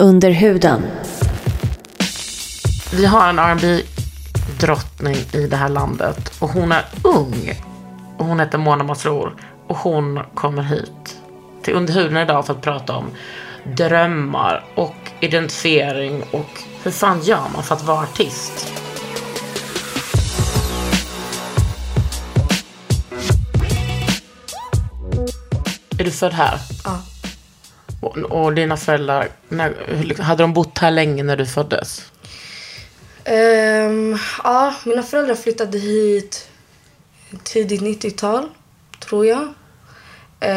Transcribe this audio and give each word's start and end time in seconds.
Under 0.00 0.30
huden. 0.30 0.82
Vi 2.92 3.06
har 3.06 3.28
en 3.28 3.38
rb 3.38 3.82
drottning 4.60 5.16
i 5.32 5.46
det 5.46 5.56
här 5.56 5.68
landet 5.68 6.32
och 6.38 6.50
hon 6.50 6.72
är 6.72 6.84
ung. 7.02 7.54
Och 8.18 8.24
hon 8.24 8.40
heter 8.40 8.58
Mona 8.58 8.84
Masrour 8.84 9.34
och 9.66 9.76
hon 9.76 10.20
kommer 10.34 10.62
hit 10.62 11.16
till 11.62 11.74
Underhuden 11.74 12.16
idag 12.16 12.46
för 12.46 12.52
att 12.52 12.60
prata 12.60 12.96
om 12.96 13.04
drömmar 13.76 14.64
och 14.74 14.96
identifiering 15.20 16.22
och 16.30 16.62
hur 16.82 16.90
fan 16.90 17.22
gör 17.22 17.48
man 17.54 17.62
för 17.62 17.74
att 17.74 17.84
vara 17.84 17.98
artist? 17.98 18.72
Är 25.98 26.04
du 26.04 26.10
född 26.10 26.32
här? 26.32 26.58
Ja. 26.84 27.17
Och, 28.08 28.16
och 28.16 28.54
dina 28.54 28.76
föräldrar, 28.76 29.28
när, 29.48 30.22
hade 30.22 30.42
de 30.42 30.52
bott 30.52 30.78
här 30.78 30.90
länge 30.90 31.22
när 31.22 31.36
du 31.36 31.46
föddes? 31.46 32.12
Ehm, 33.24 34.18
ja, 34.44 34.74
mina 34.84 35.02
föräldrar 35.02 35.34
flyttade 35.34 35.78
hit 35.78 36.48
tidigt 37.42 37.80
90-tal, 37.80 38.48
tror 39.00 39.26
jag. 39.26 39.48
Uh, 40.44 40.50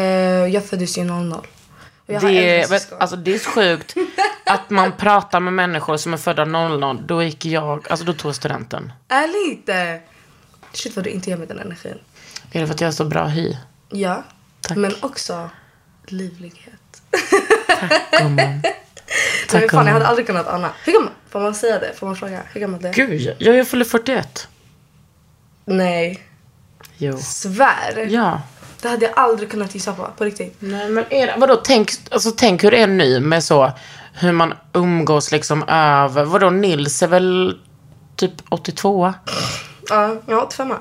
jag 0.48 0.64
föddes 0.64 0.98
ju 0.98 1.04
00. 1.04 1.32
Och 1.32 1.46
jag 2.06 2.20
har 2.20 2.30
Det 2.30 2.92
alltså, 2.98 3.16
det 3.16 3.34
är 3.34 3.38
sjukt 3.38 3.94
att 4.46 4.70
man 4.70 4.92
pratar 4.92 5.40
med 5.40 5.52
människor 5.52 5.96
som 5.96 6.12
är 6.12 6.16
födda 6.16 6.44
00. 6.44 7.02
Då 7.06 7.22
gick 7.22 7.44
jag, 7.44 7.86
alltså 7.90 8.06
då 8.06 8.12
tog 8.12 8.28
jag 8.28 8.36
studenten. 8.36 8.92
Ärligt! 9.08 9.70
Shit 10.72 10.96
vad 10.96 11.04
du 11.04 11.10
inte 11.10 11.30
ger 11.30 11.36
mig 11.36 11.46
den 11.46 11.58
energin. 11.58 11.98
Är 12.52 12.60
det 12.60 12.66
för 12.66 12.74
att 12.74 12.80
jag 12.80 12.88
är 12.88 12.92
så 12.92 13.04
bra 13.04 13.26
hy? 13.26 13.56
Ja, 13.88 14.22
Tack. 14.60 14.76
men 14.76 14.94
också 15.00 15.50
livlighet. 16.06 16.81
Gumman. 18.18 18.36
Men 18.36 18.62
Tack 18.62 18.70
fan, 19.50 19.60
jag 19.60 19.70
gumman. 19.70 19.86
hade 19.86 20.06
aldrig 20.06 20.26
kunnat 20.26 20.46
Anna. 20.46 20.70
Hur 20.84 20.92
gammal? 20.92 21.10
Får 21.30 21.40
man 21.40 21.54
säga 21.54 21.78
det? 21.78 21.92
Får 21.98 22.06
man 22.06 22.16
fråga? 22.16 22.40
Hur 22.52 22.60
gammal 22.60 22.80
det 22.82 22.88
är? 22.88 22.92
Gud, 22.92 23.36
jag 23.38 23.58
är 23.58 23.64
fyller 23.64 23.84
41. 23.84 24.48
Nej. 25.64 26.22
Jo. 26.96 27.18
Svär. 27.18 28.06
Ja. 28.10 28.40
Det 28.82 28.88
hade 28.88 29.04
jag 29.04 29.18
aldrig 29.18 29.50
kunnat 29.50 29.74
gissa 29.74 29.92
på. 29.92 30.08
På 30.18 30.24
riktigt. 30.24 30.56
Nej, 30.58 30.88
men 30.88 31.04
är 31.10 31.38
vadå, 31.38 31.56
tänk, 31.56 31.90
alltså, 32.10 32.30
tänk 32.30 32.64
hur 32.64 32.70
det 32.70 32.78
är 32.78 32.86
nu 32.86 33.20
med 33.20 33.44
så, 33.44 33.72
hur 34.14 34.32
man 34.32 34.54
umgås 34.72 35.32
liksom 35.32 35.62
över, 35.68 36.24
vadå, 36.24 36.50
Nils 36.50 37.02
är 37.02 37.06
väl 37.06 37.58
typ 38.16 38.32
82? 38.48 39.14
Ja, 39.88 40.16
jag 40.26 40.36
har 40.36 40.42
85 40.42 40.74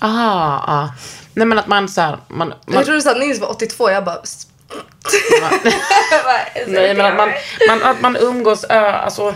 Aha, 0.00 0.64
ja. 0.66 0.94
Nej 1.34 1.46
men 1.46 1.58
att 1.58 1.66
man 1.66 1.88
så 1.88 2.00
här, 2.00 2.18
man, 2.28 2.48
man 2.48 2.56
Jag 2.66 2.84
trodde 2.84 3.10
att 3.10 3.18
Nils 3.18 3.40
var 3.40 3.50
82. 3.50 3.90
Jag 3.90 4.04
bara... 4.04 4.22
nej 6.66 6.94
men 6.94 7.06
att 7.06 7.16
man, 7.16 7.28
man, 7.68 7.82
att 7.82 8.00
man 8.00 8.16
umgås, 8.16 8.64
alltså, 8.64 9.34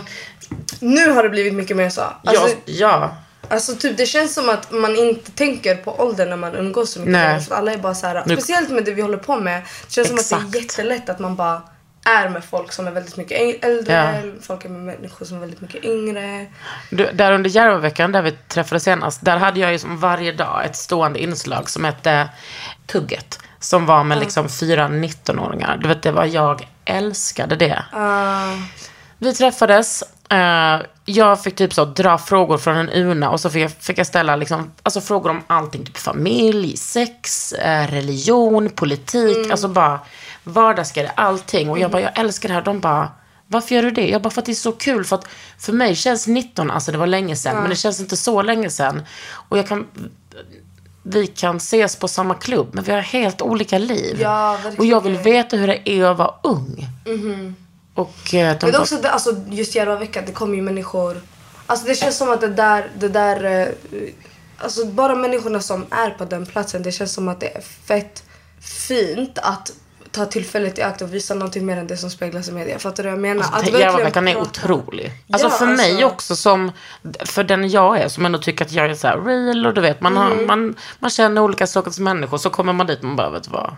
Nu 0.79 1.11
har 1.11 1.23
det 1.23 1.29
blivit 1.29 1.53
mycket 1.53 1.77
mer 1.77 1.89
så. 1.89 2.01
Alltså, 2.23 2.47
ja, 2.47 2.55
ja. 2.65 3.15
Alltså 3.49 3.75
typ 3.75 3.97
det 3.97 4.05
känns 4.05 4.33
som 4.33 4.49
att 4.49 4.71
man 4.71 4.95
inte 4.95 5.31
tänker 5.31 5.75
på 5.75 5.95
ålder 5.99 6.25
när 6.25 6.35
man 6.37 6.55
umgås 6.55 6.91
så 6.93 6.99
mycket. 6.99 7.11
Nej. 7.11 7.41
För 7.41 7.55
alla 7.55 7.73
är 7.73 7.77
bara 7.77 7.95
så 7.95 8.07
här, 8.07 8.23
Nu- 8.25 8.35
speciellt 8.37 8.69
med 8.69 8.85
det 8.85 8.91
vi 8.91 9.01
håller 9.01 9.17
på 9.17 9.35
med. 9.39 9.61
Det 9.87 9.93
känns 9.93 10.07
som 10.07 10.15
att 10.17 10.21
Exakt. 10.21 10.51
det 10.51 10.57
är 10.57 10.61
jättelätt 10.61 11.09
att 11.09 11.19
man 11.19 11.35
bara 11.35 11.61
är 12.05 12.29
med 12.29 12.43
folk 12.43 12.71
som 12.71 12.87
är 12.87 12.91
väldigt 12.91 13.17
mycket 13.17 13.39
äl- 13.41 13.65
äldre. 13.65 14.21
Ja. 14.23 14.31
Folk 14.41 14.65
är 14.65 14.69
med 14.69 14.81
människor 14.81 15.25
som 15.25 15.35
är 15.35 15.41
väldigt 15.41 15.61
mycket 15.61 15.85
yngre. 15.85 16.45
Du, 16.89 17.09
där 17.13 17.31
under 17.31 17.49
Järvaveckan, 17.49 18.11
där 18.11 18.21
vi 18.21 18.31
träffades 18.31 18.83
senast, 18.83 19.25
där 19.25 19.37
hade 19.37 19.59
jag 19.59 19.71
ju 19.71 19.79
som 19.79 19.99
varje 19.99 20.31
dag 20.31 20.65
ett 20.65 20.75
stående 20.75 21.19
inslag 21.19 21.69
som 21.69 21.85
hette 21.85 22.29
Tugget. 22.87 23.39
Som 23.63 23.85
var 23.85 24.03
med 24.03 24.17
liksom 24.19 24.49
fyra 24.49 24.87
19-åringar. 24.87 25.77
Du 25.81 25.87
vet, 25.87 26.01
det 26.03 26.11
var 26.11 26.25
jag 26.25 26.67
älskade 26.85 27.55
det. 27.55 27.85
Uh, 27.93 28.63
Vi 29.17 29.33
träffades. 29.33 30.03
eh, 30.29 30.81
jag 31.05 31.43
fick 31.43 31.55
typ 31.55 31.73
så 31.73 31.85
dra 31.85 32.17
frågor 32.17 32.57
från 32.57 32.77
en 32.77 32.89
urna 32.89 33.29
och 33.29 33.39
så 33.39 33.49
fick 33.49 33.63
jag, 33.63 33.71
fick 33.71 33.97
jag 33.97 34.07
ställa 34.07 34.35
liksom, 34.35 34.71
alltså 34.83 35.01
frågor 35.01 35.29
om 35.29 35.41
allting. 35.47 35.85
Typ 35.85 35.97
familj, 35.97 36.77
sex, 36.77 37.53
eh, 37.53 37.87
religion, 37.87 38.69
politik. 38.69 39.51
Alltså 39.51 39.67
bara 39.67 39.99
vardagsgrejer, 40.43 41.11
allting. 41.15 41.69
Och 41.69 41.79
jag 41.79 41.91
bara, 41.91 42.01
jag 42.01 42.19
älskar 42.19 42.49
det 42.49 42.55
här. 42.55 42.61
De 42.61 42.79
bara, 42.79 43.11
varför 43.47 43.75
gör 43.75 43.83
du 43.83 43.91
det? 43.91 44.09
Jag 44.09 44.21
bara, 44.21 44.29
för 44.29 44.41
att 44.41 44.45
det 44.45 44.51
är 44.51 44.53
så 44.53 44.71
kul. 44.71 45.05
För 45.05 45.15
att 45.15 45.27
för 45.59 45.73
mig 45.73 45.95
känns 45.95 46.27
19, 46.27 46.71
alltså 46.71 46.91
det 46.91 46.97
var 46.97 47.07
länge 47.07 47.35
sedan. 47.35 47.55
Men 47.61 47.69
det 47.69 47.75
känns 47.75 47.99
inte 47.99 48.17
så 48.17 48.41
länge 48.41 48.69
sedan. 48.69 49.01
Och 49.49 49.57
jag 49.57 49.67
kan, 49.67 49.87
vi 51.03 51.27
kan 51.27 51.57
ses 51.57 51.95
på 51.95 52.07
samma 52.07 52.33
klubb. 52.35 52.69
Men 52.71 52.83
vi 52.83 52.91
har 52.91 52.99
helt 52.99 53.41
olika 53.41 53.77
liv. 53.77 54.17
Ja, 54.21 54.59
och 54.77 54.85
jag 54.85 55.01
vill 55.01 55.17
veta 55.17 55.57
hur 55.57 55.67
det 55.67 55.89
är 55.89 56.03
att 56.03 56.17
vara 56.17 56.35
ung. 56.43 56.87
Och 57.95 58.33
eh, 58.33 58.57
de 58.59 58.71
men 58.71 58.81
också 58.81 58.97
det, 58.97 59.09
alltså, 59.09 59.35
just 59.49 59.75
Järvaveckan, 59.75 60.23
det 60.25 60.31
kommer 60.31 60.55
ju 60.55 60.61
människor. 60.61 61.21
Alltså 61.65 61.87
det 61.87 61.95
känns 61.95 62.17
som 62.17 62.29
att 62.29 62.41
det 62.41 62.47
där, 62.47 62.89
det 62.99 63.09
där 63.09 63.43
eh, 63.43 63.67
alltså 64.57 64.85
bara 64.85 65.15
människorna 65.15 65.59
som 65.59 65.85
är 65.89 66.09
på 66.09 66.25
den 66.25 66.45
platsen, 66.45 66.83
det 66.83 66.91
känns 66.91 67.13
som 67.13 67.27
att 67.27 67.39
det 67.39 67.57
är 67.57 67.61
fett 67.61 68.23
fint 68.59 69.37
att 69.37 69.73
ta 70.13 70.25
tillfället 70.25 70.77
i 70.79 70.81
akt 70.81 71.01
och 71.01 71.13
visa 71.13 71.33
någonting 71.33 71.65
mer 71.65 71.77
än 71.77 71.87
det 71.87 71.97
som 71.97 72.09
speglas 72.09 72.47
i 72.49 72.51
media. 72.51 72.79
Fattar 72.79 73.03
du 73.03 73.09
vad 73.09 73.13
jag 73.17 73.21
menar? 73.21 73.43
Alltså, 73.51 73.73
att 73.73 73.79
Järvaveckan 73.79 74.27
är 74.27 74.37
otrolig. 74.37 75.11
Alltså 75.31 75.47
Ja, 75.47 75.51
för 75.51 75.65
mig 75.65 75.91
alltså- 75.91 76.05
också 76.05 76.35
som, 76.35 76.71
för 77.25 77.43
den 77.43 77.69
jag 77.69 77.97
är, 77.99 78.07
som 78.07 78.25
ändå 78.25 78.39
tycker 78.39 78.65
att 78.65 78.71
jag 78.71 78.85
är 78.85 78.93
så 78.95 79.07
här 79.07 79.21
real 79.21 79.65
och 79.65 79.73
du 79.73 79.81
vet, 79.81 80.01
man, 80.01 80.17
har, 80.17 80.31
Mm. 80.31 80.47
man, 80.47 80.75
man 80.99 81.09
känner 81.09 81.41
olika 81.41 81.67
sorters 81.67 81.99
människor. 81.99 82.37
Så 82.37 82.49
kommer 82.49 82.73
man 82.73 82.87
dit 82.87 83.01
man 83.01 83.15
bara, 83.15 83.29
vet 83.29 83.47
vad, 83.47 83.75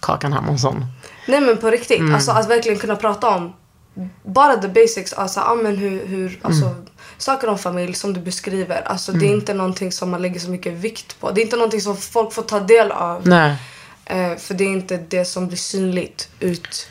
Kakan 0.00 0.32
Hermansson. 0.32 0.84
Nej 1.28 1.40
men 1.40 1.56
på 1.56 1.70
riktigt, 1.70 2.00
Mm. 2.00 2.14
alltså 2.14 2.30
att 2.30 2.50
verkligen 2.50 2.78
kunna 2.78 2.96
prata 2.96 3.28
om 3.28 3.52
bara 4.22 4.56
the 4.56 4.68
basics, 4.68 5.12
alltså 5.12 5.40
ja, 5.40 5.54
men 5.54 5.76
hur, 5.76 6.06
hur 6.06 6.38
alltså, 6.42 6.64
Mm. 6.66 6.76
saker 7.18 7.48
om 7.48 7.58
familj 7.58 7.94
som 7.94 8.12
du 8.12 8.20
beskriver. 8.20 8.82
Alltså 8.88 9.12
det 9.12 9.26
är 9.26 9.30
inte 9.30 9.54
någonting 9.54 9.92
som 9.92 10.10
man 10.10 10.22
lägger 10.22 10.40
så 10.40 10.50
mycket 10.50 10.72
vikt 10.72 11.20
på. 11.20 11.30
Det 11.30 11.40
är 11.40 11.42
inte 11.42 11.56
någonting 11.56 11.80
som 11.80 11.96
folk 11.96 12.32
får 12.32 12.42
ta 12.42 12.60
del 12.60 12.92
av. 12.92 13.26
Nej. 13.28 13.56
Eh, 14.10 14.36
för 14.36 14.54
det 14.54 14.64
är 14.64 14.68
inte 14.68 14.96
det 14.96 15.24
som 15.24 15.46
blir 15.46 15.56
synligt 15.58 16.28
ut. 16.40 16.86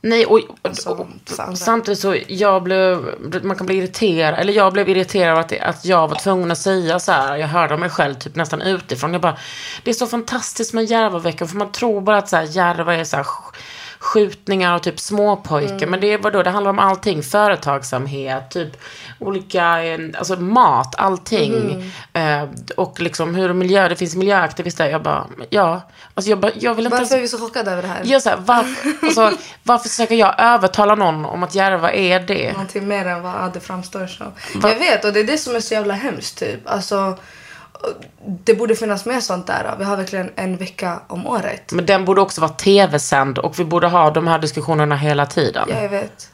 Nej, 0.00 0.26
och, 0.26 0.40
Alltså, 0.62 0.90
och, 0.90 1.06
andra. 1.38 1.56
samtidigt 1.56 1.98
så 2.00 2.16
jag 2.28 2.62
blev, 2.62 3.14
man 3.42 3.56
kan 3.56 3.66
bli 3.66 3.76
irriterad, 3.76 4.38
eller 4.38 4.52
jag 4.52 4.72
blev 4.72 4.88
irriterad 4.88 5.38
att, 5.38 5.48
det- 5.48 5.60
att 5.60 5.84
jag 5.84 6.08
var 6.08 6.16
tvungen 6.16 6.50
att 6.50 6.58
säga 6.58 6.98
så 6.98 7.12
här, 7.12 7.36
jag 7.36 7.48
hörde 7.48 7.76
mig 7.76 7.90
själv 7.90 8.14
typ 8.14 8.36
nästan 8.36 8.62
utifrån. 8.62 9.12
Jag 9.12 9.22
bara, 9.22 9.36
det 9.84 9.90
är 9.90 9.94
så 9.94 10.06
fantastiskt 10.06 10.72
med 10.72 10.84
Järvaveckan, 10.84 11.48
för 11.48 11.56
man 11.56 11.72
tror 11.72 12.00
bara 12.00 12.18
att 12.18 12.28
så 12.28 12.36
här, 12.36 12.44
Järva 12.44 12.94
är 12.94 13.04
så 13.04 13.16
här, 13.16 13.26
skjutningar 14.06 14.74
och 14.74 14.82
typ 14.82 15.00
småpojkar. 15.00 15.76
Mm. 15.76 15.90
Men 15.90 16.00
det 16.00 16.16
vadå, 16.16 16.42
det 16.42 16.50
handlar 16.50 16.70
om 16.70 16.78
allting. 16.78 17.22
Företagsamhet, 17.22 18.50
typ 18.50 18.76
olika, 19.18 19.84
eh, 19.84 19.98
alltså 20.18 20.36
mat, 20.36 20.94
allting. 20.98 21.90
Mm. 22.12 22.42
Eh, 22.42 22.48
och 22.76 23.00
liksom 23.00 23.34
hur 23.34 23.52
miljö, 23.52 23.88
det 23.88 23.96
finns 23.96 24.16
miljöaktivister. 24.16 24.88
Jag 24.88 25.02
bara, 25.02 25.26
ja. 25.50 25.80
Alltså 26.14 26.30
jag, 26.30 26.40
bara, 26.40 26.52
jag 26.54 26.74
vill 26.74 26.84
inte 26.84 26.96
ens 26.96 27.10
Varför 27.10 27.16
är 27.16 27.22
vi 27.22 27.28
så 27.28 27.38
chockade 27.38 27.70
över 27.70 27.82
det 27.82 27.88
här? 27.88 28.02
jag 28.04 28.22
så 28.22 28.28
här, 28.28 28.38
varför, 28.40 29.06
alltså, 29.06 29.32
varför 29.62 29.88
försöker 29.88 30.14
jag 30.14 30.34
övertala 30.38 30.94
någon 30.94 31.24
om 31.24 31.42
att 31.42 31.54
Järva 31.54 31.92
är 31.92 32.20
det? 32.20 32.52
Någonting 32.52 32.88
mer 32.88 33.06
än 33.06 33.22
vad 33.22 33.52
det 33.52 33.60
framstår 33.60 34.06
som. 34.06 34.32
Jag 34.62 34.78
vet 34.78 35.04
och 35.04 35.12
det 35.12 35.20
är 35.20 35.24
det 35.24 35.38
som 35.38 35.56
är 35.56 35.60
så 35.60 35.74
jävla 35.74 35.94
hemskt 35.94 36.38
typ. 36.38 36.60
Alltså, 36.64 37.18
det 38.44 38.54
borde 38.54 38.76
finnas 38.76 39.06
mer 39.06 39.20
sånt 39.20 39.46
där. 39.46 39.74
Vi 39.78 39.84
har 39.84 39.96
verkligen 39.96 40.30
en 40.36 40.56
vecka 40.56 41.00
om 41.06 41.26
året. 41.26 41.72
Men 41.72 41.86
den 41.86 42.04
borde 42.04 42.20
också 42.20 42.40
vara 42.40 42.52
tv-sänd 42.52 43.38
och 43.38 43.58
vi 43.58 43.64
borde 43.64 43.86
ha 43.86 44.10
de 44.10 44.26
här 44.26 44.38
diskussionerna 44.38 44.96
hela 44.96 45.26
tiden. 45.26 45.68
Ja, 45.70 45.82
jag 45.82 45.88
vet. 45.88 46.30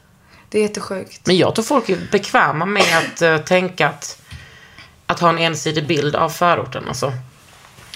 Det 0.49 0.59
är 0.59 0.63
jättesjukt. 0.63 1.27
Men 1.27 1.37
jag 1.37 1.55
tror 1.55 1.65
folk 1.65 1.89
är 1.89 1.99
bekväma 2.13 2.67
med 2.67 2.99
att 2.99 3.23
eh, 3.23 3.39
tänka 3.39 3.89
att, 3.89 4.23
att 5.07 5.21
ha 5.21 5.29
en 5.29 5.39
ensidig 5.39 5.87
bild 5.87 6.17
av 6.17 6.29
förorten. 6.29 6.85
Alltså. 6.89 7.13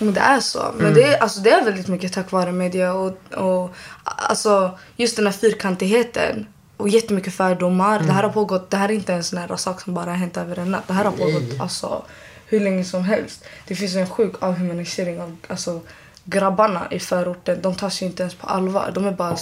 Men 0.01 0.15
det 0.15 0.21
är 0.21 0.41
så. 0.41 0.73
Men 0.77 0.95
det, 0.95 1.03
är, 1.03 1.19
alltså, 1.19 1.41
det 1.41 1.51
är 1.51 1.65
väldigt 1.65 1.89
mycket 1.89 2.13
tack 2.13 2.33
vare 2.33 2.53
media 2.53 2.93
och, 2.93 3.35
och 3.35 3.75
alltså, 4.05 4.79
just 4.97 5.17
den 5.17 5.27
här 5.27 5.33
fyrkantigheten. 5.33 6.47
Och 6.77 6.89
jättemycket 6.89 7.35
fördomar. 7.35 7.99
Det 7.99 8.13
här 8.13 8.23
har 8.23 8.31
pågått, 8.31 8.71
det 8.71 8.77
här 8.77 8.89
är 8.89 8.93
inte 8.93 9.15
en 9.15 9.25
sån 9.25 9.39
här 9.39 9.57
sak 9.57 9.81
som 9.81 9.95
bara 9.95 10.11
har 10.11 10.17
hänt 10.17 10.37
över 10.37 10.59
en 10.59 10.71
natt. 10.71 10.83
Det 10.87 10.93
här 10.93 11.05
har 11.05 11.13
pågått 11.13 11.61
alltså, 11.61 12.03
hur 12.47 12.61
länge 12.61 12.85
som 12.85 13.05
helst. 13.05 13.45
Det 13.67 13.75
finns 13.77 13.95
en 13.95 14.11
sjuk 14.11 14.35
avhumanisering 14.41 15.21
av 15.21 15.37
alltså, 15.49 15.81
grabbarna 16.25 16.87
i 16.91 17.01
förorten. 17.01 17.63
De 17.63 17.75
tas 17.75 18.03
ju 18.03 18.07
inte 18.07 18.23
ens 18.23 18.35
på 18.35 18.47
allvar. 18.47 18.91
De 18.95 19.07
är 19.07 19.13
bara... 19.13 19.37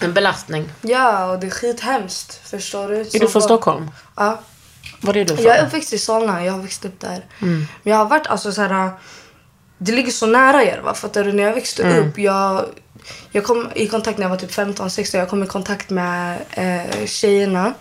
En 0.00 0.12
belastning. 0.12 0.72
Ja, 0.80 1.30
och 1.30 1.40
det 1.40 1.46
är 1.46 1.50
skithemskt. 1.50 2.48
Förstår 2.48 2.88
du? 2.88 3.00
Är 3.00 3.20
du 3.20 3.28
från 3.28 3.42
Stockholm? 3.42 3.90
Ja. 4.16 4.40
Var 5.00 5.16
är 5.16 5.24
du 5.24 5.36
från? 5.36 5.46
Jag 5.46 5.58
är 5.58 5.66
uppväxt 5.66 5.92
i 5.92 5.98
Solna, 5.98 6.44
jag 6.44 6.52
har 6.52 6.62
växt 6.62 6.84
upp 6.84 7.00
där. 7.00 7.24
Men 7.38 7.66
jag 7.82 7.96
har 7.96 8.04
varit 8.04 8.26
alltså 8.26 8.52
så 8.52 8.62
här. 8.62 8.90
Det 9.78 9.92
ligger 9.92 10.12
så 10.12 10.26
nära 10.26 10.64
Järva. 10.64 10.94
Fattar 10.94 11.24
du? 11.24 11.32
När 11.32 11.42
jag 11.42 11.54
växte 11.54 11.98
upp, 11.98 12.18
jag, 12.18 12.64
jag 13.32 13.44
kom 13.44 13.68
i 13.74 13.88
kontakt 13.88 14.18
när 14.18 14.24
jag 14.24 14.30
var 14.30 14.36
typ 14.36 14.50
15-16. 14.52 15.18
Jag 15.18 15.28
kom 15.28 15.42
i 15.42 15.46
kontakt 15.46 15.90
med 15.90 16.38
eh, 16.50 17.06
tjejerna 17.06 17.74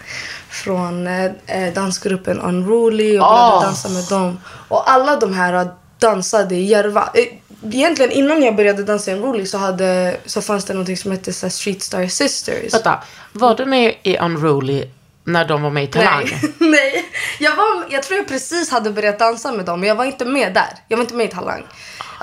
från 0.50 1.08
eh, 1.08 1.32
eh, 1.46 1.74
dansgruppen 1.74 2.40
Unruly 2.40 3.18
och 3.20 3.24
började 3.24 3.56
Åh. 3.56 3.62
dansa 3.62 3.90
med 3.90 4.04
dem. 4.04 4.40
Och 4.68 4.92
alla 4.92 5.16
de 5.16 5.34
här 5.34 5.68
dansade 6.00 6.56
i 6.56 6.66
Järva. 6.66 7.10
Eh, 7.14 7.26
Egentligen 7.72 8.12
innan 8.12 8.44
jag 8.44 8.56
började 8.56 8.84
dansa 8.84 9.12
i 9.12 9.14
Unruly 9.14 9.46
så, 9.46 9.58
hade, 9.58 10.18
så 10.26 10.42
fanns 10.42 10.66
det 10.66 10.74
något 10.74 11.00
som 11.00 11.12
hette 11.12 11.34
så 11.34 11.50
Street 11.50 11.82
Star 11.84 12.08
Sisters. 12.08 12.74
Vänta, 12.74 13.04
var 13.32 13.56
du 13.56 13.66
med 13.66 13.96
i 14.04 14.18
Unruly 14.18 14.86
när 15.24 15.46
de 15.46 15.62
var 15.62 15.70
med 15.70 15.84
i 15.84 15.88
Talang? 15.88 16.24
Nej. 16.32 16.54
Nej. 16.72 17.06
Jag, 17.40 17.56
var, 17.56 17.86
jag 17.90 18.04
tror 18.04 18.18
jag 18.18 18.28
precis 18.28 18.72
hade 18.72 18.92
börjat 18.92 19.20
dansa 19.20 19.52
med 19.52 19.66
dem 19.66 19.80
men 19.80 19.90
jag 19.90 19.96
var 19.96 20.06
inte 20.06 20.26
med 20.26 20.54
där. 20.54 20.70
Jag 20.88 20.98
var 20.98 21.04
inte 21.04 21.16
med 21.16 21.26
i 21.26 21.30
Talang. 21.30 21.64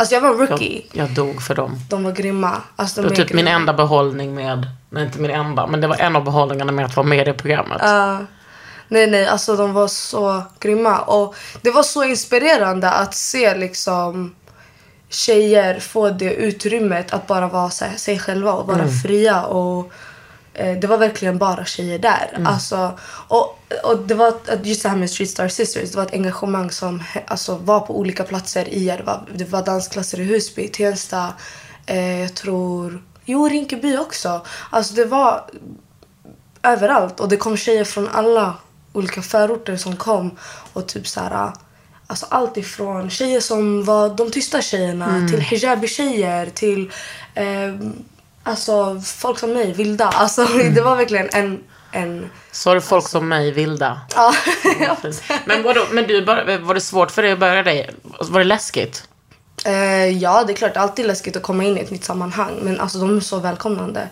Alltså 0.00 0.14
jag 0.14 0.20
var 0.20 0.34
rookie. 0.34 0.82
Jag, 0.92 1.08
jag 1.08 1.14
dog 1.14 1.42
för 1.42 1.54
dem. 1.54 1.78
De 1.88 2.04
var 2.04 2.12
grymma. 2.12 2.56
Alltså, 2.76 3.02
de 3.02 3.08
Det 3.08 3.08
var 3.08 3.16
typ 3.16 3.32
min 3.34 3.44
grymma. 3.44 3.56
enda 3.60 3.72
behållning 3.72 4.34
med, 4.34 4.66
nej 4.90 5.04
inte 5.04 5.18
min 5.18 5.30
enda, 5.30 5.66
men 5.66 5.80
det 5.80 5.86
var 5.86 5.96
en 5.96 6.16
av 6.16 6.24
behållningarna 6.24 6.72
med 6.72 6.84
att 6.84 6.96
vara 6.96 7.06
med 7.06 7.28
i 7.28 7.32
programmet. 7.32 7.78
Ja. 7.80 8.18
nej, 8.88 9.06
nej, 9.10 9.26
alltså 9.26 9.56
de 9.56 9.72
var 9.72 9.88
så 9.88 10.42
grymma. 10.60 10.98
Och 10.98 11.34
det 11.62 11.70
var 11.70 11.82
så 11.82 12.04
inspirerande 12.04 12.90
att 12.90 13.14
se 13.14 13.54
liksom 13.54 14.34
tjejer 15.08 15.80
få 15.80 16.10
det 16.10 16.34
utrymmet 16.34 17.12
att 17.12 17.26
bara 17.26 17.48
vara 17.48 17.70
sig 17.70 18.18
själva 18.18 18.52
och 18.52 18.66
vara 18.66 18.88
fria. 19.02 19.42
Och 19.44 19.92
Det 20.80 20.84
var 20.84 20.98
verkligen 20.98 21.38
bara 21.38 21.64
tjejer 21.64 21.98
där. 21.98 22.42
Alltså, 22.44 22.98
och, 23.28 23.58
och 23.84 23.98
det 23.98 24.14
var 24.14 24.34
just 24.62 24.82
det 24.82 24.88
här 24.88 24.96
med 24.96 25.10
Street 25.10 25.30
Star 25.30 25.48
Sisters. 25.48 25.90
Det 25.90 25.96
var 25.96 26.02
ett 26.02 26.12
engagemang 26.12 26.70
som 26.70 27.02
alltså, 27.26 27.56
var 27.56 27.80
på 27.80 27.98
olika 27.98 28.24
platser 28.24 28.68
i 28.68 28.84
Järva. 28.84 29.20
Det 29.34 29.44
var 29.44 29.62
dansklasser 29.62 30.20
i 30.20 30.24
Husby, 30.24 30.68
Tensta, 30.68 31.32
eh, 31.86 32.20
jag 32.20 32.34
tror... 32.34 33.02
Jo, 33.24 33.48
Rinkeby 33.48 33.96
också. 33.96 34.46
Alltså 34.70 34.94
det 34.94 35.04
var 35.04 35.44
överallt. 36.62 37.20
Och 37.20 37.28
det 37.28 37.36
kom 37.36 37.56
tjejer 37.56 37.84
från 37.84 38.08
alla 38.08 38.54
olika 38.92 39.22
förorter 39.22 39.76
som 39.76 39.96
kom. 39.96 40.30
Och 40.72 40.86
typ 40.86 41.06
så 41.06 41.20
här, 41.20 41.52
alltså 42.06 42.26
allt 42.28 42.56
ifrån 42.56 43.10
tjejer 43.10 43.40
som 43.40 43.84
var 43.84 44.08
de 44.08 44.30
tysta 44.30 44.62
tjejerna 44.62 45.28
till 45.30 45.40
hijabi-tjejer 45.40 46.50
till 46.50 46.90
eh, 47.34 47.74
alltså 48.42 49.00
folk 49.00 49.38
som 49.38 49.52
mig, 49.52 49.72
vilda. 49.72 50.04
Alltså 50.06 50.44
det 50.74 50.80
var 50.80 50.96
verkligen 50.96 51.28
en... 51.32 51.60
en 51.92 52.30
Så 52.52 52.74
du 52.74 52.80
folk 52.80 53.08
som 53.08 53.28
mig, 53.28 53.50
vilda. 53.50 54.00
ja. 54.80 54.96
Men, 55.44 55.62
vadå, 55.62 55.86
men 55.92 56.06
du, 56.06 56.24
var 56.24 56.74
det 56.74 56.80
svårt 56.80 57.10
för 57.10 57.22
dig 57.22 57.32
att 57.32 57.38
börja 57.38 57.62
dig? 57.62 57.90
Var 58.20 58.38
det 58.38 58.44
läskigt? 58.44 59.08
Eh, 59.64 60.08
ja, 60.08 60.44
det 60.44 60.52
är 60.52 60.56
klart. 60.56 60.76
Alltid 60.76 61.06
läskigt 61.06 61.36
att 61.36 61.42
komma 61.42 61.64
in 61.64 61.78
i 61.78 61.80
ett 61.80 61.90
nytt 61.90 62.04
sammanhang. 62.04 62.58
Men 62.62 62.80
alltså, 62.80 62.98
de 62.98 63.16
är 63.16 63.20
så 63.20 63.38
välkomnande. 63.38 64.08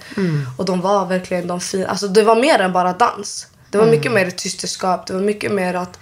Och 0.56 0.64
de 0.64 0.80
var 0.80 1.06
verkligen 1.06 1.46
de 1.46 1.60
fina. 1.60 1.86
Alltså, 1.86 2.08
det 2.08 2.22
var 2.22 2.36
mer 2.36 2.58
än 2.58 2.72
bara 2.72 2.92
dans. 2.92 3.46
Det 3.70 3.78
var 3.78 3.86
mycket 3.86 4.12
mer 4.12 4.26
ett 4.26 4.40
systerskap. 4.40 5.06
Det 5.06 5.12
var 5.12 5.20
mycket 5.20 5.52
mer 5.52 5.75
att 5.75 5.98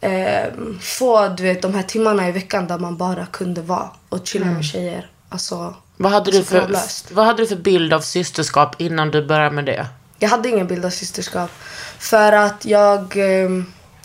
eh, 0.00 0.52
få 0.80 1.28
du 1.28 1.42
vet, 1.42 1.62
de 1.62 1.74
här 1.74 1.82
timmarna 1.82 2.28
i 2.28 2.32
veckan 2.32 2.66
där 2.66 2.78
man 2.78 2.96
bara 2.96 3.26
kunde 3.26 3.60
vara 3.60 3.90
och 4.08 4.26
chilla 4.26 4.46
med 4.46 4.64
tjejer. 4.64 5.10
Alltså, 5.28 5.74
Vad 5.96 6.12
hade, 6.12 6.30
du 6.30 6.36
Så 6.38 6.44
för, 6.44 6.76
vad 7.14 7.26
hade 7.26 7.42
du 7.42 7.46
för 7.46 7.56
bild 7.56 7.92
av 7.92 8.00
systerskap 8.00 8.80
innan 8.80 9.10
du 9.10 9.26
började 9.26 9.54
med 9.54 9.64
det? 9.64 9.86
Jag 10.18 10.28
hade 10.28 10.48
ingen 10.48 10.66
bild 10.66 10.84
av 10.84 10.90
systerskap. 10.90 11.50
För 11.98 12.32
att 12.32 12.64
jag... 12.64 13.16
Eh, 13.16 13.50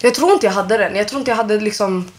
jag 0.02 0.14
tror 0.16 0.32
inte 0.32 0.46
jag 0.46 0.54
hade 0.54 0.78
den. 0.78 0.96
Jag 0.96 1.08
tror 1.08 1.20
inte 1.20 1.32
jag 1.32 1.36
hade 1.36 1.60
liksom 1.60 2.12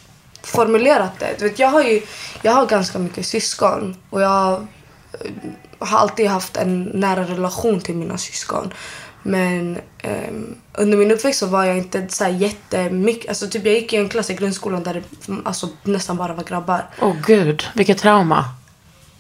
formulerat 0.42 1.18
det. 1.18 1.34
Du 1.38 1.48
vet, 1.48 1.58
jag, 1.58 1.68
har 1.68 1.82
ju, 1.82 2.02
jag 2.42 2.52
har 2.52 2.66
ganska 2.66 2.98
mycket 2.98 3.26
syskon. 3.26 3.96
Och 4.10 4.22
jag 4.22 4.52
eh, 4.52 5.30
har 5.78 5.98
alltid 5.98 6.26
haft 6.26 6.56
en 6.56 6.82
nära 6.84 7.24
relation 7.24 7.80
till 7.80 7.94
mina 7.94 8.18
syskon. 8.18 8.72
Men 9.22 9.78
ehm, 9.98 10.56
under 10.72 10.98
min 10.98 11.10
uppväxt 11.10 11.40
så 11.40 11.46
var 11.46 11.64
jag 11.64 11.78
inte 11.78 12.08
så 12.08 12.24
här 12.24 12.30
jättemycket... 12.30 13.28
Alltså 13.28 13.48
typ 13.48 13.66
jag 13.66 13.74
gick 13.74 13.92
i 13.92 13.96
en 13.96 14.08
klass 14.08 14.30
i 14.30 14.34
grundskolan 14.34 14.82
där 14.82 14.94
det 14.94 15.34
alltså, 15.44 15.68
nästan 15.82 16.16
bara 16.16 16.32
var 16.32 16.44
grabbar. 16.44 16.86
Åh 17.00 17.14
gud, 17.26 17.64
vilket 17.74 17.98
trauma. 17.98 18.44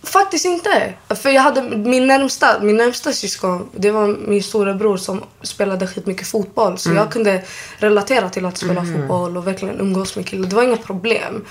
Faktiskt 0.02 0.44
inte. 0.44 0.94
För 1.08 1.30
jag 1.30 1.42
hade 1.42 1.62
min 1.62 2.06
närmsta, 2.06 2.60
min 2.60 2.76
närmsta 2.76 3.12
syskon, 3.12 3.68
det 3.76 3.90
var 3.90 4.06
min 4.06 4.42
storebror 4.42 4.96
som 4.96 5.24
spelade 5.42 5.86
skitmycket 5.86 6.28
fotboll. 6.28 6.78
Så 6.78 6.92
jag 6.92 7.12
kunde 7.12 7.42
relatera 7.78 8.28
till 8.28 8.46
att 8.46 8.58
spela 8.58 8.84
fotboll 8.84 9.36
och 9.36 9.46
verkligen 9.46 9.80
umgås 9.80 10.16
med 10.16 10.26
killar. 10.26 10.48
Det 10.48 10.56
var 10.56 10.62
inga 10.62 10.76
problem. 10.76 11.44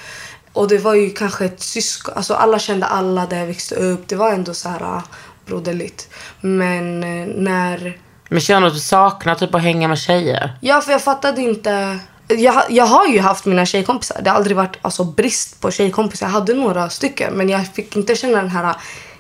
Och 0.54 0.68
det 0.68 0.78
var 0.78 0.94
ju 0.94 1.10
kanske 1.10 1.46
ett 1.46 1.62
syskon, 1.62 2.14
alltså 2.18 2.34
alla 2.34 2.60
kände 2.60 2.86
alla 2.86 3.26
där 3.26 3.38
jag 3.38 3.48
växte 3.48 3.76
upp. 3.76 4.08
Det 4.08 4.16
var 4.16 4.32
ändå 4.32 4.54
så 4.54 4.70
här 4.70 4.84
ah, 4.84 5.04
broderligt. 5.46 6.10
Men 6.42 7.04
eh, 7.04 7.28
när 7.36 7.98
Men 8.30 8.42
känner 8.42 8.62
du 8.62 8.68
att 8.68 8.74
du 8.74 8.80
saknar 8.80 9.36
typ 9.36 9.56
att 9.56 9.62
hänga 9.62 9.88
med 9.88 10.00
tjejer? 10.00 10.58
Ja, 10.62 10.82
för 10.82 10.92
jag 10.92 11.04
fattade 11.04 11.42
inte. 11.42 12.00
Jag, 12.38 12.64
jag 12.70 12.86
har 12.86 13.08
ju 13.08 13.20
haft 13.20 13.46
mina 13.46 13.66
tjejkompisar. 13.66 14.22
Det 14.22 14.30
har 14.30 14.38
aldrig 14.38 14.58
varit 14.58 14.78
alltså, 14.82 15.04
brist 15.04 15.62
på 15.62 15.72
tjejkompisar. 15.72 16.28
Jag 16.28 16.34
hade 16.34 16.54
några 16.54 16.90
stycken, 16.90 17.34
men 17.34 17.50
jag 17.50 17.68
fick 17.68 17.96
inte 17.96 18.16
känna 18.16 18.38
den 18.38 18.50
här 18.50 18.76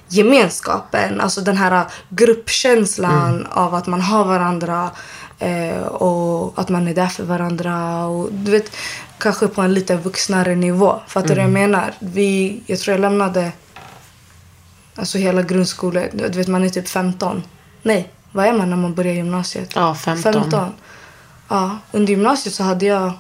gemenskapen. 0.08 1.22
Alltså 1.22 1.42
den 1.42 1.58
här 1.58 1.86
gruppkänslan 2.10 3.48
av 3.52 3.76
att 3.76 3.88
man 3.88 4.02
har 4.02 4.26
varandra 4.26 4.90
eh, 5.39 5.82
och 5.82 6.60
att 6.60 6.70
man 6.70 6.88
är 6.88 6.94
där 6.94 7.08
för 7.08 7.24
varandra. 7.24 8.06
Och, 8.06 8.34
du 8.34 8.51
vet, 8.51 8.75
kanske 9.18 9.48
på 9.48 9.62
en 9.62 9.74
lite 9.74 9.98
vuxnare 9.98 10.56
nivå. 10.56 11.00
Fattar 11.08 11.28
du 11.28 11.36
vad 11.36 11.44
jag 11.44 11.51
menar? 11.51 11.94
Vi, 12.00 12.62
jag 12.66 12.80
tror 12.80 12.94
jag 12.94 13.01
lämnade 13.01 13.51
alltså 14.96 15.18
hela 15.18 15.42
grundskolan. 15.42 16.04
Du 16.13 16.30
vet, 16.30 16.48
man 16.48 16.63
är 16.63 16.70
typ 16.70 16.89
15. 16.89 17.44
Nej, 17.82 18.12
vad 18.32 18.46
är 18.46 18.54
man 18.54 18.70
när 18.70 18.78
man 18.78 18.94
börjar 18.94 19.13
gymnasiet? 19.13 19.72
Ja, 19.75 19.96
15. 19.96 20.74
Ja, 21.50 21.77
under 21.91 22.10
gymnasiet 22.13 22.56
så 22.56 22.63
hade 22.63 22.86
jag 22.86 23.12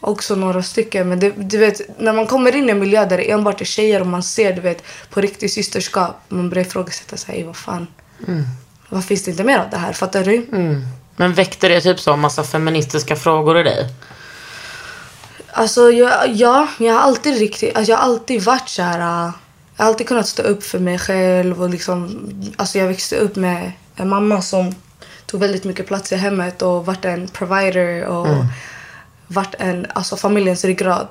också 0.00 0.34
några 0.34 0.62
stycken. 0.62 1.08
Men 1.08 1.20
det, 1.20 1.32
du 1.36 1.58
vet, 1.58 2.00
när 2.00 2.12
man 2.12 2.26
kommer 2.26 2.56
in 2.56 2.68
i 2.68 2.72
en 2.72 2.78
miljö 2.78 3.04
där 3.06 3.16
det 3.16 3.30
enbart 3.30 3.60
är 3.60 3.64
tjejer 3.64 4.00
och 4.00 4.06
man 4.06 4.22
ser 4.22 4.52
du 4.52 4.60
vet, 4.60 4.82
på 5.10 5.20
riktigt 5.20 5.52
systerskap. 5.52 6.16
Man 6.28 6.50
börjar 6.50 6.64
ifrågasätta 6.66 7.16
sig. 7.16 7.42
Vad 7.42 7.56
fan. 7.56 7.86
Vad 8.88 9.04
finns 9.04 9.22
det 9.24 9.30
inte 9.30 9.44
mer 9.44 9.58
av 9.58 9.70
det 9.70 9.76
här? 9.76 9.92
Fattar 9.92 10.24
du? 10.24 10.36
Mm. 10.52 10.86
Men 11.16 11.34
väckte 11.34 11.68
det 11.68 11.80
typ 11.80 12.00
så 12.00 12.16
massa 12.16 12.44
feministiska 12.44 13.16
frågor 13.16 13.58
i 13.58 13.62
dig? 13.62 13.88
Alltså, 15.52 15.90
jag, 15.90 16.34
ja, 16.34 16.68
jag 16.78 16.92
har 16.94 17.00
alltid 17.00 17.38
riktigt, 17.38 17.76
alltså, 17.76 17.90
jag 17.92 17.98
har 17.98 18.04
alltid 18.04 18.42
varit 18.42 18.68
så 18.68 18.82
här. 18.82 18.98
äh, 19.26 19.32
Jag 19.76 19.84
har 19.84 19.90
alltid 19.90 20.08
kunnat 20.08 20.28
stå 20.28 20.42
upp 20.42 20.62
för 20.62 20.78
mig 20.78 20.98
själv 20.98 21.62
och 21.62 21.70
liksom, 21.70 22.28
alltså 22.56 22.78
jag 22.78 22.86
växte 22.86 23.16
upp 23.16 23.36
med 23.36 23.72
en 23.96 24.08
mamma 24.08 24.42
som 24.42 24.74
tog 25.34 25.40
väldigt 25.40 25.64
mycket 25.64 25.86
plats 25.86 26.12
i 26.12 26.16
hemmet 26.16 26.62
och 26.62 26.86
vart 26.86 27.04
en 27.04 27.28
provider 27.28 28.04
och 28.04 28.26
vart 29.26 29.54
en, 29.58 29.86
alltså 29.94 30.16
familjens 30.16 30.64
ryggrad. 30.64 31.08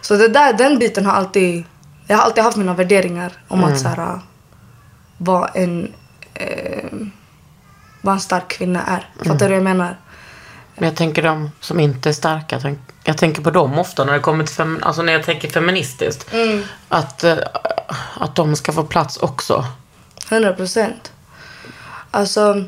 Så 0.00 0.16
det 0.16 0.28
där, 0.28 0.52
den 0.52 0.78
biten 0.78 1.06
har 1.06 1.12
alltid, 1.12 1.64
jag 2.06 2.16
har 2.16 2.24
alltid 2.24 2.44
haft 2.44 2.56
mina 2.56 2.74
värderingar 2.74 3.32
om 3.48 3.64
att 3.64 3.80
så 3.80 3.88
här, 3.88 4.20
vad 5.16 5.50
en, 5.54 5.92
eh, 6.34 6.90
vad 8.00 8.14
en 8.14 8.20
stark 8.20 8.48
kvinna 8.48 8.82
är. 8.86 9.08
Fattar 9.24 9.38
du 9.38 9.46
vad 9.46 9.56
jag 9.56 9.62
menar? 9.62 9.96
Men 10.74 10.88
jag 10.88 10.96
tänker 10.96 11.22
de 11.22 11.50
som 11.60 11.80
inte 11.80 12.08
är 12.08 12.12
starka. 12.12 12.56
Jag, 12.56 12.62
tänk, 12.62 12.78
jag 13.04 13.18
tänker 13.18 13.42
på 13.42 13.50
dem 13.50 13.78
ofta 13.78 14.04
när 14.04 14.12
det 14.12 14.20
kommer 14.20 14.44
till 14.44 14.54
fem, 14.54 14.78
alltså 14.82 15.02
när 15.02 15.12
jag 15.12 15.24
tänker 15.24 15.48
feministiskt. 15.48 16.30
Att, 16.88 17.24
eh, 17.24 17.38
att 18.14 18.34
de 18.36 18.56
ska 18.56 18.72
få 18.72 18.84
plats 18.84 19.16
också. 19.16 19.64
100 20.30 20.52
procent. 20.52 21.12
Alltså, 22.10 22.64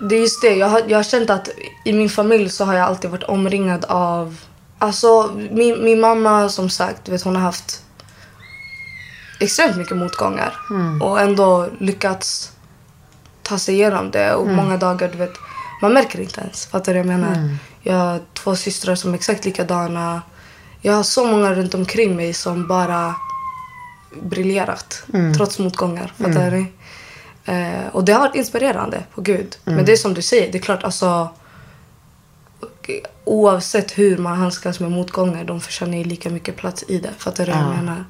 det 0.00 0.16
är 0.16 0.20
just 0.20 0.42
det. 0.42 0.54
Jag 0.54 0.68
har, 0.68 0.82
jag 0.88 0.98
har 0.98 1.02
känt 1.02 1.30
att 1.30 1.48
i 1.84 1.92
min 1.92 2.08
familj 2.10 2.50
så 2.50 2.64
har 2.64 2.74
jag 2.74 2.86
alltid 2.86 3.10
varit 3.10 3.24
omringad 3.24 3.84
av 3.84 4.36
Alltså 4.80 5.30
min, 5.50 5.84
min 5.84 6.00
mamma 6.00 6.48
som 6.48 6.70
sagt, 6.70 7.08
vet, 7.08 7.22
hon 7.22 7.36
har 7.36 7.42
haft 7.42 7.82
extremt 9.40 9.76
mycket 9.76 9.96
motgångar. 9.96 10.54
Och 11.02 11.20
ändå 11.20 11.68
lyckats 11.80 12.52
ta 13.42 13.58
sig 13.58 13.74
igenom 13.74 14.10
det. 14.10 14.34
Och 14.34 14.46
många 14.56 14.76
dagar, 14.76 15.08
du 15.08 15.18
vet, 15.18 15.32
man 15.82 15.92
märker 15.92 16.20
inte 16.20 16.40
ens. 16.40 16.66
Fattar 16.66 16.94
du 16.94 17.02
vad 17.02 17.12
jag 17.12 17.20
menar? 17.20 17.34
Jag 17.82 17.94
har 17.94 18.20
två 18.34 18.56
systrar 18.56 18.94
som 18.94 19.10
är 19.10 19.14
exakt 19.14 19.44
likadana. 19.44 20.22
Jag 20.80 20.92
har 20.92 21.02
så 21.02 21.26
många 21.26 21.54
runt 21.54 21.74
omkring 21.74 22.16
mig 22.16 22.34
som 22.34 22.66
bara 22.68 23.14
briljerat 24.22 25.02
trots 25.36 25.58
motgångar. 25.58 26.12
Fattar 26.18 26.50
du? 26.50 26.66
Eh, 27.48 27.86
och 27.92 28.04
det 28.04 28.12
har 28.12 28.20
varit 28.20 28.34
inspirerande, 28.34 29.02
på 29.14 29.20
gud. 29.20 29.56
Men 29.64 29.84
det 29.84 29.92
är 29.92 29.96
som 29.96 30.14
du 30.14 30.22
säger, 30.22 30.52
det 30.52 30.58
är 30.58 30.62
klart 30.62 30.84
alltså 30.84 31.28
oavsett 33.24 33.98
hur 33.98 34.18
man 34.18 34.38
handskas 34.38 34.80
med 34.80 34.90
motgångar, 34.90 35.44
de 35.44 35.60
förtjänar 35.60 35.98
ju 35.98 36.04
lika 36.04 36.30
mycket 36.30 36.56
plats 36.56 36.84
i 36.88 36.98
det. 36.98 37.10
Fattar 37.18 37.46
du 37.46 37.52
vad 37.52 37.60
jag 37.60 37.68
menar? 37.68 38.04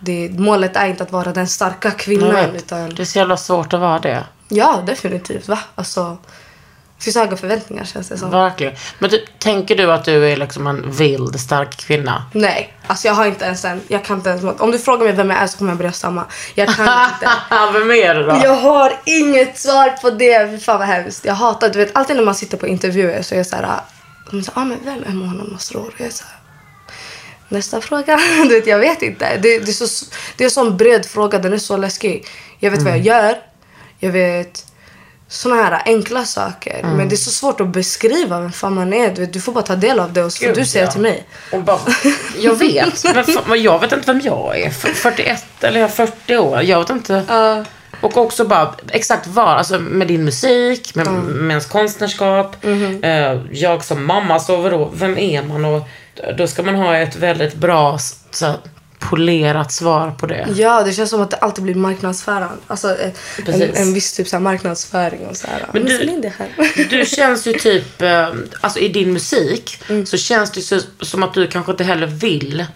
Det, 0.00 0.38
målet 0.38 0.76
är 0.76 0.86
inte 0.86 1.02
att 1.02 1.12
vara 1.12 1.32
den 1.32 1.48
starka 1.48 1.90
kvinnan. 1.90 2.34
vet, 2.34 2.54
Utan, 2.54 2.94
Det 2.94 3.02
är 3.02 3.04
så 3.04 3.18
jävla 3.18 3.36
svårt 3.36 3.72
att 3.72 3.80
vara 3.80 3.98
det. 3.98 4.24
ja, 4.48 4.82
definitivt. 4.86 5.48
Va? 5.48 5.58
Alltså, 5.74 6.18
finns 7.04 7.16
höga 7.16 7.36
förväntningar 7.36 7.84
känns 7.84 8.08
det 8.08 8.18
som. 8.18 8.30
Verkligen. 8.30 8.74
Men 8.98 9.10
du, 9.10 9.26
tänker 9.38 9.76
du 9.76 9.92
att 9.92 10.04
du 10.04 10.28
är 10.28 10.36
liksom 10.36 10.66
en 10.66 10.90
vild, 10.90 11.40
stark 11.40 11.76
kvinna? 11.76 12.24
Nej, 12.32 12.74
alltså 12.86 13.08
jag 13.08 13.14
har 13.14 13.26
inte 13.26 13.44
ens 13.44 13.64
en... 13.64 13.80
Jag 13.88 14.04
kan 14.04 14.16
inte 14.16 14.30
ens, 14.30 14.44
om 14.60 14.70
du 14.70 14.78
frågar 14.78 15.04
mig 15.04 15.12
vem 15.12 15.30
jag 15.30 15.38
är 15.38 15.46
så 15.46 15.58
kommer 15.58 15.70
jag 15.70 15.78
börja 15.78 15.92
stamma. 15.92 16.24
Jag 16.54 16.68
kan 16.68 17.08
inte. 17.14 17.78
Vem 17.78 17.90
är 17.90 18.14
det 18.14 18.26
då? 18.26 18.40
Jag 18.42 18.56
har 18.56 18.92
inget 19.04 19.58
svar 19.58 19.90
på 19.90 20.10
det. 20.10 20.50
Fy 20.50 20.58
Fan 20.58 20.78
vad 20.78 20.88
hemskt. 20.88 21.24
Jag 21.24 21.34
hatar, 21.34 21.68
du 21.68 21.78
vet 21.78 21.96
alltid 21.96 22.16
när 22.16 22.24
man 22.24 22.34
sitter 22.34 22.56
på 22.56 22.66
intervjuer 22.66 23.22
så 23.22 23.34
är 23.34 23.38
jag 23.38 23.46
så 23.46 23.56
här. 23.56 23.80
De 24.30 24.42
säger, 24.42 24.58
ah, 24.58 24.64
men 24.64 24.78
vem 24.84 25.04
är 25.04 25.10
Mona 25.12 25.44
Masrour? 25.44 25.94
Jag 25.98 26.06
är 26.06 26.12
så 26.12 26.24
här, 26.24 26.36
Nästa 27.48 27.80
fråga. 27.80 28.18
Du 28.42 28.48
vet, 28.48 28.66
jag 28.66 28.78
vet 28.78 29.02
inte. 29.02 29.36
Det, 29.36 29.58
det, 29.58 29.70
är 29.70 29.86
så, 29.86 30.06
det 30.36 30.44
är 30.44 30.46
en 30.46 30.50
sån 30.50 30.76
bred 30.76 31.06
fråga. 31.06 31.38
Den 31.38 31.52
är 31.52 31.58
så 31.58 31.76
läskig. 31.76 32.26
Jag 32.58 32.70
vet 32.70 32.82
vad 32.82 32.92
jag 32.92 33.00
gör. 33.00 33.36
Jag 33.98 34.10
vet 34.10 34.69
såna 35.30 35.54
här 35.54 35.82
enkla 35.84 36.24
saker. 36.24 36.82
Men 36.82 37.08
det 37.08 37.14
är 37.14 37.16
så 37.16 37.30
svårt 37.30 37.60
att 37.60 37.68
beskriva 37.68 38.40
vem 38.40 38.52
fan 38.52 38.74
man 38.74 38.92
är. 38.92 39.14
Du, 39.14 39.20
vet, 39.20 39.32
du 39.32 39.40
får 39.40 39.52
bara 39.52 39.64
ta 39.64 39.76
del 39.76 40.00
av 40.00 40.12
det 40.12 40.24
och 40.24 40.32
så 40.32 40.46
får 40.46 40.54
du 40.54 40.64
säga 40.64 40.84
ja. 40.84 40.90
till 40.90 41.00
mig. 41.00 41.24
Och 41.52 41.62
bara, 41.62 41.78
jag 42.38 42.54
vet, 42.54 43.04
men, 43.14 43.24
fan, 43.24 43.62
jag 43.62 43.78
vet 43.78 43.92
inte 43.92 44.12
vem 44.12 44.20
jag 44.24 44.58
är. 44.60 44.66
F- 44.66 44.90
41 44.94 45.44
eller 45.60 45.80
jag 45.80 45.90
är 45.90 45.94
40 45.94 46.36
år. 46.36 46.62
Jag 46.62 46.78
vet 46.78 46.90
inte. 46.90 47.24
Och 48.00 48.16
också 48.16 48.44
bara 48.44 48.74
exakt 48.90 49.26
var, 49.26 49.46
alltså 49.46 49.78
med 49.78 50.06
din 50.08 50.24
musik, 50.24 50.94
med, 50.94 51.06
med 51.12 51.50
ens 51.50 51.66
konstnärskap. 51.66 52.56
eh, 53.02 53.40
jag 53.52 53.84
som 53.84 54.04
mamma, 54.06 54.38
så 54.38 54.56
vadå, 54.56 54.90
vem 54.94 55.18
är 55.18 55.42
man? 55.42 55.64
Och 55.64 55.82
då 56.38 56.46
ska 56.46 56.62
man 56.62 56.74
ha 56.74 56.96
ett 56.96 57.16
väldigt 57.16 57.54
bra, 57.54 57.98
så, 58.30 58.46
här, 58.46 58.56
polerat 59.00 59.72
svar 59.72 60.10
på 60.10 60.26
det. 60.26 60.46
Ja, 60.56 60.82
det 60.82 60.92
känns 60.92 61.10
som 61.10 61.20
att 61.22 61.30
det 61.30 61.36
alltid 61.36 61.64
blir 61.64 61.74
marknadsföring. 61.74 62.48
Alltså 62.66 62.96
eh, 62.98 63.10
en, 63.46 63.62
en 63.76 63.94
viss 63.94 64.12
typ 64.12 64.28
så 64.28 64.40
marknadsföring 64.40 65.26
och 65.26 65.36
så 65.36 65.46
här. 65.46 65.66
Men 65.72 65.84
du- 65.84 65.98
du, 65.98 66.20
det 66.20 66.32
här. 66.38 66.48
Du 66.90 67.04
känns 67.06 67.46
ju 67.46 67.52
typ, 67.52 68.02
eh, 68.02 68.28
alltså 68.60 68.78
i 68.78 68.88
din 68.88 69.12
musik, 69.12 69.82
så 70.06 70.16
känns 70.16 70.50
det 70.50 70.60
så, 70.60 70.80
som 71.00 71.22
att 71.22 71.34
du 71.34 71.46
kanske 71.46 71.72
inte 71.72 71.84
heller 71.84 72.06
vill 72.06 72.66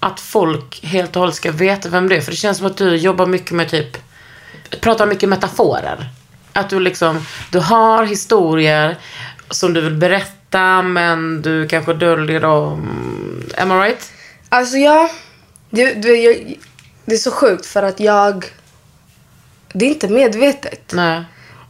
att 0.00 0.20
folk 0.20 0.80
helt 0.84 1.16
och 1.16 1.20
hållet 1.20 1.34
ska 1.36 1.50
veta 1.50 1.88
vem 1.88 2.08
det 2.08 2.16
är. 2.16 2.20
För 2.20 2.30
det 2.30 2.36
känns 2.36 2.58
som 2.58 2.66
att 2.66 2.76
du 2.76 2.96
jobbar 2.96 3.26
mycket 3.26 3.50
med 3.52 3.70
typ, 3.70 3.96
pratar 4.80 5.06
mycket 5.06 5.28
metaforer. 5.28 6.08
Att 6.52 6.70
du 6.70 6.80
liksom, 6.80 7.26
du 7.52 7.58
har 7.58 8.04
historier 8.04 8.96
som 9.50 9.74
du 9.74 9.80
vill 9.80 9.94
berätta 9.94 10.82
men 10.82 11.42
du 11.42 11.68
kanske 11.68 11.94
döljer 11.94 12.40
dem. 12.40 12.88
Am 13.58 13.72
I 13.72 13.74
right? 13.74 14.12
Alltså 14.48 14.76
ja, 14.76 15.10
det, 15.70 15.94
det, 15.94 16.08
jag, 16.08 16.58
det 17.04 17.14
är 17.14 17.18
så 17.18 17.30
sjukt 17.30 17.66
för 17.66 17.82
att 17.82 18.00
jag... 18.00 18.44
Det 19.72 19.84
är 19.84 19.88
inte 19.88 20.08
medvetet. 20.08 20.92
Nej. 20.92 21.24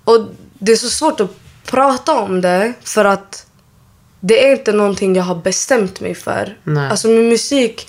Och 0.04 0.28
det 0.58 0.72
är 0.72 0.76
så 0.76 0.88
svårt 0.88 1.20
att 1.20 1.30
prata 1.64 2.18
om 2.18 2.40
det 2.40 2.72
för 2.82 3.04
att 3.04 3.46
det 4.20 4.46
är 4.46 4.52
inte 4.52 4.72
någonting 4.72 5.16
jag 5.16 5.24
har 5.24 5.34
bestämt 5.34 6.00
mig 6.00 6.14
för. 6.14 6.58
Nej. 6.64 6.90
Alltså 6.90 7.08
med 7.08 7.24
musik, 7.24 7.88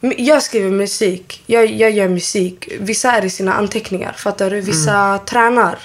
jag 0.00 0.42
skriver 0.42 0.70
musik, 0.70 1.42
jag, 1.46 1.66
jag 1.66 1.90
gör 1.90 2.08
musik. 2.08 2.68
Vissa 2.80 3.12
är 3.12 3.24
i 3.24 3.30
sina 3.30 3.54
anteckningar, 3.54 4.12
fattar 4.12 4.50
du? 4.50 4.60
Vissa 4.60 5.18
tränar. 5.18 5.78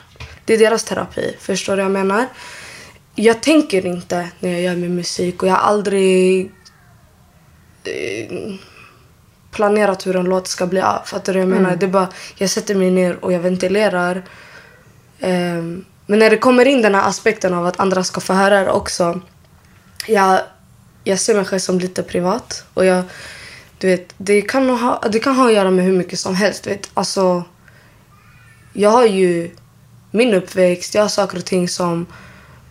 Det 0.46 0.54
är 0.54 0.58
deras 0.58 0.84
terapi, 0.84 1.36
förstår 1.40 1.78
du 1.78 1.84
vad 1.84 1.86
jag 1.86 2.06
menar? 2.06 2.26
Jag 3.16 3.42
tänker 3.42 3.86
inte 3.86 4.30
när 4.40 4.52
jag 4.52 4.62
gör 4.62 4.76
min 4.76 4.96
musik 4.96 5.44
och 5.44 5.50
jag 5.50 5.54
har 5.54 5.62
aldrig 5.62 6.52
eh, 7.84 8.54
planerat 9.54 10.08
hur 10.08 10.16
en 10.16 10.26
låt 10.26 10.48
ska 10.48 10.68
bli 10.68 10.82
av. 10.82 11.02
Fattar 11.06 11.34
du 11.34 11.40
jag 11.40 11.50
menar? 11.50 11.76
Det 11.76 11.86
är 11.86 11.90
bara, 11.90 12.08
jag 12.36 12.50
sätter 12.50 12.76
mig 12.76 12.92
ner 12.92 13.26
och 13.26 13.34
jag 13.34 13.40
ventilerar. 13.40 14.24
Ehm, 15.20 15.86
men 16.06 16.20
när 16.20 16.30
det 16.30 16.38
kommer 16.38 16.66
in 16.66 16.82
den 16.82 16.96
här 16.96 17.10
aspekten 17.10 17.54
av 17.54 17.66
att 17.66 17.80
andra 17.80 18.04
ska 18.04 18.22
få 18.22 18.34
höra 18.34 18.64
det 18.64 18.72
också. 18.72 19.22
Jag, 20.08 20.40
jag 21.04 21.20
ser 21.20 21.36
mig 21.36 21.46
själv 21.46 21.60
som 21.60 21.80
lite 21.80 22.04
privat. 22.04 22.66
Och 22.74 22.86
jag, 22.86 23.04
du 23.78 23.88
vet, 23.88 24.14
det, 24.18 24.42
kan 24.42 24.70
ha, 24.70 25.04
det 25.12 25.20
kan 25.20 25.36
ha 25.36 25.48
att 25.48 25.54
göra 25.54 25.72
med 25.72 25.86
hur 25.86 25.94
mycket 25.94 26.20
som 26.20 26.36
helst. 26.36 26.64
Du 26.64 26.70
vet. 26.70 26.90
Alltså, 26.94 27.44
jag 28.74 28.90
har 28.90 29.06
ju 29.06 29.52
min 30.12 30.34
uppväxt, 30.34 30.96
jag 30.96 31.02
har 31.02 31.10
saker 31.10 31.38
och 31.38 31.46
ting 31.46 31.70
som... 31.70 32.06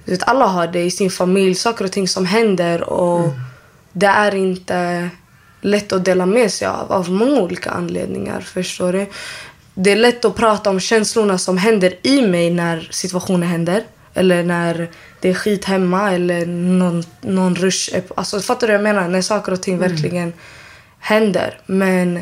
Du 0.05 0.11
vet, 0.11 0.23
alla 0.23 0.47
har 0.47 0.67
det 0.67 0.83
i 0.83 0.91
sin 0.91 1.11
familj, 1.11 1.55
saker 1.55 1.85
och 1.85 1.93
ting 1.93 2.09
som 2.09 2.27
händer. 2.27 2.83
Och 2.83 3.33
Det 3.93 4.07
är 4.07 4.35
inte 4.35 5.11
lätt 5.63 5.93
att 5.93 6.05
dela 6.05 6.27
med 6.27 6.51
sig 6.51 6.69
av, 6.69 6.93
av 6.93 7.11
många 7.11 7.41
olika 7.41 7.71
anledningar. 7.71 8.41
Förstår 8.41 8.93
du? 8.93 9.07
Det 9.75 9.93
är 9.93 9.97
lätt 9.97 10.25
att 10.25 10.37
prata 10.37 10.71
om 10.71 10.81
känslorna 10.81 11.39
som 11.39 11.59
händer 11.59 11.95
i 12.03 12.23
mig 12.23 12.51
när 12.51 12.89
situationen 12.91 13.49
händer. 13.49 13.83
Eller 14.15 14.43
när 14.43 14.91
det 15.21 15.29
är 15.29 15.35
skit 15.35 15.65
hemma 15.65 16.13
eller 16.13 16.47
någon, 16.47 17.05
någon 17.21 17.55
rush. 17.55 17.95
Alltså, 18.15 18.41
fattar 18.41 18.67
du 18.67 18.73
vad 18.73 18.79
jag 18.79 18.95
menar? 18.95 19.09
När 19.09 19.23
saker 19.23 19.53
och 19.53 19.63
ting 19.63 19.79
verkligen 19.79 20.33
händer. 20.99 21.61
Men 21.67 22.21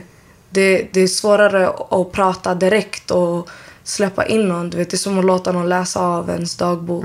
det, 0.50 0.88
det 0.92 1.00
är 1.00 1.06
svårare 1.06 1.68
att 1.90 2.12
prata 2.12 2.54
direkt 2.54 3.10
och 3.10 3.50
släppa 3.84 4.26
in 4.26 4.48
någon. 4.48 4.70
Du 4.70 4.76
vet, 4.76 4.90
det 4.90 4.94
är 4.94 4.98
som 4.98 5.18
att 5.18 5.24
låta 5.24 5.52
någon 5.52 5.68
läsa 5.68 6.00
av 6.00 6.30
ens 6.30 6.56
dagbok. 6.56 7.04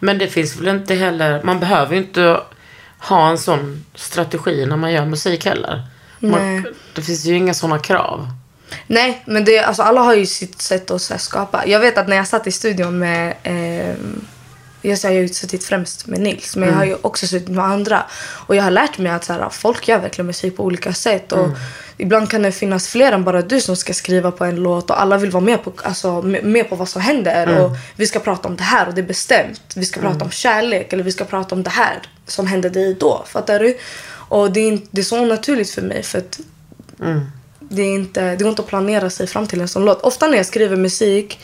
Men 0.00 0.18
det 0.18 0.28
finns 0.28 0.56
väl 0.56 0.68
inte 0.68 0.94
heller, 0.94 1.42
man 1.42 1.60
behöver 1.60 1.94
ju 1.94 2.02
inte 2.02 2.40
ha 3.02 3.30
en 3.30 3.38
sån 3.38 3.84
strategi 3.94 4.66
när 4.66 4.76
man 4.76 4.92
gör 4.92 5.04
musik 5.04 5.44
heller. 5.44 5.82
Man, 6.18 6.66
det 6.94 7.02
finns 7.02 7.24
ju 7.24 7.36
inga 7.36 7.54
såna 7.54 7.78
krav. 7.78 8.30
Nej, 8.86 9.22
men 9.26 9.44
det, 9.44 9.58
alltså, 9.58 9.82
alla 9.82 10.00
har 10.00 10.14
ju 10.14 10.26
sitt 10.26 10.62
sätt 10.62 10.90
att 10.90 11.02
så 11.02 11.18
skapa. 11.18 11.66
Jag 11.66 11.80
vet 11.80 11.98
att 11.98 12.08
när 12.08 12.16
jag 12.16 12.28
satt 12.28 12.46
i 12.46 12.52
studion 12.52 12.98
med... 12.98 13.34
Eh, 13.42 13.96
jag 14.82 14.98
har 15.04 15.10
ju 15.10 15.28
suttit 15.28 15.64
främst 15.64 16.06
med 16.06 16.20
Nils, 16.20 16.56
men 16.56 16.68
jag 16.68 16.76
har 16.76 16.84
ju 16.84 16.96
också 17.00 17.26
suttit 17.26 17.48
med 17.48 17.64
andra. 17.64 18.02
Och 18.46 18.56
jag 18.56 18.62
har 18.62 18.70
lärt 18.70 18.98
mig 18.98 19.12
att 19.12 19.24
så 19.24 19.32
här, 19.32 19.48
folk 19.50 19.88
gör 19.88 19.98
verkligen 19.98 20.26
musik 20.26 20.56
på 20.56 20.64
olika 20.64 20.92
sätt. 20.92 21.32
Och 21.32 21.48
Ibland 21.96 22.30
kan 22.30 22.42
det 22.42 22.52
finnas 22.52 22.88
fler 22.88 23.12
än 23.12 23.24
bara 23.24 23.42
du 23.42 23.60
som 23.60 23.76
ska 23.76 23.92
skriva 23.94 24.30
på 24.30 24.44
en 24.44 24.56
låt 24.56 24.90
och 24.90 25.00
alla 25.02 25.18
vill 25.18 25.30
vara 25.30 25.44
med 25.44 25.64
på, 25.64 25.72
alltså, 25.84 26.22
med, 26.22 26.68
på 26.68 26.76
vad 26.76 26.88
som 26.88 27.02
händer. 27.02 27.46
Och 27.64 27.70
Vi 27.96 28.06
ska 28.06 28.18
prata 28.18 28.48
om 28.48 28.56
det 28.56 28.62
här 28.62 28.88
och 28.88 28.94
det 28.94 29.00
är 29.00 29.06
bestämt. 29.06 29.60
Vi 29.76 29.84
ska 29.84 30.00
prata 30.00 30.24
om 30.24 30.30
kärlek 30.30 30.92
eller 30.92 31.04
vi 31.04 31.12
ska 31.12 31.24
prata 31.24 31.54
om 31.54 31.62
det 31.62 31.70
här 31.70 32.02
som 32.26 32.46
hände 32.46 32.68
dig 32.68 32.94
då. 33.00 33.24
Fattar 33.26 33.58
du? 33.60 33.78
Och 34.28 34.52
det 34.52 34.60
är, 34.60 34.68
inte- 34.68 34.88
det 34.90 35.00
är 35.00 35.04
så 35.04 35.24
naturligt 35.24 35.70
för 35.70 35.82
mig. 35.82 36.02
för 36.02 36.18
att 36.18 36.40
det, 37.60 37.82
är 37.82 37.94
inte, 37.94 38.20
det 38.30 38.36
går 38.36 38.48
inte 38.50 38.62
att 38.62 38.68
planera 38.68 39.10
sig 39.10 39.26
fram 39.26 39.46
till 39.46 39.60
en 39.60 39.68
sån 39.68 39.84
låt. 39.84 40.00
Ofta 40.02 40.26
när 40.26 40.36
jag 40.36 40.46
skriver 40.46 40.76
musik, 40.76 41.40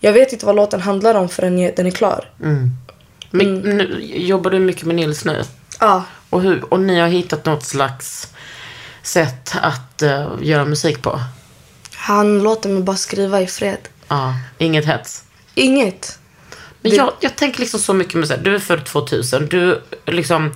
jag 0.00 0.12
vet 0.12 0.32
inte 0.32 0.46
vad 0.46 0.56
låten 0.56 0.80
handlar 0.80 1.14
om 1.14 1.28
förrän 1.28 1.56
den 1.76 1.86
är 1.86 1.90
klar. 1.90 2.30
Men, 3.30 3.54
nu, 3.54 4.00
jobbar 4.04 4.50
du 4.50 4.58
mycket 4.58 4.84
med 4.84 4.96
Nils 4.96 5.24
nu? 5.24 5.42
Ja, 5.80 6.04
Och, 6.30 6.42
hur, 6.42 6.72
och 6.72 6.80
ni 6.80 7.00
har 7.00 7.08
hittat 7.08 7.44
något 7.46 7.64
slags 7.64 8.28
sätt 9.02 9.52
att 9.62 10.02
eh, 10.02 10.28
göra 10.40 10.64
musik 10.64 11.02
på? 11.02 11.20
han 11.94 12.42
låter 12.42 12.68
mig 12.68 12.82
bara 12.82 12.96
skriva 12.96 13.40
i 13.40 13.46
fred. 13.46 13.78
Ja, 14.08 14.34
inget 14.58 14.84
hets. 14.86 15.24
Inget. 15.54 16.18
Men 16.80 16.90
Det- 16.90 16.96
jag, 16.96 17.12
jag 17.20 17.36
tänker 17.36 17.60
liksom 17.60 17.80
så 17.80 17.94
mycket 17.94 18.14
med 18.14 18.28
så 18.28 18.34
här, 18.34 18.40
du 18.42 18.54
är 18.54 18.58
född 18.58 18.84
2000, 18.86 19.46
du 19.48 19.82
liksom 20.06 20.52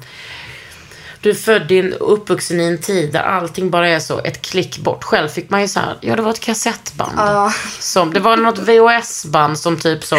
du 1.25 1.31
är 1.31 1.35
född 1.35 1.73
i 1.73 1.79
en, 1.79 1.93
uppvuxen 1.93 2.61
i 2.61 2.65
en 2.65 2.79
tid 2.79 3.13
där 3.13 3.23
allting 3.23 3.71
bara 3.71 3.89
är 3.89 3.99
så 3.99 4.19
ett 4.19 4.43
klick 4.43 4.79
bort. 4.79 5.05
Själv 5.05 5.29
fick 5.29 5.51
man 5.51 5.61
ju 5.61 5.69
så 5.69 5.81
här, 5.81 5.97
ja 6.01 6.17
det 6.17 6.23
var 6.23 6.31
ett 6.31 6.41
kassettband. 6.41 7.13
Ja. 7.17 7.53
Som, 7.81 8.13
det 8.13 8.21
var 8.21 8.37
något 8.37 8.59
VHS-band 8.59 9.59
som 9.59 9.77
typ 9.77 10.05
så 10.05 10.17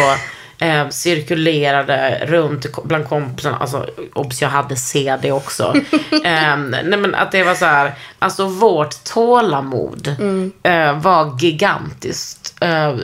eh, 0.58 0.88
cirkulerade 0.88 2.26
runt 2.26 2.84
bland 2.84 3.08
kompisarna. 3.08 3.56
Alltså, 3.56 3.86
obs 4.14 4.42
jag 4.42 4.48
hade 4.48 4.76
CD 4.76 5.32
också. 5.32 5.74
eh, 6.24 6.56
nej 6.56 6.98
men 6.98 7.14
att 7.14 7.32
det 7.32 7.42
var 7.42 7.54
så 7.54 7.64
här, 7.64 7.94
alltså 8.18 8.46
vårt 8.46 9.04
tålamod 9.04 10.16
eh, 10.62 10.98
var 10.98 11.38
gigantiskt. 11.40 12.54
Eh, 12.60 12.94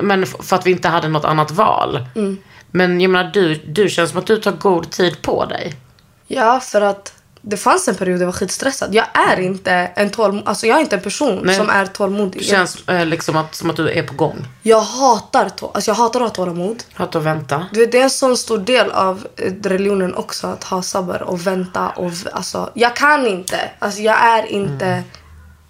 men 0.00 0.26
för 0.26 0.56
att 0.56 0.66
vi 0.66 0.70
inte 0.70 0.88
hade 0.88 1.08
något 1.08 1.24
annat 1.24 1.50
val. 1.50 2.06
Men 2.70 3.00
jag 3.00 3.10
menar, 3.10 3.30
du, 3.34 3.54
du 3.54 3.88
känns 3.88 4.10
som 4.10 4.18
att 4.18 4.26
du 4.26 4.36
tar 4.36 4.52
god 4.52 4.90
tid 4.90 5.22
på 5.22 5.44
dig. 5.44 5.74
Ja, 6.26 6.60
för 6.60 6.80
att 6.80 7.21
det 7.44 7.56
fanns 7.56 7.88
en 7.88 7.94
period 7.94 8.20
jag 8.20 8.26
var 8.26 8.32
skitstressad. 8.32 8.94
Jag 8.94 9.06
är 9.14 9.40
inte 9.40 9.72
en 9.72 10.10
tålmodig, 10.10 10.48
alltså 10.48 10.66
jag 10.66 10.76
är 10.76 10.80
inte 10.80 10.96
en 10.96 11.02
person 11.02 11.40
Nej. 11.44 11.56
som 11.56 11.70
är 11.70 11.86
tålmodig. 11.86 12.40
Det 12.40 12.44
känns 12.44 12.88
eh, 12.88 13.06
liksom 13.06 13.36
att, 13.36 13.54
som 13.54 13.70
att 13.70 13.76
du 13.76 13.90
är 13.90 14.02
på 14.02 14.14
gång. 14.14 14.46
Jag 14.62 14.80
hatar, 14.80 15.48
tå- 15.48 15.70
alltså 15.74 15.90
jag 15.90 15.96
hatar 15.96 16.20
att 16.20 16.26
ha 16.28 16.34
tålamod. 16.34 16.82
Att 16.96 17.14
och 17.14 17.26
vänta. 17.26 17.66
Du 17.72 17.80
vet, 17.80 17.92
det 17.92 17.98
är 17.98 18.02
en 18.02 18.10
sån 18.10 18.36
stor 18.36 18.58
del 18.58 18.90
av 18.90 19.26
eh, 19.36 19.52
religionen 19.62 20.14
också 20.14 20.46
att 20.46 20.64
ha 20.64 20.82
sabbar 20.82 21.22
och 21.22 21.46
vänta. 21.46 21.88
Och, 21.88 22.12
alltså, 22.32 22.70
jag 22.74 22.96
kan 22.96 23.26
inte. 23.26 23.70
Alltså, 23.78 24.00
jag 24.00 24.22
är 24.22 24.46
inte 24.46 25.02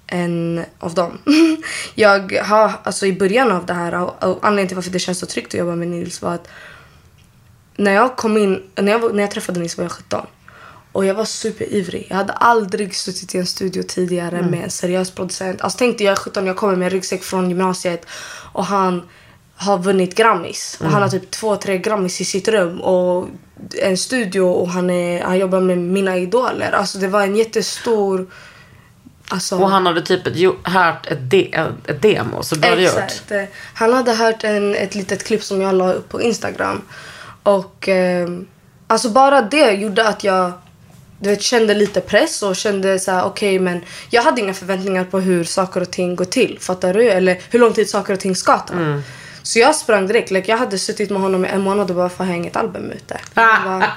en 0.06 0.64
av 0.78 0.94
dem. 0.94 1.18
jag 1.94 2.32
har, 2.32 2.72
alltså 2.82 3.06
i 3.06 3.12
början 3.12 3.52
av 3.52 3.66
det 3.66 3.74
här, 3.74 3.94
och, 3.94 4.24
och 4.24 4.38
anledningen 4.42 4.68
till 4.68 4.76
varför 4.76 4.90
det 4.90 4.98
känns 4.98 5.18
så 5.18 5.26
tryggt 5.26 5.54
att 5.54 5.58
jobba 5.60 5.74
med 5.74 5.88
Nils 5.88 6.22
var 6.22 6.34
att 6.34 6.48
när 7.76 7.92
jag 7.92 8.16
kom 8.16 8.36
in, 8.36 8.62
när 8.74 8.92
jag, 8.92 9.14
när 9.14 9.22
jag 9.22 9.30
träffade 9.30 9.60
Nils 9.60 9.76
var 9.76 9.84
jag 9.84 9.92
17. 9.92 10.26
Och 10.92 11.04
jag 11.04 11.14
var 11.14 11.24
superivrig. 11.24 12.06
Jag 12.10 12.16
hade 12.16 12.32
aldrig 12.32 12.96
suttit 12.96 13.34
i 13.34 13.38
en 13.38 13.46
studio 13.46 13.82
tidigare 13.82 14.42
med 14.42 14.64
en 14.64 14.70
seriös 14.70 15.10
producent. 15.10 15.60
Alltså 15.60 15.78
tänk 15.78 15.98
dig, 15.98 16.06
jag 16.06 16.12
är 16.12 16.16
17, 16.16 16.46
jag 16.46 16.56
kommer 16.56 16.76
med 16.76 16.86
en 16.86 16.90
ryggsäck 16.90 17.22
från 17.22 17.48
gymnasiet 17.48 18.06
och 18.52 18.64
han 18.64 19.02
har 19.56 19.78
vunnit 19.78 20.14
Grammis. 20.14 20.78
Och 20.80 20.86
han 20.86 21.02
har 21.02 21.08
typ 21.08 21.30
två, 21.30 21.56
tre 21.56 21.78
Grammis 21.78 22.20
i 22.20 22.24
sitt 22.24 22.48
rum 22.48 22.80
och 22.80 23.28
en 23.82 23.98
studio 23.98 24.40
och 24.40 24.68
han, 24.68 24.90
är, 24.90 25.22
han 25.22 25.38
jobbar 25.38 25.60
med 25.60 25.78
mina 25.78 26.16
idoler. 26.16 26.72
Alltså 26.72 26.98
det 26.98 27.08
var 27.08 27.22
en 27.22 27.36
jättestor... 27.36 28.26
Alltså, 29.28 29.58
Och 29.58 29.70
han 29.70 29.86
hade 29.86 30.02
typ 30.02 30.26
ett, 30.26 30.36
hört 30.62 31.06
ett, 31.06 31.30
de, 31.30 31.54
ett 31.86 32.02
demo. 32.02 32.42
Så 32.42 32.58
bra 32.58 32.80
gjort. 32.80 32.80
Exakt. 32.80 33.30
Eh, 33.30 33.44
Han 33.74 33.92
hade 33.92 34.14
hört 34.14 34.44
en, 34.44 34.74
ett 34.74 34.94
litet 34.94 35.24
klipp 35.24 35.44
som 35.44 35.60
jag 35.60 35.74
la 35.74 35.92
upp 35.92 36.08
på 36.08 36.22
Instagram. 36.22 36.82
Och 37.42 37.88
eh, 37.88 38.28
alltså 38.86 39.08
bara 39.08 39.42
det 39.42 39.72
gjorde 39.72 40.08
att 40.08 40.24
jag 40.24 40.52
du 41.22 41.30
vet, 41.30 41.42
kände 41.42 41.74
lite 41.74 42.00
press 42.00 42.42
och 42.42 42.56
kände 42.56 42.98
så 42.98 43.10
här: 43.10 43.24
okej 43.24 43.58
men 43.58 43.84
jag 44.10 44.22
hade 44.22 44.40
inga 44.40 44.54
förväntningar 44.54 45.04
på 45.04 45.20
hur 45.20 45.44
saker 45.44 45.80
och 45.80 45.90
ting 45.90 46.16
går 46.16 46.24
till. 46.24 46.58
Fattar 46.60 46.94
du? 46.94 47.10
Eller 47.10 47.40
hur 47.50 47.58
lång 47.58 47.72
tid 47.72 47.90
saker 47.90 48.12
och 48.12 48.20
ting 48.20 48.36
ska 48.36 48.58
ta. 48.58 48.74
Mm. 48.74 49.02
Så 49.42 49.58
jag 49.58 49.76
sprang 49.76 50.06
direkt. 50.06 50.30
Like, 50.30 50.50
jag 50.50 50.58
hade 50.58 50.78
suttit 50.78 51.10
med 51.10 51.22
honom 51.22 51.44
i 51.44 51.48
en 51.48 51.60
månad 51.60 51.90
och 51.90 51.96
bara 51.96 52.08
får 52.08 52.26
jag 52.26 52.36
inget 52.36 52.56
album 52.56 52.90
ute. 52.90 53.20
Jag 53.34 53.64
bara, 53.64 53.92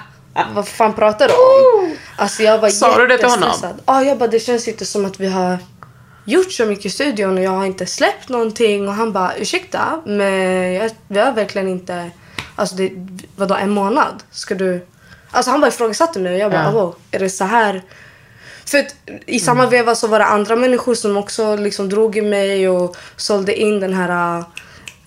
Vad 0.54 0.68
fan 0.68 0.94
pratar 0.94 1.28
du 1.28 1.34
om? 1.34 1.96
Alltså 2.18 2.44
jag 2.44 2.60
var 2.60 2.70
Sa 2.70 2.98
du 2.98 3.08
det 3.08 3.18
till 3.18 3.28
honom? 3.28 3.52
Ja, 3.86 4.04
jag 4.04 4.18
bara 4.18 4.30
det 4.30 4.40
känns 4.40 4.68
inte 4.68 4.86
som 4.86 5.06
att 5.06 5.20
vi 5.20 5.28
har 5.28 5.58
gjort 6.26 6.52
så 6.52 6.66
mycket 6.66 6.86
i 6.86 6.90
studion 6.90 7.38
och 7.38 7.44
jag 7.44 7.52
har 7.52 7.66
inte 7.66 7.86
släppt 7.86 8.30
någonting. 8.30 8.88
Och 8.88 8.94
han 8.94 9.12
bara 9.12 9.36
ursäkta 9.36 10.02
men 10.06 10.74
jag, 10.74 10.92
vi 11.08 11.20
har 11.20 11.32
verkligen 11.32 11.68
inte, 11.68 12.12
alltså 12.56 12.76
det, 12.76 12.92
vadå 13.36 13.56
en 13.56 13.70
månad? 13.70 14.24
Ska 14.32 14.56
du? 14.56 14.86
Alltså 15.32 15.52
han 15.52 15.62
bara 15.62 15.68
ifrågasatte 15.68 16.20
mig 16.20 16.34
och 16.34 16.40
jag 16.40 16.52
bara 16.52 16.64
Ja. 16.64 16.72
wow, 16.72 16.96
är 17.12 17.20
det 17.20 17.30
så 17.30 17.44
här? 17.44 17.82
För 18.66 18.78
att 18.78 18.96
i 19.26 19.40
samma 19.40 19.66
veva 19.66 19.96
så 19.96 20.08
var 20.08 20.20
det 20.20 20.26
andra 20.26 20.56
människor 20.56 20.96
som 20.96 21.18
också 21.18 21.56
liksom 21.56 21.90
drog 21.90 22.18
i 22.18 22.22
mig 22.22 22.70
och 22.70 22.98
sålde 23.16 23.60
in 23.60 23.80
den 23.80 23.94
här... 23.94 24.44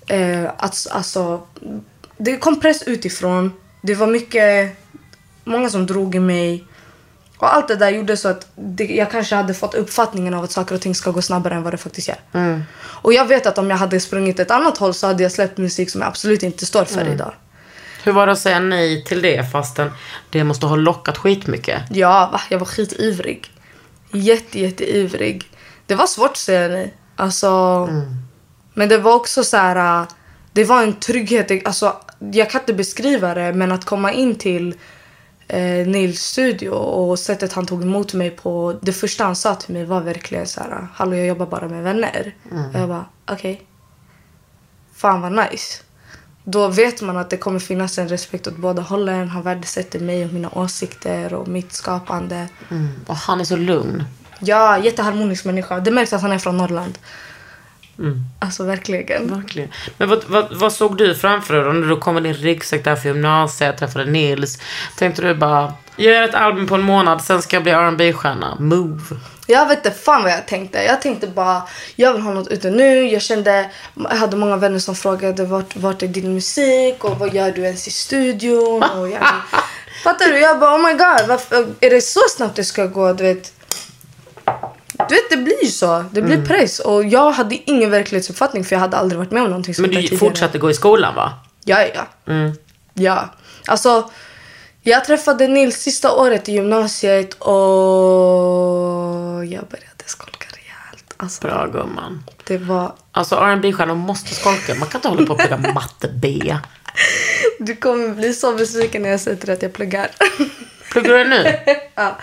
Eh, 0.07 0.51
att, 0.57 0.87
alltså, 0.91 1.41
det 2.17 2.37
kom 2.37 2.61
press 2.61 2.83
utifrån. 2.83 3.53
Det 3.83 3.95
var 3.95 4.07
mycket... 4.07 4.77
Många 5.45 5.71
som 5.71 5.87
drog 5.87 6.15
i 6.15 6.19
mig. 6.19 6.65
Och 7.39 7.55
allt 7.55 7.69
det 7.69 7.77
där 7.77 7.91
gjorde 7.91 8.17
så 8.17 8.29
att 8.29 8.47
det, 8.55 8.85
jag 8.85 9.11
kanske 9.11 9.35
hade 9.35 9.55
fått 9.55 9.75
uppfattningen 9.75 10.35
av 10.35 10.45
att 10.45 10.53
saker 10.53 10.75
och 10.75 10.81
ting 10.81 10.95
ska 10.95 11.11
gå 11.11 11.23
snabbare 11.23 11.55
än 11.55 11.63
vad 11.63 11.73
det 11.73 11.77
faktiskt 11.77 12.09
gör. 12.09 12.19
Och 12.81 13.13
jag 13.13 13.25
vet 13.25 13.47
att 13.47 13.59
om 13.59 13.71
jag 13.71 13.77
hade 13.77 14.01
sprungit 14.01 14.41
ett 14.41 14.51
annat 14.51 14.79
håll 14.79 14.95
så 14.95 15.07
hade 15.07 15.23
jag 15.23 15.33
släppt 15.33 15.59
musik 15.59 15.91
som 15.91 16.01
jag 16.01 16.09
absolut 16.09 16.43
inte 16.43 16.67
står 16.67 16.85
för 16.85 17.01
idag. 17.15 17.33
Hur 18.09 18.13
var 18.13 18.27
det 18.27 18.33
att 18.33 18.39
säga 18.39 18.61
nej 18.61 19.05
till 19.05 19.23
det 19.23 19.51
fastän 19.53 19.91
det 20.31 20.45
måste 20.45 20.67
ha 20.67 20.77
lockat 20.77 21.19
skitmycket? 21.19 21.83
Ja, 21.91 22.29
va? 22.33 22.41
jag 22.49 22.59
var 22.59 22.67
skitivrig. 22.67 23.47
Jätte, 24.13 24.61
jätteivrig. 24.61 25.51
Det 25.87 25.95
var 25.95 26.07
svårt 26.07 26.31
att 26.31 26.37
säga 26.37 26.69
nej. 26.69 26.95
Alltså, 27.17 27.49
Men 28.75 28.89
det 28.89 28.99
var 28.99 29.15
också 29.15 29.45
så 29.45 29.57
här... 29.57 30.01
äh, 30.03 30.09
Det 30.53 30.65
var 30.65 30.83
en 30.83 30.93
trygghet. 30.93 31.67
Alltså, 31.67 31.97
jag 32.33 32.51
kan 32.51 32.61
inte 32.61 32.75
beskriva 32.75 33.35
det, 33.35 33.53
men 33.53 33.73
att 33.73 33.85
komma 33.85 34.13
in 34.13 34.35
till 34.35 34.75
eh, 35.49 35.87
Nils 35.87 36.21
studio 36.23 36.71
och 36.71 37.19
sättet 37.19 37.53
han 37.53 37.67
tog 37.67 37.83
emot 37.83 38.15
mig 38.15 38.31
på. 38.31 38.79
Det 38.83 38.93
första 38.93 39.25
han 39.25 39.37
sa 39.37 39.55
till 39.55 39.75
mig 39.75 39.85
var 39.85 40.01
verkligen 40.01 40.47
så 40.47 40.61
här... 40.61 40.89
Hallå, 40.95 41.17
jag 41.17 41.27
jobbar 41.27 41.47
bara 41.47 41.69
med 41.69 41.83
vänner. 41.85 42.35
Och 42.75 42.81
jag 42.81 42.89
bara, 42.89 43.05
okej. 43.27 43.63
Fan 44.95 45.21
vad 45.21 45.33
nice. 45.33 45.83
Då 46.51 46.69
vet 46.69 47.03
man 47.03 47.17
att 47.17 47.31
det 47.31 47.37
kommer 47.37 47.59
finnas 47.59 47.99
en 47.99 48.09
respekt 48.09 48.47
åt 48.47 48.57
båda 48.57 48.83
hållen. 48.83 49.29
Han 49.29 49.43
värdesätter 49.43 50.01
mig 50.01 50.25
och 50.25 50.33
mina 50.33 50.51
åsikter 50.53 51.35
och 51.35 51.49
mitt 51.49 51.73
skapande. 51.73 52.49
Mm. 52.71 52.89
Och 53.07 53.17
han 53.17 53.41
är 53.41 53.45
så 53.45 53.57
lugn. 53.57 54.05
Ja, 54.41 54.79
jätteharmonisk 54.79 55.45
människa. 55.45 55.81
Det 55.81 55.91
märks 55.91 56.13
att 56.13 56.23
han 56.23 56.33
är 56.33 56.39
från 56.39 56.57
Norrland. 56.57 56.99
Alltså 58.39 58.65
verkligen. 58.65 59.35
Verkligen. 59.35 59.69
Men 59.97 60.09
vad, 60.09 60.25
vad, 60.27 60.47
vad 60.51 60.73
såg 60.73 60.97
du 60.97 61.15
framför 61.15 61.55
dig 61.55 61.65
då? 61.65 61.73
När 61.73 61.89
du 61.89 61.97
kom 61.97 62.15
med 62.15 62.23
din 62.23 62.35
ryggsäck 62.35 62.85
där 62.85 62.97
för 62.97 63.09
gymnasiet, 63.09 63.79
träffade 63.79 64.05
Nils. 64.05 64.59
Tänkte 64.97 65.23
du 65.23 65.35
bara, 65.35 65.73
jag 65.97 66.15
gör 66.15 66.23
ett 66.23 66.35
album 66.35 66.67
på 66.67 66.75
en 66.75 66.83
månad, 66.83 67.23
sen 67.23 67.43
ska 67.43 67.57
jag 67.57 67.63
bli 67.63 67.73
rb 67.73 68.15
stjärna 68.15 68.57
Move. 68.61 69.03
Jag 69.47 69.69
vet 69.69 69.79
inte 69.79 69.99
fan 69.99 70.23
vad 70.23 70.33
jag 70.33 70.47
tänkte. 70.47 70.83
Jag 70.83 71.03
tänkte 71.03 71.27
bara, 71.27 71.63
jag 71.97 72.13
vill 72.13 72.23
ha 72.23 72.33
något 72.33 72.49
ute 72.49 72.71
nu. 72.71 73.09
Jag 73.09 73.23
kände, 73.23 73.71
jag 73.95 74.17
hade 74.17 74.37
många 74.37 74.57
vänner 74.57 74.79
som 74.79 74.95
frågade 74.95 75.45
vart, 75.45 75.77
vart 75.77 76.03
är 76.03 76.09
din 76.09 76.35
musik 76.35 77.05
och 77.05 77.19
vad 77.19 77.35
gör 77.35 77.51
du 77.51 77.63
ens 77.63 77.89
i 77.89 77.91
studion? 77.91 78.83
Och 78.83 79.09
jag, 79.09 79.23
fattar 80.05 80.27
du? 80.27 80.39
Jag 80.39 80.59
bara, 80.59 80.75
oh 80.75 80.87
my 80.87 80.93
god, 80.93 81.29
varför, 81.29 81.67
är 81.81 81.91
det 81.91 82.01
så 82.01 82.21
snabbt 82.37 82.57
det 82.57 82.65
ska 82.65 82.87
gå? 82.87 83.13
Du 83.13 83.25
vet, 83.25 83.53
du 85.09 85.15
vet 85.15 85.31
det 85.31 85.37
blir 85.37 85.65
ju 85.65 85.71
så. 85.71 86.05
Det 86.13 86.23
blir 86.23 86.45
press. 86.45 86.79
Och 86.79 87.05
jag 87.05 87.31
hade 87.31 87.71
ingen 87.71 87.91
verklighetsuppfattning 87.91 88.65
för 88.65 88.77
jag 88.77 88.81
hade 88.81 88.97
aldrig 88.97 89.19
varit 89.19 89.31
med 89.31 89.43
om 89.43 89.49
någonting 89.49 89.75
Men 89.79 89.91
sånt 89.91 89.95
där 90.03 90.11
du 90.11 90.19
fortsatte 90.19 90.59
gå 90.59 90.71
i 90.71 90.75
skolan 90.75 91.15
va? 91.15 91.33
Ja, 91.65 91.79
ja. 91.95 92.35
Ja. 92.95 93.35
Alltså, 93.67 94.11
jag 94.83 95.05
träffade 95.05 95.49
Nils 95.49 95.77
sista 95.77 96.13
året 96.13 96.49
i 96.49 96.53
gymnasiet 96.53 97.35
och 97.35 97.55
jag 99.45 99.65
började 99.69 100.05
skolka 100.07 100.47
rejält. 100.55 101.15
Alltså, 101.17 101.43
Bra 101.43 101.67
gumman. 101.67 102.25
det 102.45 102.59
var... 102.59 102.93
Alltså 103.13 103.37
rb 103.37 103.75
stjärnor 103.75 103.95
måste 103.95 104.35
skolka. 104.35 104.75
Man 104.75 104.89
kan 104.89 104.99
inte 104.99 105.09
hålla 105.09 105.27
på 105.27 105.33
och 105.33 105.39
plugga 105.39 105.57
matte 105.75 106.09
B. 106.09 106.57
Du 107.59 107.77
kommer 107.77 108.09
bli 108.09 108.33
så 108.33 108.55
besviken 108.55 109.03
när 109.03 109.11
jag 109.11 109.21
säger 109.21 109.37
till 109.37 109.47
dig 109.47 109.57
att 109.57 109.63
jag 109.63 109.73
pluggar. 109.73 110.11
Pluggar 110.91 111.15
du 111.15 111.25
nu? 111.25 111.59
ja. 111.95 112.17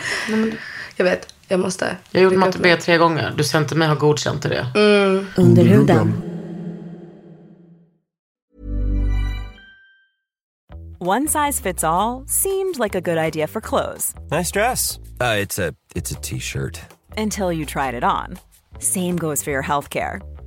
Jag 0.95 1.05
vet, 1.05 1.27
jag 1.47 1.59
måste. 1.59 1.97
Jag 2.11 2.29
bygga 2.29 2.39
matte 2.39 2.59
B 2.59 2.75
tre 2.75 2.97
gånger. 2.97 3.33
Du 3.37 3.43
ser 3.43 3.59
inte 3.59 3.75
mig 3.75 3.87
ha 3.87 3.95
godkänt 3.95 4.45
i 4.45 4.49
det. 4.49 4.65
Under 5.37 5.63
huden. 5.63 6.21
One 10.99 11.27
size 11.27 11.59
fits 11.61 11.83
all 11.83 12.23
seemed 12.27 12.79
like 12.79 12.95
a 12.95 13.01
good 13.01 13.17
idea 13.17 13.47
for 13.47 13.61
clothes 13.61 14.13
Nice 14.31 14.51
dress. 14.51 14.99
Uh, 15.21 15.37
it's 15.43 15.59
a 15.59 15.73
it's 15.95 16.11
a 16.11 16.15
t-shirt. 16.21 16.79
until 17.17 17.51
you 17.51 17.65
tried 17.65 17.93
it 17.93 18.03
on. 18.03 18.37
Same 18.79 19.15
goes 19.17 19.43
for 19.43 19.51
your 19.51 19.63
healthcare. 19.63 20.19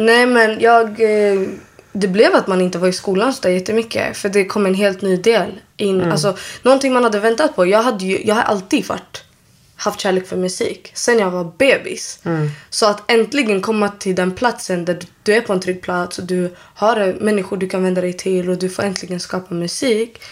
Nej 0.00 0.26
men 0.26 0.60
jag... 0.60 0.86
eh, 1.00 1.40
Det 1.92 2.08
blev 2.08 2.34
att 2.34 2.46
man 2.46 2.60
inte 2.60 2.78
var 2.78 2.88
i 2.88 2.92
skolan 2.92 3.32
så 3.34 3.42
där 3.42 3.50
jättemycket. 3.50 4.16
För 4.16 4.28
det 4.28 4.44
kom 4.44 4.66
en 4.66 4.74
helt 4.74 5.02
ny 5.02 5.16
del 5.16 5.60
in. 5.76 6.00
Alltså, 6.12 6.36
någonting 6.62 6.92
man 6.92 7.04
hade 7.04 7.20
väntat 7.20 7.56
på. 7.56 7.66
Jag, 7.66 7.82
hade 7.82 8.04
ju, 8.04 8.26
jag 8.26 8.34
har 8.34 8.42
alltid 8.42 8.86
varit 8.86 9.24
haft 9.76 10.00
kärlek 10.00 10.26
för 10.26 10.36
musik 10.36 10.90
sen 10.94 11.18
jag 11.18 11.30
var 11.30 11.52
bebis. 11.58 12.18
Så 12.70 12.86
att 12.86 13.10
äntligen 13.10 13.60
komma 13.62 13.88
till 13.88 14.14
den 14.14 14.30
platsen 14.34 14.84
där 14.84 14.98
du- 15.22 15.32
är 15.34 15.40
på 15.40 15.52
en 15.52 15.60
trygg 15.60 15.82
plats 15.82 16.18
och 16.18 16.24
du 16.24 16.54
har 16.56 17.16
människor 17.20 17.56
du 17.56 17.68
kan 17.68 17.82
vända 17.82 18.00
dig 18.00 18.12
till 18.12 18.50
och 18.50 18.58
du 18.58 18.68
får 18.68 18.82
äntligen 18.82 19.20
skapa 19.20 19.54
musik. 19.54 20.22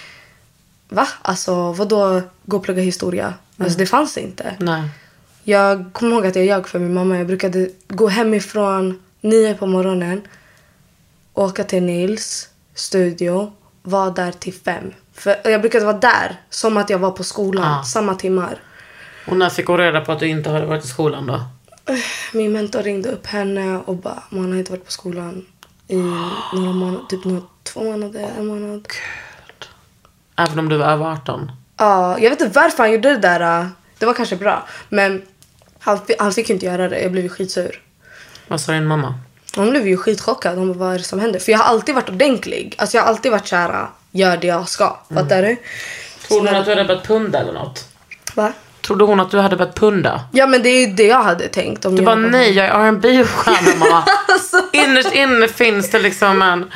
Va? 0.88 1.08
Alltså 1.22 1.72
vadå 1.72 2.22
gå 2.44 2.56
och 2.56 2.62
plugga 2.64 2.82
historia? 2.82 3.34
Alltså 3.58 3.78
det 3.78 3.86
fanns 3.86 4.18
inte. 4.18 4.54
Nej. 4.58 4.82
Jag 5.44 5.84
kommer 5.92 6.12
ihåg 6.16 6.26
att 6.26 6.36
jag 6.36 6.44
ljög 6.44 6.68
för 6.68 6.78
min 6.78 6.94
mamma. 6.94 7.18
Jag 7.18 7.26
brukade 7.26 7.68
gå 7.88 8.08
hemifrån 8.08 9.02
nio 9.20 9.54
på 9.54 9.66
morgonen. 9.66 10.22
Åka 11.34 11.64
till 11.64 11.82
Nils 11.82 12.48
studio. 12.74 13.52
Vara 13.82 14.10
där 14.10 14.32
till 14.32 14.54
fem. 14.54 14.92
För 15.12 15.36
jag 15.44 15.60
brukade 15.60 15.84
vara 15.84 15.96
där 15.98 16.36
som 16.50 16.76
att 16.76 16.90
jag 16.90 16.98
var 16.98 17.10
på 17.10 17.24
skolan. 17.24 17.64
Ah. 17.64 17.82
Samma 17.84 18.14
timmar. 18.14 18.58
Och 19.26 19.36
när 19.36 19.50
fick 19.50 19.66
hon 19.66 19.78
reda 19.78 20.00
på 20.00 20.12
att 20.12 20.18
du 20.20 20.28
inte 20.28 20.50
hade 20.50 20.66
varit 20.66 20.84
i 20.84 20.88
skolan 20.88 21.26
då? 21.26 21.40
Min 22.32 22.52
mentor 22.52 22.82
ringde 22.82 23.08
upp 23.08 23.26
henne 23.26 23.78
och 23.78 23.96
bara 23.96 24.22
man 24.30 24.52
har 24.52 24.58
inte 24.58 24.70
varit 24.72 24.84
på 24.84 24.90
skolan 24.92 25.46
i 25.88 25.96
några 26.54 26.72
månader. 26.72 27.04
Typ 27.08 27.24
några, 27.24 27.42
två 27.62 27.82
månader, 27.84 28.30
en 28.38 28.46
månad. 28.46 28.88
Även 30.36 30.58
om 30.58 30.68
du 30.68 30.76
var 30.76 30.86
över 30.86 31.04
18? 31.12 31.52
Ja, 31.76 32.18
jag 32.18 32.30
vet 32.30 32.40
inte 32.40 32.60
varför 32.60 32.78
han 32.82 32.92
gjorde 32.92 33.08
det 33.08 33.18
där. 33.18 33.60
äh, 33.60 33.66
Det 33.98 34.06
var 34.06 34.14
kanske 34.14 34.36
bra. 34.36 34.66
Men 34.88 35.22
han, 35.78 35.98
han 36.18 36.32
fick 36.32 36.48
ju 36.48 36.54
inte 36.54 36.66
göra 36.66 36.88
det. 36.88 37.00
Jag 37.00 37.12
blev 37.12 37.28
skitsur. 37.28 37.82
Vad 38.48 38.60
sa 38.60 38.72
din 38.72 38.86
mamma? 38.86 39.14
Hon 39.56 39.70
blev 39.70 39.86
ju 39.88 39.96
skitchockad. 39.96 40.58
Hon 40.58 40.68
bara, 40.72 40.78
vad 40.78 40.94
är 40.94 40.98
det 40.98 41.04
som 41.04 41.20
händer? 41.20 41.38
För 41.40 41.52
jag 41.52 41.58
har 41.58 41.64
alltid 41.64 41.94
varit 41.94 42.08
ordentlig. 42.08 42.74
Alltså 42.78 42.96
jag 42.96 43.02
har 43.04 43.08
alltid 43.08 43.32
varit 43.32 43.48
såhär, 43.48 43.86
gör 44.10 44.36
det 44.36 44.46
jag 44.46 44.68
ska. 44.68 44.96
Fattar 45.14 45.42
du? 45.42 45.56
Trodde 46.28 46.50
hon 46.50 46.56
att 46.58 46.64
du 46.66 46.70
hade 46.70 46.84
börjat 46.84 47.06
punda 47.06 47.38
eller 47.38 47.52
något? 47.52 47.84
Va? 48.34 48.52
Trodde 48.86 49.04
hon 49.04 49.20
att 49.20 49.30
du 49.30 49.38
hade 49.38 49.56
börjat 49.56 49.74
punda? 49.74 50.24
Ja 50.32 50.46
men 50.46 50.62
det 50.62 50.68
är 50.68 50.86
ju 50.86 50.92
det 50.94 51.06
jag 51.06 51.22
hade 51.22 51.48
tänkt. 51.48 51.84
Om 51.84 51.94
Du 51.96 52.02
jag 52.02 52.06
bara, 52.06 52.16
var- 52.22 52.30
nej 52.30 52.50
jag 52.52 52.66
är 52.66 52.70
R&B-stjärna 52.88 53.76
mamma. 53.78 54.04
Innerst 54.72 55.12
inne 55.14 55.48
finns 55.48 55.90
det 55.90 55.98
liksom 55.98 56.42
en... 56.42 56.70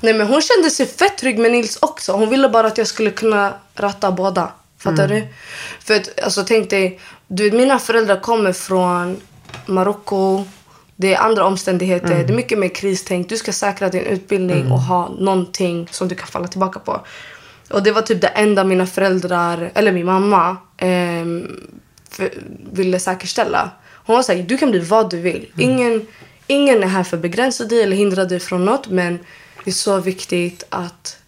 Nej 0.00 0.14
men 0.14 0.26
hon 0.26 0.42
kände 0.42 0.70
sig 0.70 0.86
fett 0.86 1.18
trygg 1.18 1.38
med 1.38 1.50
Nils 1.52 1.78
också. 1.82 2.12
Hon 2.12 2.28
ville 2.30 2.48
bara 2.48 2.66
att 2.66 2.78
jag 2.78 2.86
skulle 2.86 3.10
kunna 3.10 3.52
ratta 3.74 4.12
båda. 4.12 4.52
Fattar 4.78 5.08
du? 5.08 5.26
För 5.84 5.94
att, 5.96 6.20
alltså 6.24 6.44
tänk 6.44 6.70
dig, 6.70 7.00
du 7.26 7.44
vet, 7.44 7.52
mina 7.52 7.78
föräldrar 7.78 8.20
kommer 8.20 8.52
från 8.52 9.20
Marocko. 9.66 10.44
Det 11.02 11.14
är 11.14 11.20
andra 11.20 11.44
omständigheter. 11.44 12.24
Det 12.26 12.32
är 12.32 12.36
mycket 12.36 12.58
mer 12.58 12.68
kristänk. 12.68 13.28
Du 13.28 13.36
ska 13.36 13.52
säkra 13.52 13.88
din 13.88 14.06
utbildning 14.06 14.72
och 14.72 14.80
ha 14.80 15.08
någonting 15.08 15.88
som 15.90 16.08
du 16.08 16.14
kan 16.14 16.26
falla 16.26 16.48
tillbaka 16.48 16.78
på. 16.78 17.00
Och 17.70 17.82
det 17.82 17.92
var 17.92 18.02
typ 18.02 18.20
det 18.20 18.26
enda 18.28 18.64
mina 18.64 18.86
föräldrar, 18.86 19.70
eller 19.74 19.92
min 19.92 20.06
mamma, 20.06 20.56
ehm, 20.76 21.60
för, 22.10 22.30
ville 22.72 22.98
säkerställa. 22.98 23.70
Hon 24.06 24.16
var 24.16 24.22
såhär, 24.22 24.42
du 24.42 24.58
kan 24.58 24.70
bli 24.70 24.80
vad 24.80 25.10
du 25.10 25.20
vill. 25.20 25.52
Ingen, 25.58 26.06
ingen 26.46 26.82
är 26.82 26.86
här 26.86 27.02
för 27.02 27.16
att 27.16 27.22
begränsa 27.22 27.64
dig 27.64 27.82
eller 27.82 27.96
hindra 27.96 28.24
dig 28.24 28.40
från 28.40 28.64
något. 28.64 28.88
Men 28.88 29.18
det 29.64 29.70
är 29.70 29.74
så 29.74 30.00
viktigt 30.00 30.64
att 30.68 31.18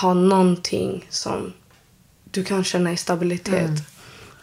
ha 0.00 0.14
någonting 0.14 1.06
som 1.08 1.52
du 2.30 2.44
kan 2.44 2.64
känna 2.64 2.92
i 2.92 2.96
stabilitet. 2.96 3.70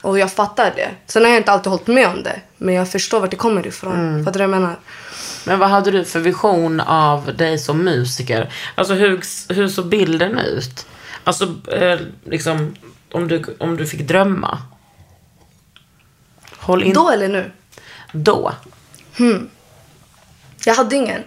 Och 0.01 0.19
jag 0.19 0.31
fattar 0.31 0.73
det. 0.75 0.89
Sen 1.05 1.23
har 1.23 1.29
jag 1.29 1.39
inte 1.39 1.51
alltid 1.51 1.71
hållit 1.71 1.87
med 1.87 2.07
om 2.07 2.23
det. 2.23 2.41
Men 2.57 2.75
jag 2.75 2.91
förstår 2.91 3.19
vart 3.19 3.31
det 3.31 3.37
kommer 3.37 3.67
ifrån. 3.67 4.25
Fattar 4.25 4.39
du 4.39 4.45
vad 4.47 4.55
jag 4.55 4.61
menar? 4.61 4.79
Men 5.45 5.59
vad 5.59 5.69
hade 5.69 5.91
du 5.91 6.05
för 6.05 6.19
vision 6.19 6.79
av 6.79 7.35
dig 7.35 7.59
som 7.59 7.83
musiker? 7.83 8.53
Alltså 8.75 8.93
hur, 8.93 9.21
hur 9.53 9.67
såg 9.67 9.85
bilden 9.85 10.37
ut? 10.37 10.85
Alltså 11.23 11.55
eh, 11.71 11.99
liksom 12.25 12.75
om 13.11 13.27
du, 13.27 13.55
om 13.59 13.77
du 13.77 13.85
fick 13.85 14.01
drömma. 14.01 14.59
Håll 16.57 16.83
in... 16.83 16.93
Då 16.93 17.09
eller 17.09 17.27
nu? 17.27 17.51
Då. 18.11 18.53
Jag 20.65 20.73
hade 20.73 20.95
ingen. 20.95 21.23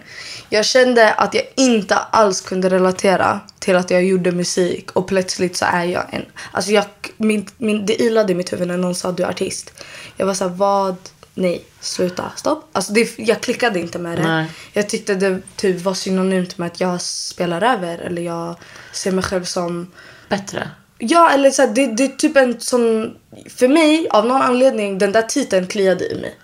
Jag 0.49 0.65
kände 0.65 1.13
att 1.13 1.33
jag 1.33 1.40
inte 1.61 1.95
alls 1.95 2.41
kunde 2.41 2.69
relatera 2.69 3.39
till 3.59 3.75
att 3.75 3.91
jag 3.91 4.03
gjorde 4.03 4.31
musik 4.31 4.91
och 4.91 5.07
plötsligt 5.07 5.57
så 5.57 5.65
är 5.65 5.83
jag 5.83 6.05
en... 6.09 6.25
Alltså 6.51 6.71
jag, 6.71 6.85
min, 7.17 7.45
min, 7.57 7.85
det 7.85 8.01
ilade 8.01 8.31
i 8.31 8.35
mitt 8.35 8.53
huvud 8.53 8.67
när 8.67 8.77
någon 8.77 8.95
sa 8.95 9.11
du 9.11 9.23
är 9.23 9.29
artist. 9.29 9.71
Jag 10.17 10.25
var 10.25 10.33
så 10.33 10.47
här, 10.47 10.55
vad? 10.55 10.95
Nej, 11.33 11.65
sluta, 11.79 12.31
stopp. 12.35 12.69
Alltså 12.71 12.93
det, 12.93 13.19
jag 13.19 13.41
klickade 13.41 13.79
inte 13.79 13.99
med 13.99 14.17
det. 14.17 14.27
Nej. 14.27 14.45
Jag 14.73 14.89
tyckte 14.89 15.15
det 15.15 15.41
typ 15.55 15.81
var 15.81 15.93
synonymt 15.93 16.57
med 16.57 16.67
att 16.67 16.81
jag 16.81 17.01
spelar 17.01 17.61
över 17.61 17.97
eller 17.97 18.21
jag 18.21 18.55
ser 18.93 19.11
mig 19.11 19.23
själv 19.23 19.43
som 19.43 19.91
Bättre. 20.29 20.69
Ja, 20.97 21.31
eller 21.31 21.51
så 21.51 21.61
här, 21.61 21.69
det, 21.69 21.87
det 21.87 22.03
är 22.03 22.07
typ 22.07 22.37
en 22.37 22.61
sån... 22.61 23.15
För 23.49 23.67
mig, 23.67 24.07
av 24.09 24.25
någon 24.25 24.41
anledning, 24.41 24.97
den 24.97 25.11
där 25.11 25.21
titeln 25.21 25.67
kliade 25.67 26.11
i 26.11 26.21
mig. 26.21 26.35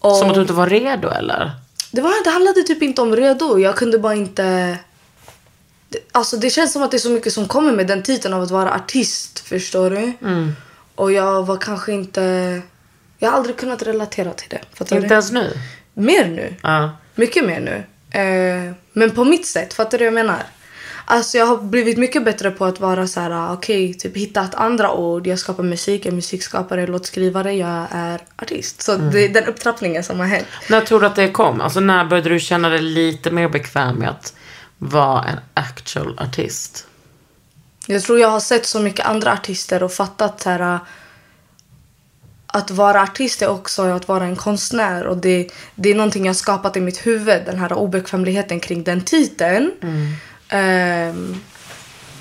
Och 0.00 0.16
Som 0.16 0.28
att 0.28 0.34
du 0.34 0.40
inte 0.40 0.52
var 0.52 0.66
redo 0.66 1.08
eller? 1.08 1.50
Det, 1.90 2.00
var, 2.00 2.24
det 2.24 2.30
handlade 2.30 2.62
typ 2.62 2.82
inte 2.82 3.02
om 3.02 3.16
redo. 3.16 3.58
Jag 3.58 3.76
kunde 3.76 3.98
bara 3.98 4.14
inte... 4.14 4.78
Alltså 6.12 6.36
det 6.36 6.50
känns 6.50 6.72
som 6.72 6.82
att 6.82 6.90
det 6.90 6.96
är 6.96 6.98
så 6.98 7.10
mycket 7.10 7.32
som 7.32 7.48
kommer 7.48 7.72
med 7.72 7.86
den 7.86 8.02
titeln 8.02 8.34
av 8.34 8.42
att 8.42 8.50
vara 8.50 8.74
artist. 8.74 9.40
Förstår 9.40 9.90
du? 9.90 10.12
Och 10.94 11.12
jag 11.12 11.46
var 11.46 11.56
kanske 11.56 11.92
inte... 11.92 12.62
Jag 13.18 13.30
har 13.30 13.36
aldrig 13.36 13.56
kunnat 13.56 13.82
relatera 13.82 14.32
till 14.32 14.48
det. 14.48 14.60
Fattar 14.74 14.96
Inte 14.96 15.08
du? 15.08 15.12
ens 15.14 15.32
nu? 15.32 15.52
Mer 15.94 16.24
nu. 16.26 16.54
Ja. 16.62 16.90
Mycket 17.14 17.44
mer 17.44 17.60
nu. 17.60 17.84
Eh, 18.20 18.72
men 18.92 19.10
på 19.10 19.24
mitt 19.24 19.46
sätt, 19.46 19.74
fattar 19.74 19.98
du 19.98 20.04
vad 20.04 20.06
jag 20.06 20.26
menar? 20.26 20.42
Alltså 21.10 21.38
jag 21.38 21.46
har 21.46 21.56
blivit 21.56 21.98
mycket 21.98 22.24
bättre 22.24 22.50
på 22.50 22.64
att 22.64 22.80
vara 22.80 23.06
så 23.06 23.20
här, 23.20 23.30
ah, 23.30 23.52
okej, 23.52 23.94
typ 23.94 24.16
hitta 24.16 24.44
ett 24.44 24.54
andra 24.54 24.92
ord. 24.92 25.26
Jag 25.26 25.38
skapar 25.38 25.62
musik, 25.62 26.06
jag 26.06 26.12
är 26.12 26.16
musikskapare, 26.16 26.86
låtskrivare, 26.86 27.52
jag 27.52 27.86
är 27.90 28.20
artist. 28.36 28.82
Så 28.82 28.96
det 28.96 29.24
är 29.24 29.28
den 29.28 29.44
upptrappningen 29.44 30.04
som 30.04 30.18
har 30.20 30.26
hänt. 30.26 30.46
När 30.68 30.80
tror 30.80 31.00
du 31.00 31.06
att 31.06 31.16
det 31.16 31.28
kom? 31.28 31.60
Alltså 31.60 31.80
när 31.80 32.04
började 32.04 32.28
du 32.28 32.40
känna 32.40 32.68
dig 32.68 32.80
lite 32.80 33.30
mer 33.30 33.48
bekväm 33.48 33.96
med 33.96 34.08
att 34.08 34.34
vara 34.78 35.24
en 35.24 35.38
actual 35.54 36.18
artist? 36.18 36.86
Jag 37.86 38.02
tror 38.02 38.18
jag 38.18 38.28
har 38.28 38.40
sett 38.40 38.66
så 38.66 38.80
mycket 38.80 39.06
andra 39.06 39.32
artister 39.32 39.82
och 39.82 39.92
fattat 39.92 40.40
så 40.40 40.50
här, 40.50 40.60
ah, 40.60 40.78
att 42.46 42.70
vara 42.70 43.02
artist 43.02 43.42
är 43.42 43.48
också 43.48 43.82
att 43.82 44.08
vara 44.08 44.24
en 44.24 44.36
konstnär. 44.36 45.06
Och 45.06 45.16
det, 45.16 45.48
det 45.74 45.90
är 45.90 45.94
någonting 45.94 46.24
jag 46.24 46.30
har 46.30 46.34
skapat 46.34 46.76
i 46.76 46.80
mitt 46.80 47.06
huvud, 47.06 47.42
den 47.46 47.58
här 47.58 47.72
obekvämligheten 47.72 48.60
kring 48.60 48.84
den 48.84 49.00
titeln. 49.00 49.70
Ehm, 50.50 51.40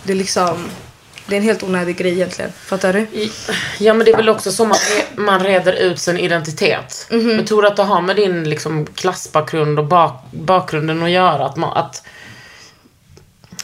det 0.04 0.13
är 0.13 0.18
liksom... 0.18 0.70
Det 1.28 1.36
är 1.36 1.38
en 1.38 1.44
helt 1.44 1.63
onödig 1.63 1.98
grej 1.98 2.12
egentligen. 2.13 2.52
Fattar 2.52 2.94
du? 2.94 3.30
Ja 3.80 3.94
men 3.94 4.06
det 4.06 4.12
är 4.12 4.18
väl 4.18 4.30
också 4.30 4.52
som 4.52 4.72
att 4.72 4.78
re- 4.78 5.20
man 5.20 5.44
reder 5.44 5.74
ut 5.74 6.00
sin 6.00 6.18
identitet. 6.18 7.08
Men 7.10 7.46
tror 7.46 7.62
du 7.62 7.68
att 7.68 7.76
det 7.76 7.84
har 7.84 8.02
med 8.02 8.15
din 8.15 8.50
liksom, 8.50 8.86
klassbakgrund 8.86 9.80
och 9.80 9.86
bak, 9.86 10.24
bakgrunden 10.32 11.04
att 11.04 11.10
göra? 11.10 11.46
Att 11.46 11.56
man, 11.58 11.78
att, 11.78 12.04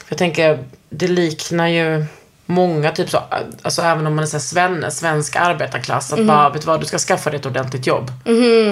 jag 0.09 0.17
tänker, 0.17 0.63
det 0.89 1.07
liknar 1.07 1.67
ju 1.67 2.05
många, 2.45 2.91
typ 2.91 3.09
så, 3.09 3.23
alltså 3.61 3.81
även 3.81 4.07
om 4.07 4.15
man 4.15 4.23
är 4.23 4.27
så 4.27 4.39
svenne, 4.39 4.91
svensk 4.91 5.35
arbetarklass, 5.35 6.13
att 6.13 6.25
bara, 6.27 6.49
vet 6.49 6.61
du 6.61 6.65
vad, 6.67 6.79
du 6.79 6.85
ska 6.85 6.97
skaffa 6.97 7.29
dig 7.29 7.39
ett 7.39 7.45
ordentligt 7.45 7.87
jobb. 7.87 8.11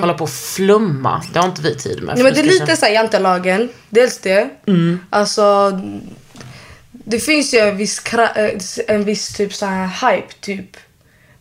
Hålla 0.01 0.13
på 0.13 0.23
och 0.23 0.29
flumma, 0.29 1.23
det 1.33 1.39
har 1.39 1.45
inte 1.45 1.61
vi 1.61 1.75
tid 1.75 2.03
med. 2.03 2.15
Nej, 2.15 2.23
men 2.23 2.33
det 2.33 2.39
är 2.39 2.43
lite 2.43 2.57
känna- 2.65 2.75
så 2.75 2.85
här 2.85 2.93
jantelagen. 2.93 3.69
Dels 3.89 4.17
det. 4.17 4.49
Alltså, 5.09 5.71
det 6.91 7.19
finns 7.19 7.53
ju 7.53 7.57
en 7.57 7.77
viss, 7.77 8.01
en 8.87 9.03
viss 9.03 9.33
typ 9.33 9.53
så 9.53 9.65
här 9.65 10.11
hype 10.11 10.33
typ. 10.39 10.77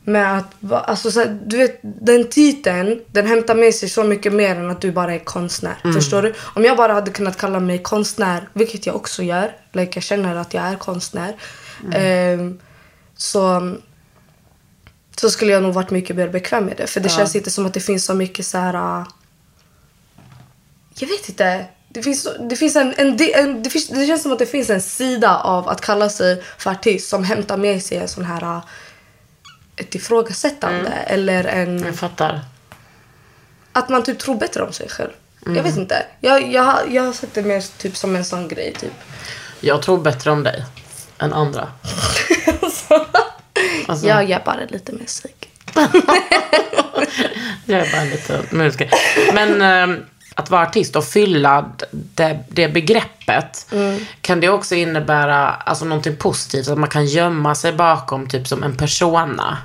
Med 0.04 0.38
att, 0.38 0.72
alltså 0.88 1.10
så 1.10 1.24
du 1.46 1.56
vet 1.56 1.80
den 1.82 2.28
titeln, 2.28 3.00
den 3.06 3.26
hämtar 3.26 3.54
med 3.54 3.74
sig 3.74 3.88
så 3.88 4.04
mycket 4.04 4.32
mer 4.32 4.56
än 4.56 4.70
att 4.70 4.80
du 4.80 4.92
bara 4.92 5.14
är 5.14 5.18
konstnär. 5.18 5.92
Förstår 5.94 6.22
du? 6.22 6.34
Om 6.54 6.64
jag 6.64 6.76
bara 6.76 6.92
hade 6.92 7.10
kunnat 7.10 7.36
kalla 7.36 7.60
mig 7.60 7.78
konstnär, 7.78 8.48
vilket 8.52 8.86
jag 8.86 8.96
också 8.96 9.22
gör. 9.22 9.56
Like 9.72 9.90
jag 9.94 10.04
känner 10.04 10.36
att 10.36 10.54
jag 10.54 10.64
är 10.64 10.76
konstnär. 10.76 11.36
ehm, 11.92 12.58
så, 13.16 13.74
så 15.16 15.30
skulle 15.30 15.52
jag 15.52 15.62
nog 15.62 15.74
varit 15.74 15.90
mycket 15.90 16.16
mer 16.16 16.28
bekväm 16.28 16.64
med 16.64 16.76
det. 16.76 16.86
För 16.86 17.00
det 17.00 17.08
känns 17.08 17.36
inte 17.36 17.50
som 17.50 17.66
att 17.66 17.74
det 17.74 17.80
finns 17.80 18.04
så 18.04 18.14
mycket 18.14 18.46
så 18.46 18.58
här... 18.58 19.04
jag 20.94 21.08
vet 21.08 21.28
inte. 21.28 21.66
Det, 21.88 22.02
finns, 22.02 22.28
det, 22.50 22.56
finns 22.56 22.76
en, 22.76 22.94
en, 22.96 23.18
en, 23.34 23.62
det, 23.62 23.70
finns, 23.70 23.88
det 23.88 24.06
känns 24.06 24.22
som 24.22 24.32
att 24.32 24.38
det 24.38 24.46
finns 24.46 24.70
en 24.70 24.82
sida 24.82 25.38
av 25.38 25.68
att 25.68 25.80
kalla 25.80 26.08
sig 26.08 26.42
för 26.58 26.70
artist 26.70 27.08
som 27.08 27.24
hämtar 27.24 27.56
med 27.56 27.82
sig 27.82 27.98
en 27.98 28.08
sån 28.08 28.24
här 28.24 28.60
ett 29.82 29.94
ifrågasättande 29.94 30.90
eller 30.90 31.44
en, 31.44 31.78
Jag 31.78 31.94
fattar. 31.96 32.40
att 33.72 33.88
man 33.88 34.02
typ 34.02 34.18
tror 34.18 34.36
bättre 34.36 34.62
om 34.62 34.72
sig 34.72 34.88
själv. 34.88 35.10
Jag 35.46 35.62
vet 35.62 35.76
inte. 35.76 36.06
Jag, 36.20 36.52
jag, 36.52 36.92
jag 36.92 37.02
har 37.02 37.12
sett 37.12 37.34
det 37.34 37.42
mer 37.42 37.64
typ 37.78 37.96
som 37.96 38.16
en 38.16 38.24
sån 38.24 38.48
grej. 38.48 38.74
Typ. 38.80 38.92
Jag 39.60 39.82
tror 39.82 39.98
bättre 39.98 40.30
om 40.30 40.42
dig 40.42 40.64
än 41.18 41.32
andra. 41.32 41.68
Alltså, 43.86 44.06
Jag 44.06 44.30
gör 44.30 44.42
bara 44.44 44.60
lite 44.68 44.92
musik. 44.92 45.48
Jag 47.64 47.80
är 47.80 47.92
bara 47.92 48.00
en 48.02 48.10
liten 48.10 48.46
musiker. 48.50 48.90
Men 49.34 49.62
eh, 49.92 49.98
att 50.34 50.50
vara 50.50 50.62
artist 50.62 50.96
och 50.96 51.04
fylla 51.04 51.72
det, 51.90 52.38
det 52.48 52.68
begreppet. 52.68 53.66
Kan 54.20 54.40
det 54.40 54.48
också 54.48 54.74
innebära 54.74 55.50
alltså, 55.50 55.84
någonting 55.84 56.16
positivt? 56.16 56.68
Att 56.68 56.78
man 56.78 56.88
kan 56.88 57.06
gömma 57.06 57.54
sig 57.54 57.72
bakom 57.72 58.28
typ 58.28 58.48
som 58.48 58.62
en 58.62 58.76
persona. 58.76 59.58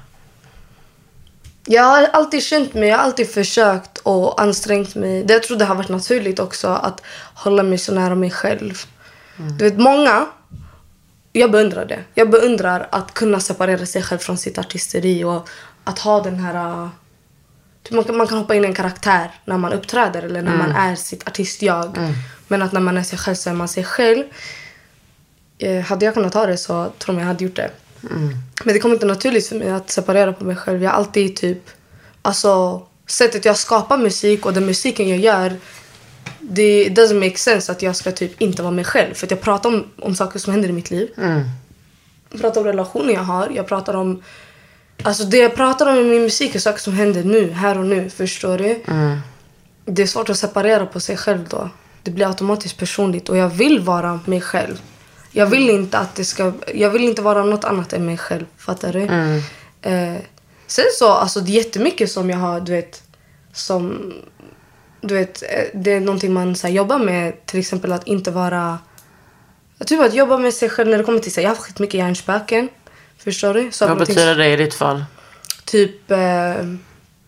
Jag 1.69 1.83
har 1.83 2.03
alltid 2.03 2.43
känt 2.43 2.73
mig, 2.73 2.89
jag 2.89 2.97
har 2.97 3.03
alltid 3.03 3.29
försökt 3.29 3.97
och 3.97 4.41
ansträngt 4.41 4.95
mig. 4.95 5.23
Det 5.23 5.33
jag 5.33 5.43
tror 5.43 5.57
det 5.57 5.65
har 5.65 5.75
varit 5.75 5.89
naturligt 5.89 6.39
också 6.39 6.67
att 6.67 7.01
hålla 7.33 7.63
mig 7.63 7.77
så 7.77 7.93
nära 7.93 8.15
mig 8.15 8.31
själv. 8.31 8.73
Du 9.57 9.63
vet, 9.65 9.77
många, 9.77 10.25
jag 11.31 11.51
beundrar 11.51 11.85
det. 11.85 12.03
Jag 12.13 12.29
beundrar 12.29 12.87
att 12.91 13.13
kunna 13.13 13.39
separera 13.39 13.85
sig 13.85 14.03
själv 14.03 14.19
från 14.19 14.37
sitt 14.37 14.57
artisteri 14.57 15.23
och 15.23 15.49
att 15.83 15.99
ha 15.99 16.21
den 16.21 16.39
här... 16.39 16.81
uh, 16.83 16.89
Typ 17.83 17.95
man, 17.95 18.03
kan, 18.03 18.17
man 18.17 18.27
kan 18.27 18.37
hoppa 18.37 18.55
in 18.55 18.63
i 18.63 18.67
en 18.67 18.73
karaktär 18.73 19.31
när 19.45 19.57
man 19.57 19.73
uppträder 19.73 20.23
eller 20.23 20.41
när 20.41 20.57
man 20.57 20.71
är 20.75 20.95
sitt 20.95 21.27
artist-jag. 21.27 21.97
Men 22.47 22.61
att 22.61 22.71
när 22.71 22.81
man 22.81 22.97
är 22.97 23.03
sig 23.03 23.19
själv 23.19 23.35
så 23.35 23.49
är 23.49 23.53
man 23.53 23.67
sig 23.67 23.83
själv. 23.83 24.23
Eh, 25.57 25.81
hade 25.81 26.05
jag 26.05 26.13
kunnat 26.13 26.33
ha 26.33 26.45
det 26.45 26.57
så 26.57 26.91
tror 26.97 27.15
jag 27.17 27.21
jag 27.21 27.27
hade 27.27 27.43
gjort 27.43 27.55
det. 27.55 27.71
Men 28.63 28.73
det 28.73 28.79
kom 28.79 28.93
inte 28.93 29.05
naturligt 29.05 29.47
för 29.47 29.55
mig 29.55 29.69
att 29.69 29.89
separera 29.89 30.33
på 30.33 30.45
mig 30.45 30.55
själv. 30.55 30.83
Jag 30.83 30.91
har 30.91 30.97
alltid 30.97 31.35
typ... 31.35 31.69
Alltså, 32.21 32.81
sättet 33.07 33.45
jag 33.45 33.57
skapar 33.57 33.97
musik 33.97 34.45
och 34.45 34.53
den 34.53 34.65
musiken 34.65 35.09
jag 35.09 35.19
gör 35.19 35.55
det 36.49 36.89
doesn't 36.89 37.19
make 37.19 37.37
sense 37.37 37.71
att 37.71 37.81
jag 37.81 37.95
ska 37.95 38.11
typ 38.11 38.41
inte 38.41 38.61
vara 38.61 38.71
mig 38.71 38.85
själv. 38.85 39.13
För 39.13 39.27
att 39.27 39.31
jag 39.31 39.41
pratar 39.41 39.69
om, 39.69 39.85
om 39.99 40.15
saker 40.15 40.39
som 40.39 40.53
händer 40.53 40.69
i 40.69 40.71
mitt 40.71 40.91
liv. 40.91 41.09
Jag 42.31 42.41
pratar 42.41 42.61
om 42.61 42.67
relationer 42.67 43.13
jag 43.13 43.23
har. 43.23 43.49
Jag 43.55 43.67
pratar 43.67 43.93
om... 43.93 44.23
Alltså 45.03 45.23
det 45.23 45.37
jag 45.37 45.55
pratar 45.55 45.91
om 45.91 45.97
i 45.97 46.03
min 46.03 46.21
musik 46.21 46.55
är 46.55 46.59
saker 46.59 46.79
som 46.79 46.93
händer 46.93 47.23
nu, 47.23 47.51
här 47.51 47.77
och 47.77 47.85
nu. 47.85 48.09
Förstår 48.09 48.57
du? 48.57 48.83
Det 49.85 50.01
är 50.01 50.07
svårt 50.07 50.29
att 50.29 50.37
separera 50.37 50.85
på 50.85 50.99
sig 50.99 51.17
själv 51.17 51.47
då. 51.49 51.69
Det 52.03 52.11
blir 52.11 52.27
automatiskt 52.27 52.77
personligt 52.77 53.29
och 53.29 53.37
jag 53.37 53.49
vill 53.49 53.79
vara 53.79 54.19
mig 54.25 54.41
själv. 54.41 54.81
Jag 55.37 55.45
vill 55.45 55.69
inte 55.69 55.97
att 55.97 56.15
det 56.15 56.25
ska... 56.25 56.53
Jag 56.73 56.89
vill 56.89 57.03
inte 57.03 57.21
vara 57.21 57.43
något 57.43 57.63
annat 57.63 57.93
än 57.93 58.05
mig 58.05 58.17
själv. 58.17 58.45
Fattar 58.57 58.93
du? 58.93 59.01
Eh, 59.81 60.21
sen 60.67 60.85
så, 60.93 61.11
alltså 61.11 61.39
det 61.39 61.51
är 61.51 61.53
jättemycket 61.53 62.11
som 62.11 62.29
jag 62.29 62.37
har, 62.37 62.59
du 62.59 62.71
vet, 62.71 63.03
som... 63.53 64.13
Du 65.01 65.13
vet, 65.13 65.43
eh, 65.43 65.63
det 65.73 65.93
är 65.93 65.99
någonting 65.99 66.33
man 66.33 66.55
så 66.55 66.67
här, 66.67 66.73
jobbar 66.73 66.99
med. 66.99 67.45
Till 67.45 67.59
exempel 67.59 67.91
att 67.91 68.07
inte 68.07 68.31
vara... 68.31 68.79
Typ 69.85 70.01
att 70.01 70.13
jobba 70.13 70.37
med 70.37 70.53
sig 70.53 70.69
själv 70.69 70.89
när 70.89 70.97
det 70.97 71.03
kommer 71.03 71.19
till... 71.19 71.33
Så 71.33 71.41
här, 71.41 71.47
jag 71.47 71.55
har 71.55 71.61
skitmycket 71.61 71.97
hjärnspöken. 71.97 72.69
Förstår 73.17 73.53
du? 73.53 73.71
Saker 73.71 73.89
Vad 73.89 74.07
betyder 74.07 74.35
det 74.35 74.47
i 74.47 74.55
ditt 74.55 74.73
fall? 74.73 75.05
Typ 75.65 76.11
eh, 76.11 76.53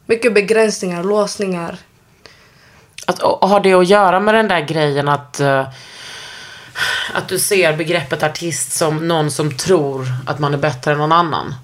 mycket 0.06 0.34
begränsningar, 0.34 1.04
låsningar. 1.04 1.78
Att, 3.08 3.22
har 3.22 3.60
det 3.60 3.74
att 3.74 3.88
göra 3.88 4.20
med 4.20 4.34
den 4.34 4.48
där 4.48 4.62
grejen 4.62 5.08
att, 5.08 5.40
eh, 5.40 5.68
att 7.14 7.28
du 7.28 7.40
ser 7.40 7.78
begreppet 7.78 8.24
artist 8.24 8.72
som 8.72 9.08
någon 9.08 9.32
som 9.32 9.58
tror 9.58 10.08
att 10.26 10.40
man 10.40 10.54
är 10.54 10.58
bättre 10.58 10.92
än 10.92 10.98
någon 10.98 11.12
annan? 11.12 11.56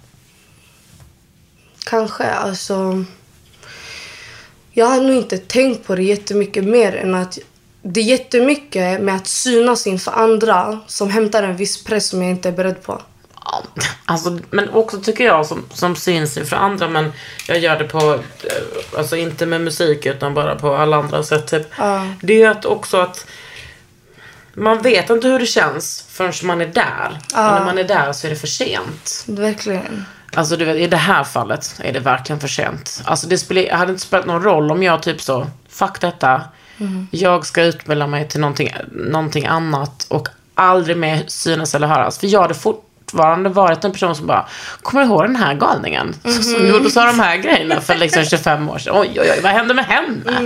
Kanske, 1.86 2.23
alltså... 2.23 3.06
Jag 4.71 4.86
har 4.86 5.01
nog 5.01 5.15
inte 5.15 5.38
tänkt 5.38 5.88
på 5.88 5.95
det 5.95 6.04
jättemycket 6.04 6.63
mer 6.63 6.95
än 6.95 7.15
att 7.15 7.39
det 7.82 7.99
är 7.99 8.04
jättemycket 8.06 9.01
med 9.01 9.15
att 9.15 9.28
synas 9.28 9.88
inför 9.88 10.12
andra 10.12 10.80
som 10.88 11.10
hämtar 11.10 11.43
en 11.43 11.58
viss 11.58 11.84
press 11.84 12.10
som 12.10 12.21
jag 12.21 12.32
inte 12.32 12.49
är 12.49 12.54
beredd 12.54 12.84
på. 12.84 13.01
Alltså, 14.06 14.39
men 14.49 14.69
också 14.69 15.01
tycker 15.01 15.23
jag 15.23 15.45
som, 15.45 15.65
som 15.73 15.95
syns 15.95 16.38
inför 16.38 16.56
andra 16.56 16.88
men 16.88 17.13
jag 17.47 17.60
gör 17.60 17.80
det 17.80 17.86
på, 17.86 18.13
eh, 18.43 18.97
alltså 18.97 19.15
inte 19.15 19.45
med 19.45 19.62
musik 19.62 20.06
utan 20.06 20.34
bara 20.34 20.56
på 20.56 20.75
alla 20.75 20.97
andra 20.97 21.23
sätt 21.23 21.47
typ. 21.47 21.67
Det 22.21 22.43
är 22.43 22.49
att 22.49 22.65
också 22.65 22.97
att 22.97 23.25
man 24.55 24.81
vet 24.81 25.09
inte 25.09 25.27
hur 25.27 25.39
det 25.39 25.45
känns 25.45 26.05
förrän 26.09 26.33
man 26.43 26.61
är 26.61 26.67
där. 26.67 27.17
Och 27.33 27.37
när 27.37 27.65
man 27.65 27.77
är 27.77 27.83
där 27.83 28.13
så 28.13 28.27
är 28.27 28.29
det 28.31 28.35
för 28.37 28.47
sent. 28.47 29.23
Verkligen. 29.27 30.05
Alltså 30.33 30.57
du 30.57 30.65
vet, 30.65 30.75
i 30.75 30.87
det 30.87 30.97
här 30.97 31.23
fallet 31.23 31.75
är 31.83 31.93
det 31.93 31.99
verkligen 31.99 32.39
för 32.39 32.47
sent. 32.47 33.01
Alltså 33.05 33.27
det 33.27 33.37
spelar, 33.37 33.77
hade 33.77 33.91
inte 33.91 34.03
spelat 34.03 34.25
någon 34.25 34.43
roll 34.43 34.71
om 34.71 34.83
jag 34.83 35.03
typ 35.03 35.21
så, 35.21 35.47
fuck 35.69 36.01
detta. 36.01 36.41
Jag 37.11 37.45
ska 37.45 37.63
utbilda 37.63 38.07
mig 38.07 38.27
till 38.27 38.39
någonting, 38.39 38.73
någonting 38.91 39.45
annat 39.45 40.05
och 40.09 40.27
aldrig 40.55 40.97
mer 40.97 41.23
synas 41.27 41.75
eller 41.75 41.87
höras. 41.87 42.19
För 42.19 42.27
jag 42.27 42.41
hade 42.41 42.53
fortfarande 42.53 43.49
varit 43.49 43.83
en 43.83 43.91
person 43.91 44.15
som 44.15 44.27
bara, 44.27 44.47
kommer 44.81 45.03
du 45.03 45.09
ihåg 45.09 45.21
den 45.23 45.35
här 45.35 45.53
galningen? 45.53 46.15
Som 46.43 46.67
gjorde 46.67 46.89
så 46.89 47.05
de 47.05 47.19
här 47.19 47.37
grejerna 47.37 47.81
för 47.81 47.95
liksom 47.95 48.23
25 48.29 48.69
år 48.69 48.77
sedan. 48.77 48.93
Oj, 48.97 49.09
oj, 49.21 49.31
oj, 49.35 49.39
vad 49.43 49.51
hände 49.51 49.73
med 49.73 49.85
henne? 49.85 50.41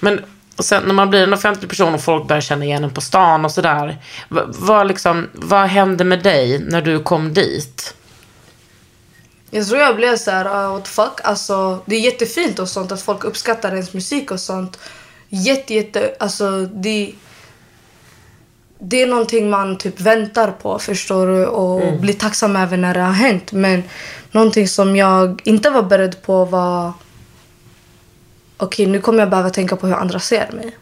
Men 0.00 0.20
och 0.58 0.64
sen 0.64 0.82
när 0.82 0.94
man 0.94 1.10
blir 1.10 1.22
en 1.22 1.32
offentlig 1.32 1.70
person 1.70 1.94
och 1.94 2.00
folk 2.00 2.28
börjar 2.28 2.40
känna 2.40 2.64
igen 2.64 2.84
en 2.84 2.90
på 2.90 3.00
stan 3.00 3.44
och 3.44 3.52
sådär. 3.52 3.98
Vad, 4.28 4.56
vad, 4.56 4.86
liksom, 4.86 5.28
vad 5.32 5.66
hände 5.66 6.04
med 6.04 6.22
dig 6.22 6.58
när 6.58 6.82
du 6.82 7.02
kom 7.02 7.34
dit? 7.34 7.94
Jag 9.50 9.66
tror 9.66 9.80
jag 9.80 9.96
blev 9.96 10.16
så 10.16 10.30
här, 10.30 10.44
uh, 10.44 10.72
what 10.72 10.84
the 10.84 10.90
fuck. 10.90 11.20
Alltså, 11.24 11.78
det 11.86 11.96
är 11.96 12.00
jättefint 12.00 12.58
och 12.58 12.68
sånt 12.68 12.92
att 12.92 13.02
folk 13.02 13.24
uppskattar 13.24 13.72
ens 13.72 13.94
musik 13.94 14.30
och 14.30 14.40
sånt. 14.40 14.78
Jätte, 15.28 15.74
jätte, 15.74 16.14
alltså 16.20 16.66
det... 16.66 17.12
Det 18.80 19.02
är 19.02 19.06
någonting 19.06 19.50
man 19.50 19.78
typ 19.78 20.00
väntar 20.00 20.50
på, 20.50 20.78
förstår 20.78 21.26
du? 21.26 21.46
Och 21.46 22.00
blir 22.00 22.14
tacksam 22.14 22.56
även 22.56 22.80
när 22.80 22.94
det 22.94 23.00
har 23.00 23.12
hänt. 23.12 23.52
Men 23.52 23.82
någonting 24.30 24.68
som 24.68 24.96
jag 24.96 25.40
inte 25.44 25.70
var 25.70 25.82
beredd 25.82 26.22
på 26.22 26.44
var... 26.44 26.92
Okej, 28.60 28.86
nu 28.86 29.00
kommer 29.00 29.18
jag 29.18 29.30
behöva 29.30 29.50
tänka 29.50 29.76
på 29.76 29.86
hur 29.86 29.94
andra 29.94 30.18
ser 30.18 30.50
mig. 30.52 30.76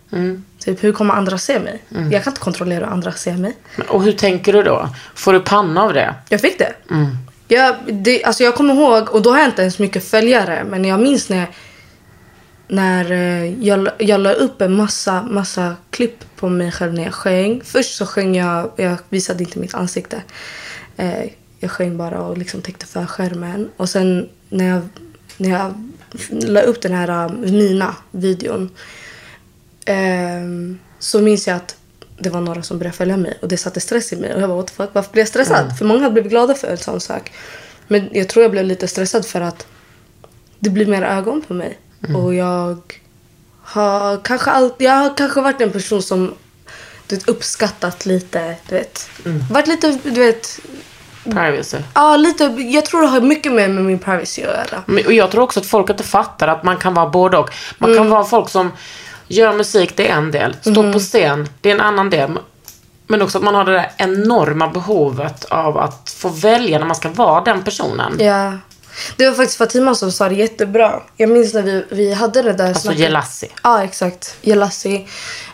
Typ, 0.59 0.85
hur 0.85 0.93
kommer 0.93 1.15
andra 1.15 1.39
se 1.39 1.59
mig? 1.59 1.83
Jag 2.13 2.25
kan 2.25 2.31
inte 2.31 2.41
kontrollera 2.41 2.85
hur 2.85 2.93
andra 2.93 3.13
ser 3.13 3.37
mig. 3.37 3.57
Och 3.89 4.03
hur 4.03 4.13
tänker 4.13 4.53
du 4.53 4.63
då? 4.63 4.89
Får 5.15 5.33
du 5.33 5.41
panna 5.41 5.83
av 5.83 5.93
det? 5.93 6.15
Jag 6.29 6.41
fick 6.41 6.59
det. 6.59 6.73
Jag, 7.49 7.77
det 7.87 8.25
alltså 8.25 8.45
jag 8.45 8.55
kommer 8.55 8.75
ihåg, 8.75 9.11
och 9.11 9.23
då 9.23 9.31
har 9.31 9.39
jag 9.39 9.49
inte 9.49 9.63
ens 9.63 9.79
mycket 9.79 10.05
följare, 10.05 10.65
men 10.65 10.85
jag 10.85 11.01
minns 11.01 11.29
när, 11.29 11.47
när 12.69 13.13
eh, 13.13 13.65
jag, 13.65 13.89
jag 13.99 14.21
la 14.21 14.33
upp 14.33 14.61
en 14.61 14.73
massa, 14.77 15.23
massa 15.23 15.77
klipp 15.91 16.25
på 16.37 16.49
mig 16.49 16.73
själv 16.73 16.95
när 16.95 17.05
jag 17.05 17.15
sjöng. 17.15 17.61
Först 17.65 17.97
så 17.97 18.07
sjöng 18.07 18.37
jag, 18.37 18.71
jag 18.77 18.97
visade 19.09 19.45
inte 19.45 19.59
mitt 19.59 19.75
ansikte. 19.75 20.23
Eh, 20.97 21.25
jag 21.59 21.71
sjöng 21.71 21.97
bara 21.97 22.21
och 22.21 22.39
liksom 22.39 22.63
täckte 22.63 22.87
för 22.87 23.07
skärmen. 23.07 23.71
Och 23.77 23.89
sen 23.89 24.29
när 24.49 24.69
jag, 24.69 24.89
när 25.37 25.51
jag 25.51 25.91
la 26.31 26.61
upp 26.61 26.83
den 26.83 26.93
här 26.93 27.27
uh, 27.27 27.39
Mina-videon 27.39 28.71
Ehm, 29.87 30.79
så 30.99 31.21
minns 31.21 31.47
jag 31.47 31.57
att 31.57 31.77
det 32.19 32.31
var 32.31 32.41
några 32.41 32.63
som 32.63 32.79
började 32.79 32.97
följa 32.97 33.17
mig 33.17 33.39
och 33.43 33.49
det 33.49 33.57
satte 33.57 33.81
stress 33.81 34.13
i 34.13 34.17
mig. 34.17 34.35
Och 34.35 34.41
jag 34.41 34.49
bara, 34.49 34.57
what 34.57 34.67
the 34.67 34.75
fuck, 34.75 34.91
varför 34.93 35.13
blev 35.13 35.21
jag 35.21 35.29
stressad? 35.29 35.79
För 35.79 35.85
många 35.85 36.01
hade 36.01 36.13
blivit 36.13 36.31
glada 36.31 36.55
för 36.55 36.69
en 36.69 36.79
sån 36.79 37.01
sak. 37.01 37.33
Men 37.89 38.09
jag 38.13 38.29
tror 38.29 38.43
jag 38.43 38.51
blev 38.51 38.65
lite 38.65 38.89
stressad 38.89 39.27
för 39.27 39.41
att 39.41 39.67
det 40.59 40.71
blir 40.71 40.87
mer 40.87 41.03
ögon 41.03 41.43
på 41.43 41.55
mig. 41.55 41.79
Och 42.17 42.35
jag 42.35 42.79
har 43.63 44.21
kanske 44.25 44.51
alltid, 44.51 44.87
jag 44.87 44.93
har 44.93 45.17
kanske 45.17 45.41
varit 45.41 45.61
en 45.61 45.71
person 45.71 46.03
som 46.03 46.35
du 47.07 47.17
vet, 47.17 47.29
uppskattat 47.29 48.07
lite, 48.07 48.57
du 48.69 48.75
vet. 48.75 49.09
Varit 49.51 49.67
lite, 49.67 49.99
du 50.05 50.21
vet, 50.21 50.61
Privacy. 51.31 51.77
ja 51.95 52.17
lite, 52.17 52.45
jag 52.45 52.85
tror 52.85 53.03
det 53.03 53.09
har 53.09 53.21
mycket 53.21 53.53
mer 53.53 53.69
med 53.69 53.85
min 53.85 53.99
privacy 53.99 54.43
att 54.43 54.49
göra. 54.49 54.83
Men- 54.87 55.07
Och 55.07 55.13
jag 55.13 55.31
tror 55.31 55.43
också 55.43 55.61
att 55.61 55.67
folk 55.67 55.91
inte 55.91 56.05
fattar 56.05 56.49
att 56.49 56.63
man 56.65 56.77
kan 56.77 56.95
vara 56.95 57.07
både 57.09 57.39
och. 57.39 57.51
Man 57.79 57.97
kan 57.97 58.11
vara 58.11 58.25
folk 58.25 58.49
som 58.49 58.71
gör 59.29 59.53
musik, 59.53 59.93
det 59.97 60.09
är 60.09 60.17
en 60.17 60.31
del. 60.31 60.57
Stå 60.61 60.93
på 60.93 60.99
scen, 60.99 61.49
det 61.61 61.71
är 61.71 61.75
en 61.75 61.81
annan 61.81 62.11
del. 62.11 62.39
Men 63.07 63.23
också 63.23 63.39
att 63.39 63.45
man 63.45 63.55
har 63.55 63.65
det 63.65 63.73
där 63.73 63.91
enorma 63.97 64.69
behovet 64.69 65.45
av 65.45 65.79
att 65.79 66.11
få 66.19 66.29
välja 66.29 66.79
när 66.79 66.87
man 66.87 66.97
ska 66.97 67.09
vara 67.09 67.41
den 67.41 67.63
personen. 67.65 68.17
Ja. 68.19 68.53
Det 69.17 69.27
var 69.29 69.35
faktiskt 69.37 69.59
Fatima 69.59 69.95
som 69.95 70.13
sa 70.13 70.29
det 70.29 70.35
jättebra. 70.35 71.01
Jag 71.17 71.29
minns 71.31 71.55
när 71.55 71.63
vi, 71.63 71.85
vi 71.91 72.15
hade 72.15 72.43
det 72.43 72.53
där 72.53 72.69
Alltså 72.69 72.93
Jelassi. 72.93 73.49
Ja, 73.63 73.85
exakt. 73.85 74.37
Jelassi. 74.43 75.07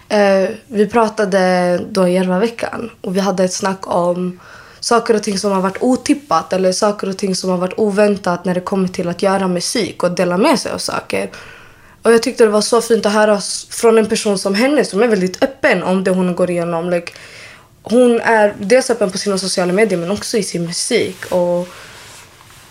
Eh, 0.09 0.49
vi 0.67 0.87
pratade 0.87 1.79
då 1.91 2.09
i 2.09 2.13
Järvaveckan 2.13 2.91
och 3.01 3.17
vi 3.17 3.21
hade 3.21 3.45
ett 3.45 3.53
snack 3.53 3.79
om 3.83 4.41
saker 4.83 5.15
och 5.15 5.23
ting 5.23 5.39
som 5.39 5.53
har 5.53 5.61
varit 5.61 5.77
otippat 5.81 6.53
eller 6.53 6.73
saker 6.73 7.09
och 7.09 7.17
ting 7.17 7.35
som 7.37 7.51
har 7.51 7.57
varit 7.57 7.79
oväntat 7.79 8.45
när 8.45 8.55
det 8.55 8.61
kommer 8.61 8.89
till 8.89 9.09
att 9.09 9.23
göra 9.23 9.49
musik 9.49 10.03
och 10.03 10.11
dela 10.11 10.37
med 10.37 10.59
sig 10.59 10.73
av 10.73 10.79
saker. 10.79 11.31
Och 12.03 12.13
jag 12.13 12.23
tyckte 12.23 12.45
det 12.45 12.51
var 12.51 12.61
så 12.61 12.81
fint 12.83 13.07
att 13.07 13.13
höra 13.13 13.41
från 13.71 13.99
en 13.99 14.07
person 14.07 14.39
som 14.39 14.55
henne 14.55 14.85
som 14.85 15.03
är 15.03 15.09
väldigt 15.09 15.45
öppen 15.45 15.83
om 15.83 16.05
det 16.05 16.11
hon 16.11 16.35
går 16.35 16.51
igenom. 16.51 16.91
Like, 16.91 17.13
hon 17.83 18.21
är 18.21 18.55
dels 18.59 18.91
öppen 18.91 19.11
på 19.11 19.19
sina 19.19 19.39
sociala 19.39 19.73
medier 19.73 19.99
men 19.99 20.11
också 20.11 20.39
i 20.39 20.43
sin 20.43 20.65
musik. 20.67 21.25
Och 21.33 21.69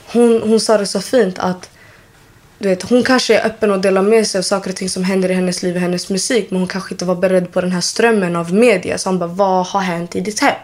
hon, 0.05 0.41
hon 0.41 0.59
sa 0.59 0.77
det 0.77 0.87
så 0.87 1.01
fint 1.01 1.39
att 1.39 1.69
du 2.61 2.69
vet, 2.69 2.83
hon 2.83 3.03
kanske 3.03 3.39
är 3.39 3.45
öppen 3.45 3.71
och 3.71 3.79
delar 3.79 4.01
med 4.01 4.27
sig 4.27 4.39
av 4.39 4.43
saker 4.43 4.69
och 4.69 4.75
ting 4.75 4.89
som 4.89 5.03
händer 5.03 5.31
i 5.31 5.33
hennes 5.33 5.63
liv 5.63 5.75
och 5.75 5.81
hennes 5.81 6.09
musik 6.09 6.51
men 6.51 6.59
hon 6.59 6.67
kanske 6.67 6.93
inte 6.93 7.05
var 7.05 7.15
beredd 7.15 7.51
på 7.51 7.61
den 7.61 7.71
här 7.71 7.81
strömmen 7.81 8.35
av 8.35 8.53
media. 8.53 8.97
Så 8.97 9.09
hon 9.09 9.19
bara, 9.19 9.29
vad 9.29 9.67
har 9.67 9.81
hänt 9.81 10.15
i 10.15 10.21
ditt 10.21 10.39
hem? 10.39 10.55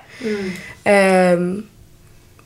Ehm, 0.83 1.63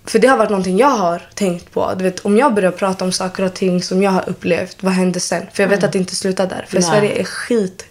för 0.06 0.20
det 0.20 0.28
har 0.28 0.38
varit 0.38 0.50
någonting 0.50 0.78
jag 0.78 0.90
har 0.90 1.22
tänkt 1.34 1.74
på. 1.74 1.94
Du 1.98 2.04
vet, 2.04 2.20
om 2.20 2.38
jag 2.38 2.54
börjar 2.54 2.72
prata 2.72 3.06
om 3.06 3.12
saker 3.12 3.44
och 3.44 3.54
ting 3.54 3.84
som 3.84 4.04
jag 4.04 4.12
har 4.12 4.30
upplevt, 4.30 4.84
vad 4.84 4.94
händer 4.94 5.20
sen? 5.20 5.46
För 5.54 5.64
jag 5.64 5.70
vet 5.70 5.84
att 5.84 5.92
det 5.92 5.98
inte 5.98 6.16
slutar 6.16 6.48
där. 6.48 6.66
För 6.68 6.76
Nej. 6.76 6.84
Sverige 6.84 7.20
är 7.20 7.24
skit, 7.24 7.86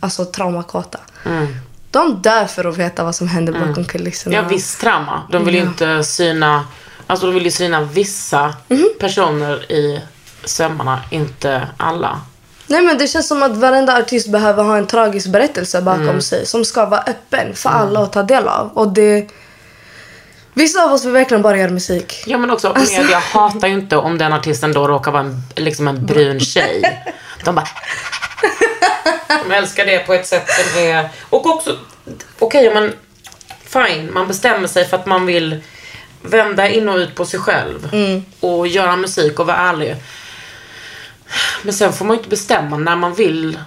alltså 0.00 0.24
traumakåta. 0.24 1.00
De 1.90 2.22
dör 2.22 2.44
för 2.44 2.64
att 2.64 2.76
veta 2.76 3.04
vad 3.04 3.14
som 3.14 3.28
händer 3.28 3.52
bakom 3.66 3.84
kulisserna. 3.84 4.36
Ja, 4.36 4.42
visst 4.42 4.80
trauma. 4.80 5.22
De 5.32 5.44
vill 5.44 5.54
ju 5.54 5.60
inte 5.60 6.04
syna, 6.04 6.66
alltså 7.06 7.26
de 7.26 7.34
vill 7.34 7.44
ju 7.44 7.50
syna 7.50 7.84
vissa 7.84 8.54
personer 8.98 9.72
i 9.72 10.00
sömmarna, 10.46 11.00
inte 11.10 11.68
alla. 11.76 12.20
Nej 12.66 12.82
men 12.82 12.98
det 12.98 13.06
känns 13.06 13.28
som 13.28 13.42
att 13.42 13.56
varenda 13.56 13.98
artist 13.98 14.28
behöver 14.28 14.62
ha 14.62 14.76
en 14.76 14.86
tragisk 14.86 15.26
berättelse 15.26 15.82
bakom 15.82 16.20
sig 16.20 16.46
som 16.46 16.64
ska 16.64 16.86
vara 16.86 17.00
öppen 17.00 17.54
för 17.54 17.70
alla 17.70 18.00
att 18.00 18.12
ta 18.12 18.22
del 18.22 18.48
av. 18.48 18.70
Och 18.74 18.92
det... 18.92 19.28
Vissa 20.54 20.84
av 20.84 20.92
oss 20.92 21.04
vill 21.04 21.12
verkligen 21.12 21.42
bara 21.42 21.58
göra 21.58 21.70
musik. 21.70 22.24
Ja 22.26 22.38
men 22.38 22.50
också 22.50 22.76
media 22.78 23.18
hatar 23.18 23.68
ju 23.68 23.74
inte 23.74 23.96
om 23.96 24.18
den 24.18 24.32
artisten 24.32 24.72
då 24.72 24.88
råkar 24.88 25.10
vara 25.10 25.22
en, 25.22 25.42
liksom 25.56 25.88
en 25.88 26.06
brun 26.06 26.40
tjej. 26.40 27.02
De 27.44 27.54
bara... 27.54 27.68
De 29.44 29.54
älskar 29.54 29.86
det 29.86 29.98
på 29.98 30.14
ett 30.14 30.26
sätt 30.26 30.48
som 30.48 30.82
är... 30.82 31.08
Och 31.30 31.46
också, 31.46 31.76
okej 32.38 32.74
men 32.74 32.92
fine, 33.64 34.12
man 34.12 34.28
bestämmer 34.28 34.68
sig 34.68 34.88
för 34.88 34.96
att 34.96 35.06
man 35.06 35.26
vill 35.26 35.62
vända 36.22 36.68
in 36.68 36.88
och 36.88 36.96
ut 36.96 37.14
på 37.14 37.24
sig 37.24 37.40
själv. 37.40 37.90
Och 38.40 38.66
göra 38.66 38.96
musik 38.96 39.40
och 39.40 39.46
vara 39.46 39.56
ärlig. 39.56 39.96
Men 41.62 41.72
sen 41.72 41.92
får 41.92 42.04
man 42.04 42.14
ju 42.14 42.18
inte 42.18 42.30
bestämma 42.30 42.76
när 42.76 42.96
man 42.96 43.14
vill 43.14 43.58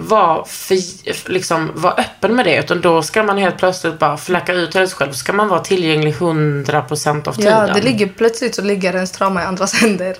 vara, 0.00 0.44
för, 0.44 0.78
liksom, 1.30 1.70
vara 1.74 1.94
öppen 1.94 2.36
med 2.36 2.44
det. 2.46 2.58
Utan 2.58 2.80
då 2.80 3.02
ska 3.02 3.22
man 3.22 3.38
helt 3.38 3.58
plötsligt 3.58 3.98
bara 3.98 4.16
flacka 4.16 4.52
ut 4.52 4.72
sig 4.72 4.88
själv. 4.88 5.12
Ska 5.12 5.32
man 5.32 5.48
vara 5.48 5.60
tillgänglig 5.60 6.14
100% 6.14 7.28
av 7.28 7.32
tiden. 7.32 7.52
Ja, 7.68 7.74
det 7.74 7.80
ligger, 7.82 8.06
plötsligt 8.06 8.54
så 8.54 8.62
ligger 8.62 8.94
ens 8.94 9.10
trauma 9.10 9.42
i 9.42 9.44
andras 9.44 9.74
händer. 9.80 10.16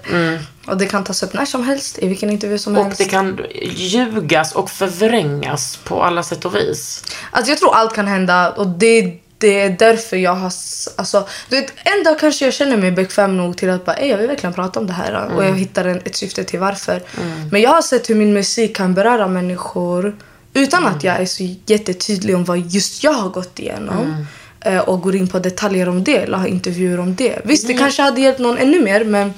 Och 0.67 0.77
det 0.77 0.87
kan 0.87 1.05
tas 1.05 1.23
upp 1.23 1.33
när 1.35 1.45
som 1.45 1.65
helst, 1.65 1.99
i 1.99 2.09
vilken 2.09 2.31
intervju 2.31 2.59
som 2.59 2.77
Och 2.77 2.85
helst. 2.85 2.99
det 2.99 3.05
kan 3.05 3.41
ljugas 3.63 4.53
och 4.53 4.71
förvrängas 4.71 5.77
på 5.85 6.03
alla 6.03 6.23
sätt 6.23 6.45
och 6.45 6.55
vis. 6.55 7.05
Alltså 7.31 7.53
jag 7.53 7.59
tror 7.59 7.75
allt 7.75 7.95
kan 7.95 8.07
hända 8.07 8.51
och 8.51 8.67
det, 8.67 9.19
det 9.39 9.61
är 9.61 9.71
därför 9.71 10.17
jag 10.17 10.35
har... 10.35 10.53
Alltså, 10.97 11.29
du 11.49 11.61
vet, 11.61 11.73
en 11.85 12.05
dag 12.05 12.19
kanske 12.19 12.45
jag 12.45 12.55
känner 12.55 12.77
mig 12.77 12.91
bekväm 12.93 13.37
nog 13.37 13.57
till 13.57 13.71
att 13.71 13.85
bara, 13.85 13.97
"Ey, 13.97 14.09
jag 14.09 14.19
vill 14.19 14.27
verkligen 14.29 14.53
prata 14.53 14.81
om 14.81 14.87
det 14.87 14.93
här. 14.93 15.31
Och 15.37 15.45
jag 15.45 15.59
hittar 15.59 15.85
en, 15.85 15.97
ett 16.05 16.17
syfte 16.17 16.45
till 16.45 16.59
varför. 16.61 17.03
Men 17.53 17.61
jag 17.63 17.71
har 17.71 17.83
sett 17.83 18.11
hur 18.11 18.15
min 18.15 18.33
musik 18.33 18.77
kan 18.77 18.95
beröra 18.95 19.29
människor 19.29 20.17
utan 20.55 20.87
att 20.87 21.05
jag 21.05 21.17
är 21.17 21.27
så 21.27 21.55
jättetydlig 21.67 22.37
om 22.37 22.45
vad 22.45 22.59
just 22.59 23.05
jag 23.05 23.13
har 23.13 23.29
gått 23.29 23.59
igenom. 23.59 24.27
Eh, 24.61 24.79
Och 24.79 25.01
går 25.01 25.17
in 25.17 25.29
på 25.29 25.39
detaljer 25.39 25.89
om 25.89 26.05
det 26.05 26.17
eller 26.17 26.39
har 26.39 26.47
intervjuer 26.47 27.01
om 27.01 27.15
det. 27.15 27.39
Visst, 27.45 27.67
det 27.67 27.75
kanske 27.75 28.03
hade 28.03 28.21
hjälpt 28.21 28.39
någon 28.41 28.59
ännu 28.59 28.81
mer 28.81 29.05
men 29.05 29.35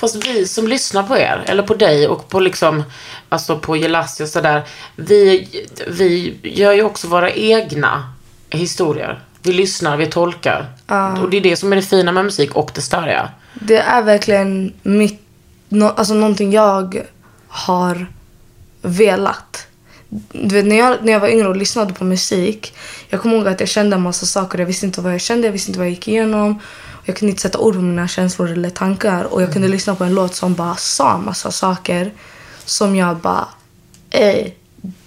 Fast 0.00 0.26
vi 0.26 0.46
som 0.46 0.68
lyssnar 0.68 1.02
på 1.02 1.16
er, 1.16 1.44
eller 1.46 1.62
på 1.62 1.74
dig 1.74 2.08
och 2.08 2.28
på 2.28 2.40
liksom, 2.40 2.82
alltså 3.28 3.58
på 3.58 3.76
Jelassi 3.76 4.24
och 4.24 4.28
sådär. 4.28 4.62
Vi, 4.96 5.48
vi 5.88 6.34
gör 6.42 6.72
ju 6.72 6.82
också 6.82 7.08
våra 7.08 7.30
egna 7.30 8.12
historier. 8.50 9.20
Vi 9.46 9.52
lyssnar, 9.52 9.96
vi 9.96 10.06
tolkar. 10.06 10.66
Och 11.22 11.30
det 11.30 11.36
är 11.36 11.40
det 11.40 11.56
som 11.56 11.72
är 11.72 11.76
det 11.76 11.82
fina 11.82 12.12
med 12.12 12.24
musik 12.24 12.54
och 12.54 12.70
det 12.74 12.80
störiga. 12.80 13.30
Det 13.54 13.78
är 13.78 14.02
verkligen 14.02 14.72
mitt, 14.82 15.20
no, 15.68 15.84
alltså 15.84 16.14
någonting 16.14 16.52
jag 16.52 17.02
har 17.48 18.06
velat. 18.82 19.66
Du 20.32 20.54
vet, 20.54 20.66
när, 20.66 20.76
jag, 20.76 20.96
när 21.02 21.12
jag 21.12 21.20
var 21.20 21.28
yngre 21.28 21.48
och 21.48 21.56
lyssnade 21.56 21.94
på 21.94 22.04
musik, 22.04 22.74
jag 23.08 23.20
kommer 23.20 23.36
ihåg 23.36 23.48
att 23.48 23.60
jag 23.60 23.68
kände 23.68 23.96
en 23.96 24.02
massa 24.02 24.26
saker. 24.26 24.58
Jag 24.58 24.66
visste 24.66 24.86
inte 24.86 25.00
vad 25.00 25.12
jag 25.14 25.20
kände, 25.20 25.46
jag 25.46 25.52
visste 25.52 25.70
inte 25.70 25.78
vad 25.78 25.86
jag 25.86 25.94
gick 25.94 26.08
igenom. 26.08 26.60
Jag 27.04 27.16
kunde 27.16 27.30
inte 27.30 27.42
sätta 27.42 27.58
ord 27.58 27.74
på 27.74 27.80
mina 27.80 28.08
känslor 28.08 28.52
eller 28.52 28.70
tankar. 28.70 29.24
Och 29.24 29.42
jag 29.42 29.52
kunde 29.52 29.68
lyssna 29.68 29.94
på 29.94 30.04
en 30.04 30.14
låt 30.14 30.34
som 30.34 30.54
bara 30.54 30.76
sa 30.76 31.14
en 31.14 31.24
massa 31.24 31.50
saker 31.50 32.12
som 32.64 32.96
jag 32.96 33.16
bara, 33.16 33.48
ey, 34.10 34.52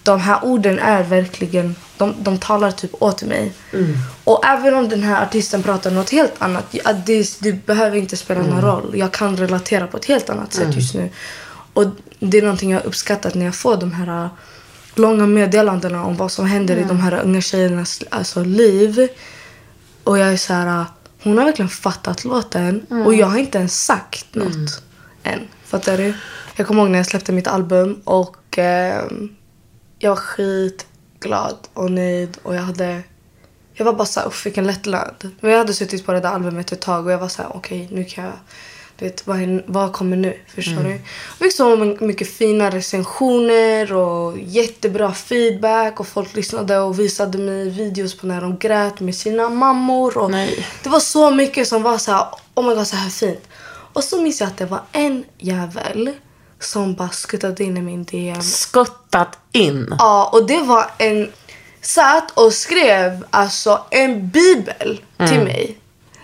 de 0.04 0.20
här 0.20 0.46
orden 0.46 0.80
är 0.80 1.04
verkligen, 1.04 1.76
de, 1.98 2.14
de 2.20 2.38
talar 2.38 2.72
typ 2.72 2.92
åt 3.00 3.24
mig. 3.24 3.54
Och 4.24 4.46
även 4.46 4.74
om 4.74 4.90
den 4.90 5.04
här 5.04 5.24
artisten 5.24 5.64
pratar 5.64 5.92
något 5.92 6.10
helt 6.10 6.34
annat, 6.38 6.76
det, 7.06 7.40
det 7.40 7.66
behöver 7.66 7.98
inte 7.98 8.18
spela 8.18 8.42
någon 8.42 8.62
roll. 8.62 8.92
Jag 8.96 9.12
kan 9.12 9.38
relatera 9.38 9.88
på 9.88 9.98
ett 9.98 10.06
helt 10.06 10.30
annat 10.30 10.54
sätt 10.54 10.76
just 10.76 10.96
nu. 10.96 11.10
Och 11.74 11.86
det 12.20 12.38
är 12.38 12.42
någonting 12.42 12.72
jag 12.72 12.86
uppskattat 12.86 13.36
när 13.36 13.46
jag 13.46 13.56
får 13.56 13.78
de 13.78 13.92
här 13.92 14.24
äh, 14.24 14.30
långa 14.96 15.26
meddelandena 15.26 16.06
om 16.06 16.18
vad 16.18 16.32
som 16.32 16.46
händer 16.46 16.78
i 16.78 16.84
de 16.84 17.00
här 17.00 17.22
unga 17.24 17.42
tjejernas 17.42 18.04
alltså, 18.10 18.44
liv. 18.44 19.08
Och 20.04 20.18
jag 20.18 20.34
är 20.34 20.38
så 20.38 20.54
här, 20.54 20.82
äh, 20.82 20.86
hon 21.24 21.38
har 21.38 21.46
verkligen 21.46 21.70
fattat 21.70 22.26
låten 22.26 22.86
och 23.06 23.14
jag 23.14 23.28
har 23.28 23.38
inte 23.38 23.58
ens 23.58 23.86
sagt 23.86 24.36
något 24.36 24.84
än. 25.24 25.40
Fattar 25.66 25.98
du? 25.98 26.14
Jag 26.56 26.68
kommer 26.68 26.82
ihåg 26.82 26.92
när 26.92 27.00
jag 27.00 27.06
släppte 27.06 27.32
mitt 27.32 27.48
album 27.48 28.02
och 28.04 28.58
ehm, 28.58 29.30
jag 30.00 30.10
var 30.10 30.18
skitglad 30.18 31.58
och 31.74 31.92
nöjd 31.92 32.38
och 32.44 32.56
jag 32.56 32.62
hade 32.62 33.04
jag 33.74 33.86
var 33.86 33.94
bara 33.94 34.06
såhär, 34.06 34.28
uff 34.28 34.46
vilken 34.46 34.68
lättnad. 34.68 35.32
Men 35.40 35.52
jag 35.52 35.58
hade 35.58 35.74
suttit 35.74 36.06
på 36.06 36.12
det 36.12 36.20
där 36.20 36.30
albumet 36.30 36.72
ett 36.72 36.82
tag 36.82 37.06
och 37.06 37.12
jag 37.12 37.18
var 37.18 37.28
såhär, 37.28 37.52
okej 37.56 37.88
nu 37.92 38.04
kan 38.04 38.24
jag, 38.24 38.34
du 38.96 39.06
vet 39.06 39.28
vad, 39.28 39.62
vad 39.66 39.94
kommer 39.94 40.18
nu? 40.18 40.38
Förstår 40.48 40.84
du? 40.84 40.90
Jag 40.90 41.00
fick 41.40 41.54
så 41.54 41.76
mycket 42.00 42.30
fina 42.30 42.70
recensioner 42.70 43.94
och 43.94 44.38
jättebra 44.40 45.14
feedback 45.14 46.00
och 46.00 46.08
folk 46.08 46.36
lyssnade 46.36 46.80
och 46.80 47.00
visade 47.00 47.38
mig 47.38 47.70
videos 47.70 48.18
på 48.18 48.28
när 48.28 48.42
de 48.42 48.58
grät 48.58 49.00
med 49.00 49.16
sina 49.16 49.50
mammor 49.50 50.18
och 50.18 50.32
Nej. 50.32 50.66
det 50.84 50.90
var 50.90 51.00
så 51.00 51.32
mycket 51.32 51.68
som 51.68 51.84
var 51.84 51.98
såhär, 51.98 52.26
oh 52.56 52.70
my 52.70 52.76
god 52.76 52.88
så 52.88 52.96
här 52.96 53.10
fint. 53.10 53.48
Och 53.94 54.04
så 54.04 54.22
minns 54.22 54.42
jag 54.42 54.48
att 54.48 54.58
det 54.58 54.66
var 54.66 54.82
en 54.92 55.24
jävel 55.38 56.12
som 56.60 56.94
bara 56.96 57.10
skuttade 57.10 57.64
in 57.64 57.78
i 57.78 57.82
min 57.82 58.04
DM 58.04 58.42
Skuttat 58.42 59.38
in. 59.52 59.96
Ja, 60.00 60.30
och 60.34 60.48
det 60.48 60.62
var 60.62 60.86
en... 60.98 61.30
Satt 61.82 62.32
och 62.32 62.54
skrev 62.54 63.26
alltså 63.30 63.84
en 63.90 64.30
bibel 64.30 65.02
till 65.18 65.40
mig. 65.40 65.78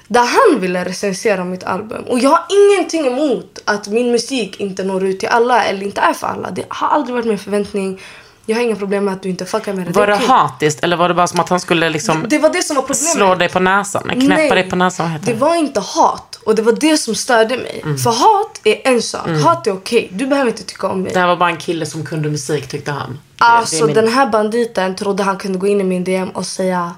Där 0.08 0.26
han 0.26 0.62
ville 0.62 0.86
recensera 0.86 1.44
mitt 1.44 1.64
album. 1.64 2.04
Och 2.04 2.20
jag 2.20 2.30
har 2.30 2.46
ingenting 2.50 3.08
emot 3.08 3.60
att 3.66 3.88
min 3.88 4.12
musik 4.12 4.60
inte 4.60 4.84
når 4.84 5.06
ut 5.06 5.20
till 5.20 5.30
alla 5.30 5.64
eller 5.64 5.84
inte 5.84 6.02
är 6.02 6.14
för 6.14 6.28
alla. 6.28 6.52
Det 6.52 6.66
har 6.70 6.88
aldrig 6.88 7.16
varit 7.16 7.26
min 7.26 7.38
förväntning. 7.40 8.02
Jag 8.46 8.56
har 8.56 8.64
inga 8.64 8.76
problem 8.76 9.06
med 9.06 9.14
att 9.14 9.24
du 9.24 9.30
inte 9.30 9.46
fuckar 9.46 9.74
med 9.74 9.86
det. 9.88 9.92
Var 9.92 10.08
det 10.08 10.14
det 10.14 10.26
hatiskt 10.26 10.84
eller 10.84 10.98
var 10.98 11.10
det 11.10 11.16
bara 11.16 11.28
som 11.28 11.40
att 11.40 11.50
han 11.50 11.60
skulle 11.60 11.90
liksom 11.90 12.26
Det 12.30 12.40
var 12.40 12.50
det 12.50 12.62
som 12.64 12.76
var 12.76 12.84
problemet. 12.84 13.14
slå 13.14 13.36
dig 13.36 13.50
på 13.50 13.60
näsan? 13.60 14.10
Knäppa 14.10 14.56
dig 14.56 14.70
på 14.70 14.76
näsan, 14.76 15.06
vad 15.06 15.14
heter 15.14 15.26
det 15.26 15.34
det? 15.34 15.40
var 15.40 15.56
inte 15.56 15.80
hat. 15.80 16.35
Och 16.46 16.56
det 16.56 16.62
var 16.62 16.72
det 16.74 16.98
som 16.98 17.16
störde 17.16 17.58
mig. 17.58 17.82
För 18.04 18.10
hat 18.10 18.60
är 18.64 18.82
en 18.94 19.02
sak. 19.02 19.28
Hat 19.44 19.68
är 19.68 19.72
okej. 19.74 20.10
Du 20.12 20.28
behöver 20.28 20.52
inte 20.52 20.64
tycka 20.64 20.88
om 20.88 21.02
mig. 21.02 21.14
Det 21.14 21.20
här 21.20 21.28
var 21.28 21.36
bara 21.36 21.50
en 21.50 21.58
kille 21.58 21.86
som 21.86 22.06
kunde 22.06 22.30
musik 22.30 22.68
tyckte 22.68 22.92
han. 22.92 23.20
Alltså 23.38 23.86
min- 23.86 23.96
den 23.96 24.08
här 24.08 24.28
banditen 24.28 24.96
trodde 24.96 25.24
han 25.24 25.38
kunde 25.38 25.58
gå 25.60 25.68
in 25.68 25.82
i 25.82 25.84
min 25.84 26.04
DM 26.04 26.30
och 26.30 26.46
säga 26.46 26.96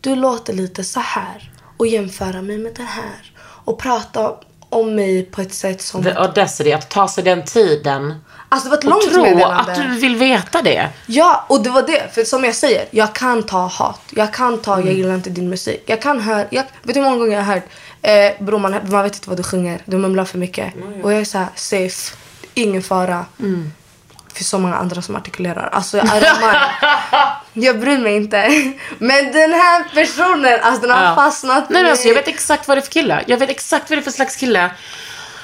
Du 0.00 0.14
låter 0.16 0.52
lite 0.52 0.84
så 0.84 1.00
här 1.00 1.52
och 1.76 1.86
jämföra 1.86 2.42
mig 2.42 2.58
med 2.58 2.74
den 2.76 2.86
här. 2.86 3.32
Och 3.64 3.78
prata 3.78 4.32
om 4.68 4.94
mig 4.94 5.22
på 5.24 5.40
ett 5.40 5.54
sätt 5.54 5.82
som... 5.82 6.02
The 6.04 6.10
audacity, 6.12 6.72
att 6.72 6.88
ta 6.90 7.08
sig 7.08 7.24
den 7.24 7.44
tiden 7.44 8.14
Alltså 8.48 8.68
det 8.68 8.70
var 8.70 8.78
ett 8.78 8.84
långt 8.84 9.12
tro 9.12 9.22
meddelande. 9.22 9.72
att 9.72 9.74
du 9.76 9.88
vill 10.00 10.16
veta 10.16 10.62
det. 10.62 10.88
Ja, 11.06 11.44
och 11.48 11.62
det 11.62 11.70
var 11.70 11.82
det. 11.82 12.14
För 12.14 12.24
som 12.24 12.44
jag 12.44 12.54
säger, 12.54 12.84
jag 12.90 13.14
kan 13.14 13.42
ta 13.42 13.66
hat. 13.66 14.00
Jag 14.10 14.32
kan 14.34 14.58
ta, 14.58 14.74
Mm. 14.74 14.86
jag 14.86 14.96
gillar 14.96 15.14
inte 15.14 15.30
din 15.30 15.48
musik. 15.50 15.82
Jag 15.86 16.02
kan 16.02 16.20
höra, 16.20 16.44
jag, 16.50 16.62
vet 16.82 16.94
du 16.94 17.00
hur 17.00 17.02
många 17.02 17.16
gånger 17.16 17.36
jag 17.36 17.44
har 17.44 17.54
hört, 17.54 17.64
eh, 18.04 18.32
bror 18.44 18.58
man, 18.58 18.76
man 18.90 19.02
vet 19.02 19.14
inte 19.14 19.28
vad 19.28 19.38
du 19.38 19.42
sjunger, 19.42 19.80
du 19.84 19.96
mumlar 19.96 20.24
för 20.24 20.38
mycket. 20.38 20.74
Och 21.02 21.12
jag 21.12 21.20
är 21.20 21.24
så 21.24 21.38
här, 21.38 21.48
safe, 21.54 22.16
ingen 22.54 22.82
fara. 22.82 23.26
Mm. 23.40 23.72
Det 24.28 24.34
finns 24.38 24.48
så 24.48 24.58
många 24.58 24.76
andra 24.76 25.02
som 25.02 25.16
artikulerar. 25.16 25.68
Alltså 25.72 25.96
jag 25.96 26.06
Jag 27.52 27.80
bryr 27.80 27.98
mig 27.98 28.16
inte. 28.16 28.48
Men 28.98 29.32
den 29.32 29.52
här 29.52 29.84
personen, 29.94 30.58
alltså 30.62 30.80
den 30.82 30.90
har 30.90 31.04
Ja. 31.04 31.14
fastnat 31.14 31.70
Nej 31.70 31.82
men 31.82 31.90
alltså 31.90 32.08
jag 32.08 32.14
vet 32.14 32.28
exakt 32.28 32.68
vad 32.68 32.76
det 32.76 32.80
är 32.80 32.82
för 32.82 32.90
kille. 32.92 33.24
Jag 33.26 33.38
vet 33.38 33.50
exakt 33.50 33.90
vad 33.90 33.98
det 33.98 34.00
är 34.00 34.04
för 34.04 34.10
slags 34.10 34.36
kille. 34.36 34.70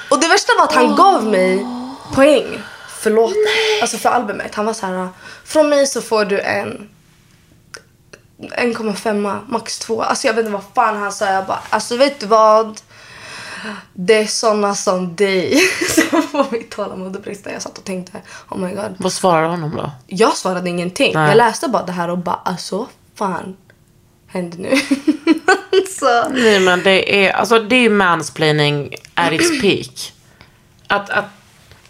Och 0.09 0.19
det 0.19 0.27
värsta 0.27 0.53
var 0.57 0.63
att 0.63 0.73
han 0.75 0.95
gav 0.95 1.25
mig 1.25 1.65
poäng 2.13 2.61
för 2.99 3.09
låten. 3.11 3.37
Alltså 3.81 3.97
för 3.97 4.09
albumet. 4.09 4.55
Han 4.55 4.65
var 4.65 4.73
så 4.73 4.85
här, 4.85 5.09
från 5.45 5.69
mig 5.69 5.87
så 5.87 6.01
får 6.01 6.25
du 6.25 6.39
en 6.39 6.89
1,5 8.41 9.39
max 9.47 9.79
2. 9.79 10.01
Alltså 10.01 10.27
jag 10.27 10.33
vet 10.33 10.45
inte 10.45 10.53
vad 10.53 10.63
fan 10.75 10.97
han 10.97 11.11
sa. 11.11 11.25
Jag 11.25 11.45
bara, 11.45 11.59
alltså 11.69 11.97
vet 11.97 12.19
du 12.19 12.25
vad? 12.25 12.81
Det 13.93 14.13
är 14.13 14.25
såna 14.25 14.75
som 14.75 15.15
dig 15.15 15.59
som 15.89 16.23
får 16.23 16.45
mitt 16.51 16.71
tålamod 16.71 17.15
att 17.15 17.23
brista. 17.23 17.51
Jag 17.51 17.61
satt 17.61 17.77
och 17.77 17.83
tänkte, 17.83 18.21
oh 18.49 18.57
my 18.57 18.73
god. 18.73 18.95
Vad 18.97 19.13
svarar 19.13 19.43
du 19.43 19.47
honom 19.47 19.75
då? 19.75 19.91
Jag 20.07 20.37
svarade 20.37 20.69
ingenting. 20.69 21.11
Nej. 21.13 21.27
Jag 21.27 21.37
läste 21.37 21.67
bara 21.67 21.85
det 21.85 21.91
här 21.91 22.09
och 22.09 22.17
bara, 22.17 22.39
alltså 22.45 22.77
vad 22.77 22.87
fan 23.15 23.57
händer 24.27 24.57
nu? 24.57 24.75
så. 25.99 26.29
Nej 26.29 26.59
men 26.59 26.83
det 26.83 27.25
är, 27.25 27.31
alltså 27.31 27.59
det 27.59 27.75
är 27.75 27.89
mansplaining 27.89 28.95
at 29.13 29.33
its 29.33 29.61
peak. 29.61 30.13
Att, 30.87 31.09
att, 31.09 31.25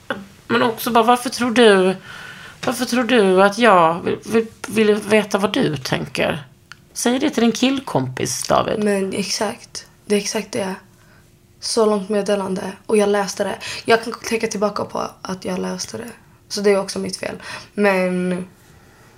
att, 0.08 0.18
men 0.48 0.64
också 0.64 0.92
bara 0.92 1.04
varför 1.04 1.30
tror 1.30 1.52
du, 1.52 1.96
varför 2.66 2.86
tror 2.86 3.04
du 3.04 3.44
att 3.44 3.58
jag 3.58 4.02
vill, 4.02 4.18
vill, 4.26 4.48
vill 4.68 4.96
veta 4.96 5.38
vad 5.38 5.54
du 5.54 5.78
tänker? 5.78 6.48
Säg 6.94 7.20
det 7.20 7.30
till 7.30 7.44
din 7.44 7.52
killkompis 7.52 8.48
David. 8.48 8.84
Men 8.84 9.14
exakt. 9.14 9.88
Det 10.06 10.16
är 10.16 10.20
exakt 10.20 10.52
det. 10.52 10.76
Så 11.60 11.86
långt 11.86 12.10
meddelande. 12.10 12.62
Och 12.86 12.98
jag 12.98 13.10
läste 13.10 13.44
det. 13.44 13.56
Jag 13.86 14.04
kan 14.04 14.14
tänka 14.14 14.48
tillbaka 14.48 14.86
på 14.86 15.10
att 15.22 15.46
jag 15.46 15.60
läste 15.60 15.98
det. 15.98 16.10
Så 16.50 16.62
det 16.62 16.70
är 16.72 16.80
också 16.80 17.00
mitt 17.00 17.18
fel. 17.18 17.36
Men 17.74 18.46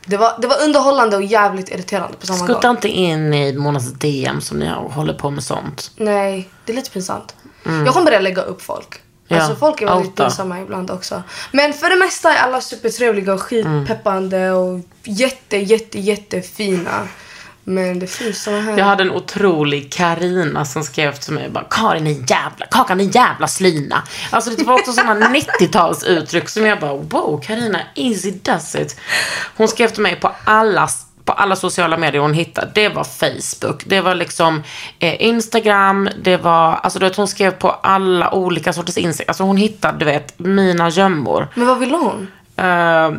det 0.05 0.17
var, 0.17 0.37
det 0.41 0.47
var 0.47 0.63
underhållande 0.63 1.15
och 1.17 1.23
jävligt 1.23 1.69
irriterande 1.69 2.17
på 2.17 2.27
samma 2.27 2.39
Skutta 2.39 2.67
gång. 2.67 2.75
inte 2.75 2.87
in 2.89 3.33
i 3.33 3.53
Monas 3.53 3.91
DM 3.93 4.41
som 4.41 4.59
ni 4.59 4.69
håller 4.69 5.13
på 5.13 5.29
med 5.29 5.43
sånt. 5.43 5.91
Nej, 5.97 6.49
det 6.65 6.71
är 6.71 6.75
lite 6.75 6.91
pinsamt. 6.91 7.35
Mm. 7.65 7.85
Jag 7.85 7.93
kommer 7.93 8.05
börja 8.05 8.19
lägga 8.19 8.41
upp 8.41 8.61
folk. 8.61 9.01
Ja, 9.27 9.37
Alltså 9.37 9.55
folk 9.55 9.81
är 9.81 9.85
väldigt 9.85 10.15
pinsamma 10.15 10.61
ibland 10.61 10.91
också. 10.91 11.23
Men 11.51 11.73
för 11.73 11.89
det 11.89 11.95
mesta 11.95 12.33
är 12.33 12.43
alla 12.43 12.61
supertrevliga 12.61 13.33
och 13.33 13.41
skitpeppande 13.41 14.51
och 14.51 14.79
jätte, 15.03 15.57
jätte, 15.57 15.99
jättefina. 15.99 17.07
Men 17.63 17.99
det 17.99 18.07
finns 18.07 18.43
såna 18.43 18.61
här... 18.61 18.77
Jag 18.77 18.85
hade 18.85 19.03
en 19.03 19.11
otrolig 19.11 19.93
Karina 19.93 20.65
som 20.65 20.83
skrev 20.83 21.15
till 21.15 21.33
mig 21.33 21.49
bara 21.49 21.63
Karin 21.69 22.07
är 22.07 22.11
jävla, 22.11 22.65
Kakan 22.71 22.99
är 22.99 23.15
jävla 23.15 23.47
slyna. 23.47 24.03
Alltså 24.29 24.49
det 24.49 24.63
var 24.63 24.73
också 24.73 24.91
sådana 24.93 25.27
90-talsuttryck 25.27 26.45
som 26.47 26.65
jag 26.65 26.79
bara 26.79 26.95
wow, 26.95 27.41
Karina 27.43 27.79
easy 27.95 28.31
does 28.31 28.75
it. 28.75 28.99
Hon 29.57 29.67
skrev 29.67 29.87
till 29.87 30.01
mig 30.03 30.15
på 30.15 30.31
alla 30.43 30.89
på 31.25 31.33
alla 31.33 31.55
sociala 31.55 31.97
medier 31.97 32.21
hon 32.21 32.33
hittade. 32.33 32.71
Det 32.73 32.89
var 32.89 33.03
Facebook, 33.03 33.83
det 33.85 34.01
var 34.01 34.15
liksom 34.15 34.63
eh, 34.99 35.21
Instagram, 35.21 36.09
det 36.21 36.37
var, 36.37 36.75
alltså 36.75 36.99
du 36.99 37.05
vet 37.05 37.15
hon 37.15 37.27
skrev 37.27 37.51
på 37.51 37.69
alla 37.69 38.33
olika 38.33 38.73
sorters 38.73 38.97
Instagram. 38.97 39.29
Alltså 39.29 39.43
hon 39.43 39.57
hittade, 39.57 39.97
du 39.97 40.05
vet, 40.05 40.39
mina 40.39 40.89
gömmor. 40.89 41.47
Men 41.55 41.67
vad 41.67 41.79
vill 41.79 41.91
hon? 41.91 42.27
Uh, 42.59 42.65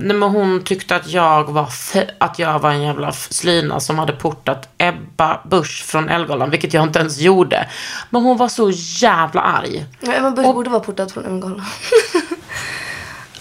nej 0.00 0.16
men 0.16 0.22
hon 0.22 0.64
tyckte 0.64 0.96
att 0.96 1.08
jag 1.08 1.52
var 1.52 1.68
att 2.18 2.38
jag 2.38 2.58
var 2.58 2.70
en 2.70 2.82
jävla 2.82 3.12
slyna 3.12 3.80
som 3.80 3.98
hade 3.98 4.12
portat 4.12 4.68
Ebba 4.78 5.40
Busch 5.44 5.84
från 5.84 6.08
Elgalan, 6.08 6.50
vilket 6.50 6.74
jag 6.74 6.82
inte 6.82 6.98
ens 6.98 7.18
gjorde. 7.18 7.68
Men 8.10 8.22
hon 8.22 8.36
var 8.36 8.48
så 8.48 8.70
jävla 9.02 9.40
arg. 9.40 9.86
Ja, 10.00 10.12
Emma 10.12 10.30
Busch 10.30 10.54
borde 10.54 10.70
vara 10.70 10.80
portad 10.80 11.12
från 11.12 11.24
Elmgalan. 11.24 11.62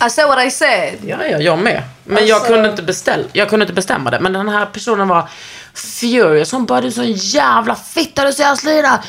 I 0.05 0.09
said 0.09 0.27
what 0.27 0.45
I 0.45 0.51
said. 0.51 0.97
Ja, 1.05 1.25
ja, 1.25 1.37
jag 1.37 1.59
med. 1.59 1.83
Men 2.03 2.27
jag, 2.27 2.35
Alltså- 2.35 2.53
kunde 2.53 2.69
inte 2.69 2.83
beställ- 2.83 3.27
jag 3.33 3.49
kunde 3.49 3.63
inte 3.63 3.73
bestämma 3.73 4.11
det. 4.11 4.19
Men 4.19 4.33
den 4.33 4.49
här 4.49 4.65
personen 4.65 5.07
var 5.07 5.29
furious. 5.73 6.51
Hon 6.51 6.65
bara, 6.65 6.81
du 6.81 6.87
är 6.87 6.91
så 6.91 7.01
en 7.01 7.11
jävla 7.13 7.75
fitta, 7.75 8.21
du 8.21 8.27
är 8.27 8.31
så 8.31 8.41
jävla 8.41 8.55
slyna. 8.55 9.03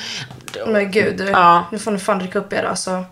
Men 0.66 0.90
gud, 0.90 1.16
du, 1.18 1.24
Ja. 1.24 1.64
nu 1.72 1.78
får 1.78 1.90
ni 1.90 1.98
fan 1.98 2.18
dricka 2.18 2.38
upp 2.38 2.52
er 2.52 2.62
alltså. 2.64 3.04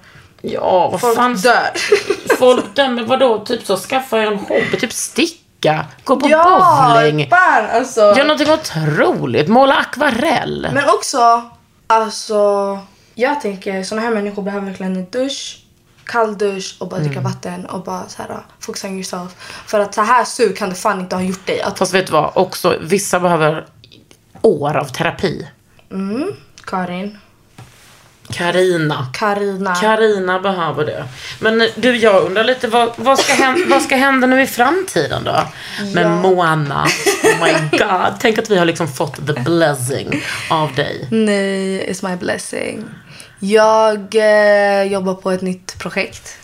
Ja, 0.42 0.88
vad 0.88 1.00
Folk 1.00 1.16
fan. 1.16 1.34
dör. 1.34 1.70
Folk 2.38 2.74
dömer, 2.74 3.02
vadå? 3.02 3.44
Typ 3.44 3.66
så, 3.66 3.76
skaffa 3.76 4.18
er 4.18 4.26
en 4.26 4.38
hobby, 4.38 4.76
typ 4.80 4.92
sticka, 4.92 5.84
gå 6.04 6.16
på 6.20 6.28
ja, 6.30 6.94
bowling. 7.00 7.28
fan 7.30 7.64
alltså. 7.70 8.00
Gör 8.00 8.24
någonting 8.24 8.50
otroligt. 8.52 9.48
Måla 9.48 9.74
akvarell. 9.74 10.68
Men 10.72 10.84
också, 10.88 11.50
alltså, 11.86 12.78
jag 13.14 13.40
tänker 13.40 13.82
såna 13.82 14.00
här 14.02 14.10
människor 14.10 14.42
behöver 14.42 14.66
verkligen 14.66 14.96
en 14.96 15.10
dusch, 15.10 15.58
kall 16.06 16.38
dusch 16.38 16.76
och 16.78 16.88
bara 16.88 17.00
dricka 17.00 17.18
Mm. 17.20 17.32
vatten 17.32 17.66
och 17.66 17.82
bara 17.82 18.08
så 18.08 18.22
här 18.22 18.40
focus 18.60 18.84
on 18.84 18.90
yourself. 18.94 19.32
För 19.66 19.80
att 19.80 19.94
så 19.94 20.02
här 20.02 20.24
sur 20.24 20.52
kan 20.56 20.68
det 20.68 20.74
fan 20.74 21.00
inte 21.00 21.16
ha 21.16 21.22
gjort 21.22 21.46
dig. 21.46 21.60
Att, 21.62 21.78
Fast 21.78 21.94
vet 21.94 22.06
du 22.06 22.12
vad? 22.12 22.30
Också, 22.34 22.78
vissa 22.80 23.20
behöver 23.20 23.66
år 24.42 24.76
av 24.76 24.84
terapi. 24.84 25.48
Karin, 26.64 27.18
Karina. 28.30 29.06
Karina. 29.12 29.74
Karina 29.74 30.40
behöver 30.40 30.84
det. 30.86 31.04
Men 31.40 31.68
du, 31.76 31.96
jag 31.96 32.22
undrar 32.24 32.44
lite, 32.44 32.68
vad, 32.68 32.92
vad, 32.96 33.18
ska, 33.18 33.32
hända, 33.32 33.60
vad 33.68 33.82
ska 33.82 33.96
hända 33.96 34.26
nu 34.26 34.42
i 34.42 34.46
framtiden 34.46 35.24
då? 35.24 35.46
Med 35.94 36.10
Moana. 36.10 36.84
Oh 37.24 37.44
my 37.44 37.78
god. 37.78 38.14
Tänk 38.20 38.38
att 38.38 38.50
vi 38.50 38.56
har 38.58 38.64
liksom 38.64 38.88
fått 38.88 39.26
the 39.26 39.32
blessing 39.32 40.22
av 40.50 40.74
dig. 40.74 41.08
Nej, 41.10 41.90
it's 41.92 42.08
my 42.10 42.16
blessing. 42.16 42.84
Jag 43.44 44.14
eh, 44.14 44.82
jobbar 44.82 45.14
på 45.14 45.30
ett 45.30 45.42
nytt 45.42 45.78
projekt. 45.78 46.38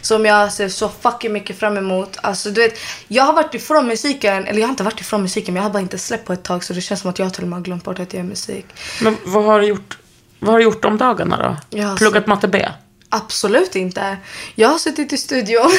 Som 0.00 0.24
jag 0.24 0.52
ser 0.52 0.68
så 0.68 0.88
fucking 0.88 1.32
mycket 1.32 1.58
fram 1.58 1.76
emot. 1.76 2.16
Alltså, 2.22 2.50
du 2.50 2.60
vet, 2.60 2.78
jag 3.08 3.24
har 3.24 3.32
varit 3.32 3.54
ifrån 3.54 3.86
musiken, 3.86 4.46
eller 4.46 4.60
jag 4.60 4.66
har 4.66 4.70
inte 4.70 4.82
varit 4.82 5.00
ifrån 5.00 5.22
musiken 5.22 5.54
men 5.54 5.62
jag 5.62 5.68
har 5.68 5.72
bara 5.72 5.82
inte 5.82 5.98
släppt 5.98 6.26
på 6.26 6.32
ett 6.32 6.42
tag 6.42 6.64
så 6.64 6.72
det 6.72 6.80
känns 6.80 7.00
som 7.00 7.10
att 7.10 7.18
jag 7.18 7.34
till 7.34 7.42
och 7.42 7.48
med 7.48 7.58
har 7.58 7.64
glömt 7.64 7.84
bort 7.84 7.98
att 7.98 8.12
jag 8.12 8.22
gör 8.22 8.28
musik. 8.28 8.66
Men 9.02 9.16
vad 9.24 9.44
har 9.44 9.60
du 9.60 9.66
gjort, 9.66 9.98
vad 10.38 10.50
har 10.50 10.58
du 10.58 10.64
gjort 10.64 10.84
om 10.84 10.98
dagarna 10.98 11.36
då? 11.36 11.78
Ja, 11.78 11.94
Pluggat 11.98 12.26
matte 12.26 12.48
B? 12.48 12.68
Absolut 13.08 13.76
inte. 13.76 14.16
Jag 14.54 14.68
har 14.68 14.78
suttit 14.78 15.12
i 15.12 15.16
studion. 15.18 15.70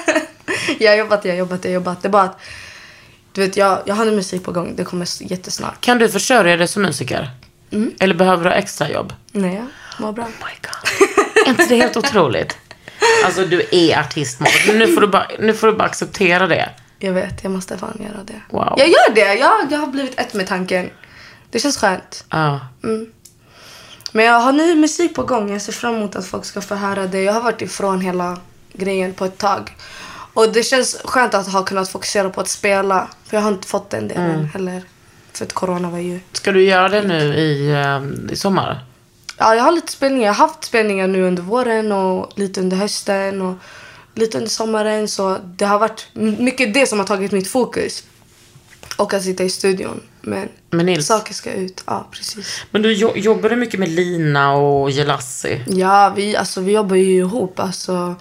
jag 0.78 0.90
har 0.90 0.96
jobbat, 0.96 1.24
jag 1.24 1.32
har 1.32 1.38
jobbat, 1.38 1.64
jag 1.64 1.70
har 1.70 1.74
jobbat. 1.74 2.02
Det 2.02 2.08
är 2.08 2.10
bara 2.10 2.22
att, 2.22 2.40
du 3.32 3.40
vet, 3.40 3.56
jag, 3.56 3.82
jag 3.86 3.94
har 3.94 4.04
nu 4.04 4.12
musik 4.12 4.44
på 4.44 4.52
gång. 4.52 4.76
Det 4.76 4.84
kommer 4.84 5.32
jättesnart. 5.32 5.80
Kan 5.80 5.98
du 5.98 6.08
försörja 6.08 6.56
dig 6.56 6.68
som 6.68 6.82
musiker? 6.82 7.30
Eller 8.00 8.14
behöver 8.14 8.44
du 8.44 8.50
ha 8.50 8.56
extra 8.56 8.90
jobb? 8.90 9.12
Nej, 9.32 9.62
mår 9.98 10.12
bra. 10.12 10.24
Oh 10.24 10.28
my 10.28 10.54
god. 10.62 11.46
är 11.46 11.50
inte 11.50 11.66
det 11.66 11.76
helt 11.76 11.96
otroligt? 11.96 12.56
Alltså 13.24 13.44
du 13.44 13.68
är 13.72 14.00
artist 14.00 14.40
Maud. 14.40 14.78
nu 14.78 14.94
får 14.94 15.00
du 15.00 15.06
bara, 15.06 15.26
nu 15.38 15.54
får 15.54 15.66
du 15.66 15.72
bara 15.72 15.84
acceptera 15.84 16.46
det. 16.46 16.68
Jag 16.98 17.12
vet, 17.12 17.42
jag 17.42 17.52
måste 17.52 17.78
fan 17.78 18.00
göra 18.00 18.24
det. 18.24 18.40
Wow. 18.50 18.74
Jag 18.76 18.88
gör 18.88 19.14
det. 19.14 19.34
Jag, 19.34 19.72
jag 19.72 19.78
har 19.78 19.86
blivit 19.86 20.20
ett 20.20 20.34
med 20.34 20.46
tanken. 20.46 20.90
Det 21.50 21.58
känns 21.58 21.76
skönt. 21.76 22.24
Ja. 22.28 22.60
Men 24.12 24.24
jag 24.24 24.40
har 24.40 24.52
ny 24.52 24.74
musik 24.74 25.14
på 25.14 25.22
gång. 25.22 25.52
Jag 25.52 25.62
ser 25.62 25.72
fram 25.72 25.94
emot 25.94 26.16
att 26.16 26.26
folk 26.26 26.44
ska 26.44 26.60
få 26.60 26.74
höra 26.74 27.06
det. 27.06 27.22
Jag 27.22 27.32
har 27.32 27.40
varit 27.40 27.62
ifrån 27.62 28.00
hela 28.00 28.38
grejen 28.72 29.14
på 29.14 29.24
ett 29.24 29.38
tag. 29.38 29.76
Och 30.34 30.52
det 30.52 30.62
känns 30.62 31.00
skönt 31.04 31.34
att 31.34 31.52
ha 31.52 31.64
kunnat 31.64 31.88
fokusera 31.88 32.30
på 32.30 32.40
att 32.40 32.48
spela. 32.48 33.08
För 33.24 33.36
jag 33.36 33.42
har 33.42 33.50
inte 33.50 33.68
fått 33.68 33.90
den 33.90 34.08
delen 34.08 34.44
heller. 34.44 34.82
För 35.32 35.44
att 35.44 35.52
corona 35.52 35.90
var 35.90 35.98
ju... 35.98 36.20
Ska 36.32 36.52
du 36.52 36.64
göra 36.64 36.88
det 36.88 37.02
nu 37.02 37.34
i, 37.34 37.70
eh, 37.70 38.32
i 38.32 38.36
sommar? 38.36 38.84
Ja, 39.42 39.54
jag 39.54 39.62
har 39.62 39.72
lite 39.72 39.92
spelningar. 39.92 40.26
Jag 40.26 40.34
har 40.34 40.46
haft 40.48 40.64
spelningar 40.64 41.06
nu 41.06 41.22
under 41.22 41.42
våren 41.42 41.92
och 41.92 42.32
lite 42.38 42.60
under 42.60 42.76
hösten 42.76 43.42
och 43.42 43.54
lite 44.14 44.38
under 44.38 44.50
sommaren. 44.50 45.08
Så 45.08 45.38
det 45.56 45.64
har 45.64 45.78
varit 45.78 46.06
mycket 46.38 46.74
det 46.74 46.86
som 46.86 46.98
har 46.98 47.06
tagit 47.06 47.32
mitt 47.32 47.48
fokus. 47.48 48.04
Och 48.96 49.14
att 49.14 49.22
sitta 49.22 49.44
i 49.44 49.50
studion. 49.50 50.00
Men 50.20 50.48
Med 50.70 50.86
Nils? 50.86 51.06
saker 51.06 51.34
ska 51.34 51.52
ut. 51.52 51.82
Ja, 51.86 52.06
precis. 52.10 52.62
Men 52.70 52.82
du 52.82 52.92
jo- 52.92 53.12
jobbar 53.16 53.48
du 53.50 53.56
mycket 53.56 53.80
med 53.80 53.88
Lina 53.88 54.52
och 54.54 54.90
Jelassi? 54.90 55.60
Ja, 55.66 56.12
vi, 56.16 56.36
alltså, 56.36 56.60
vi 56.60 56.72
jobbar 56.72 56.96
ju 56.96 57.16
ihop. 57.16 57.60
Alltså, 57.60 58.14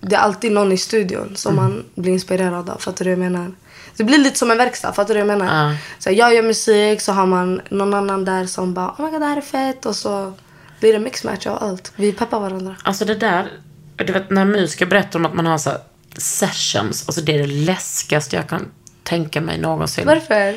det 0.00 0.16
är 0.16 0.20
alltid 0.20 0.52
någon 0.52 0.72
i 0.72 0.78
studion 0.78 1.36
som 1.36 1.56
man 1.56 1.84
blir 1.94 2.12
inspirerad 2.12 2.70
av. 2.70 2.78
Fattar 2.78 3.04
du 3.04 3.14
vad 3.14 3.24
jag 3.24 3.32
menar? 3.32 3.52
Det 3.96 4.04
blir 4.04 4.18
lite 4.18 4.38
som 4.38 4.50
en 4.50 4.58
verkstad. 4.58 4.92
Fattar 4.92 5.14
du 5.14 5.20
vad 5.20 5.30
jag 5.30 5.38
menar? 5.38 5.70
Ja. 5.70 5.76
Så 5.98 6.10
jag 6.10 6.34
gör 6.34 6.42
musik, 6.42 7.00
så 7.00 7.12
har 7.12 7.26
man 7.26 7.60
någon 7.68 7.94
annan 7.94 8.24
där 8.24 8.46
som 8.46 8.74
bara 8.74 8.88
oh 8.98 9.04
my 9.04 9.10
god, 9.10 9.20
det 9.20 9.26
här 9.26 9.36
är 9.36 9.40
fett. 9.40 9.86
Och 9.86 9.96
så 9.96 10.32
blir 10.80 10.92
det 10.92 10.98
mixmatch 10.98 11.46
av 11.46 11.62
allt. 11.62 11.92
Vi 11.96 12.12
peppar 12.12 12.40
varandra. 12.40 12.76
Alltså 12.82 13.04
det 13.04 13.14
där, 13.14 13.48
du 13.96 14.12
vet 14.12 14.30
när 14.30 14.44
musiker 14.44 14.86
berättar 14.86 15.18
om 15.18 15.26
att 15.26 15.34
man 15.34 15.46
har 15.46 15.58
så 15.58 15.70
här 15.70 15.78
sessions, 16.16 17.08
alltså 17.08 17.20
det 17.20 17.34
är 17.34 17.38
det 17.38 17.46
läskigaste 17.46 18.36
jag 18.36 18.48
kan 18.48 18.66
tänka 19.02 19.40
mig 19.40 19.58
någonsin. 19.58 20.06
Varför? 20.06 20.54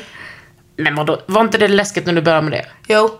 Men 0.76 0.94
vadå, 0.94 1.22
var 1.26 1.40
inte 1.40 1.58
det 1.58 1.68
läskigt 1.68 2.06
när 2.06 2.12
du 2.12 2.22
började 2.22 2.42
med 2.42 2.52
det? 2.52 2.66
Jo. 2.88 3.10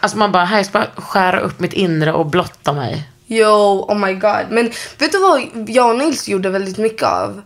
Alltså 0.00 0.18
man 0.18 0.32
bara, 0.32 0.44
här 0.44 0.56
jag 0.56 0.66
ska 0.66 0.78
bara 0.78 1.02
skära 1.02 1.40
upp 1.40 1.60
mitt 1.60 1.72
inre 1.72 2.12
och 2.12 2.26
blotta 2.26 2.72
mig. 2.72 3.08
Jo, 3.26 3.86
oh 3.88 3.98
my 3.98 4.14
god. 4.14 4.46
Men 4.50 4.70
vet 4.98 5.12
du 5.12 5.18
vad 5.18 5.40
jag 5.68 5.90
och 5.90 5.98
Nils 5.98 6.28
gjorde 6.28 6.50
väldigt 6.50 6.78
mycket 6.78 7.02
av? 7.02 7.42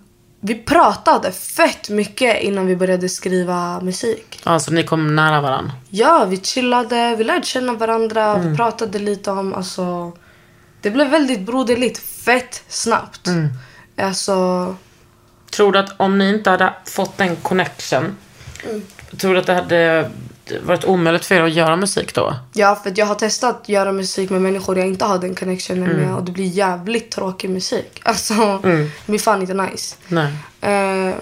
Vi 0.47 0.55
pratade 0.55 1.33
fett 1.33 1.89
mycket 1.89 2.43
innan 2.43 2.67
vi 2.67 2.77
började 2.77 3.09
skriva 3.09 3.81
musik. 3.81 4.41
Alltså 4.45 4.71
ni 4.71 4.83
kom 4.85 5.17
nära 5.17 5.41
varandra. 5.41 5.73
Ja, 5.91 6.25
vi 6.25 6.37
chillade, 6.41 7.17
vi 7.17 7.25
lärde 7.25 7.47
känna 7.47 7.73
varandra, 7.73 8.25
Mm. 8.35 8.51
vi 8.51 8.57
pratade 8.57 8.99
lite 8.99 9.31
om, 9.31 9.55
alltså... 9.55 10.13
Det 10.81 10.91
blev 10.91 11.11
väldigt 11.11 11.41
broderligt 11.41 11.99
fett 11.99 12.63
snabbt. 12.69 13.27
Mm. 13.27 13.49
Alltså, 13.99 14.77
Tror 15.53 15.73
du 15.73 15.79
att 15.79 16.01
om 16.01 16.19
ni 16.19 16.29
inte 16.29 16.51
hade 16.51 16.75
fått 16.85 17.19
den 17.19 17.37
connection, 17.37 18.17
tror 19.21 19.33
du 19.35 19.41
att 19.41 19.47
det 19.47 19.55
hade 19.55 20.11
varit 20.63 20.85
omöjligt 20.85 21.25
för 21.25 21.35
er 21.35 21.43
att 21.43 21.53
göra 21.53 21.77
musik 21.77 22.15
då? 22.15 22.37
ja, 22.53 22.81
för 22.83 22.93
jag 22.97 23.07
har 23.07 23.15
testat 23.15 23.61
att 23.63 23.69
göra 23.69 23.93
musik 23.93 24.31
med 24.31 24.43
människor 24.43 24.79
jag 24.79 24.87
inte 24.87 25.05
har 25.05 25.19
den 25.19 25.35
connectionen 25.35 25.91
Mm. 25.91 25.97
med 26.03 26.15
och 26.15 26.25
det 26.25 26.33
blir 26.33 26.45
jävligt 26.47 27.11
tråkig 27.11 27.51
musik. 27.51 28.01
Alltså, 28.03 28.61
det 28.63 28.91
blir 29.07 29.19
fan 29.19 29.41
inte 29.41 29.55
nice. 29.55 29.97
Nej. 30.09 30.33
Ehm, 30.61 31.15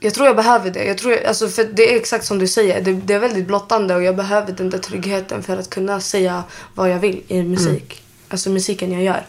jag 0.00 0.14
tror 0.14 0.26
jag 0.26 0.36
behöver 0.36 0.70
det. 0.70 0.84
Jag 0.84 0.98
tror, 0.98 1.24
alltså, 1.26 1.48
för 1.48 1.64
det 1.64 1.92
är 1.92 1.96
exakt 1.96 2.24
som 2.24 2.38
du 2.38 2.46
säger. 2.48 2.80
Det, 2.80 2.92
det 2.92 3.14
är 3.14 3.18
väldigt 3.18 3.46
blottande 3.46 3.94
och 3.94 4.02
jag 4.02 4.16
behöver 4.16 4.52
den 4.52 4.70
där 4.70 4.78
tryggheten 4.78 5.42
för 5.42 5.56
att 5.56 5.70
kunna 5.70 6.00
säga 6.00 6.42
vad 6.74 6.90
jag 6.90 6.98
vill 6.98 7.22
i 7.28 7.42
musik. 7.42 8.02
Alltså 8.28 8.50
musiken 8.50 8.92
jag 8.92 9.02
gör. 9.02 9.26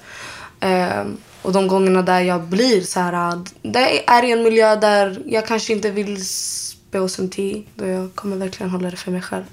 Ehm, 0.60 1.18
och 1.42 1.52
de 1.52 1.68
gångerna 1.68 2.02
där 2.02 2.22
jag 2.22 2.42
blir 2.42 2.82
så 2.82 3.00
här... 3.00 3.42
Det 3.62 4.10
är 4.10 4.24
i 4.24 4.32
en 4.32 4.44
miljö 4.44 4.76
där 4.76 5.22
jag 5.26 5.48
kanske 5.48 5.74
inte 5.74 5.92
vill 5.92 6.26
tea. 7.32 7.64
Då 7.76 7.88
jag 7.88 8.16
kommer 8.16 8.38
verkligen 8.38 8.70
hålla 8.70 8.92
det 8.92 8.98
för 8.98 9.12
mig 9.12 9.22
själv. 9.22 9.44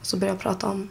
Och 0.00 0.06
så 0.06 0.16
börjar 0.16 0.34
jag 0.34 0.40
prata 0.40 0.66
om 0.66 0.88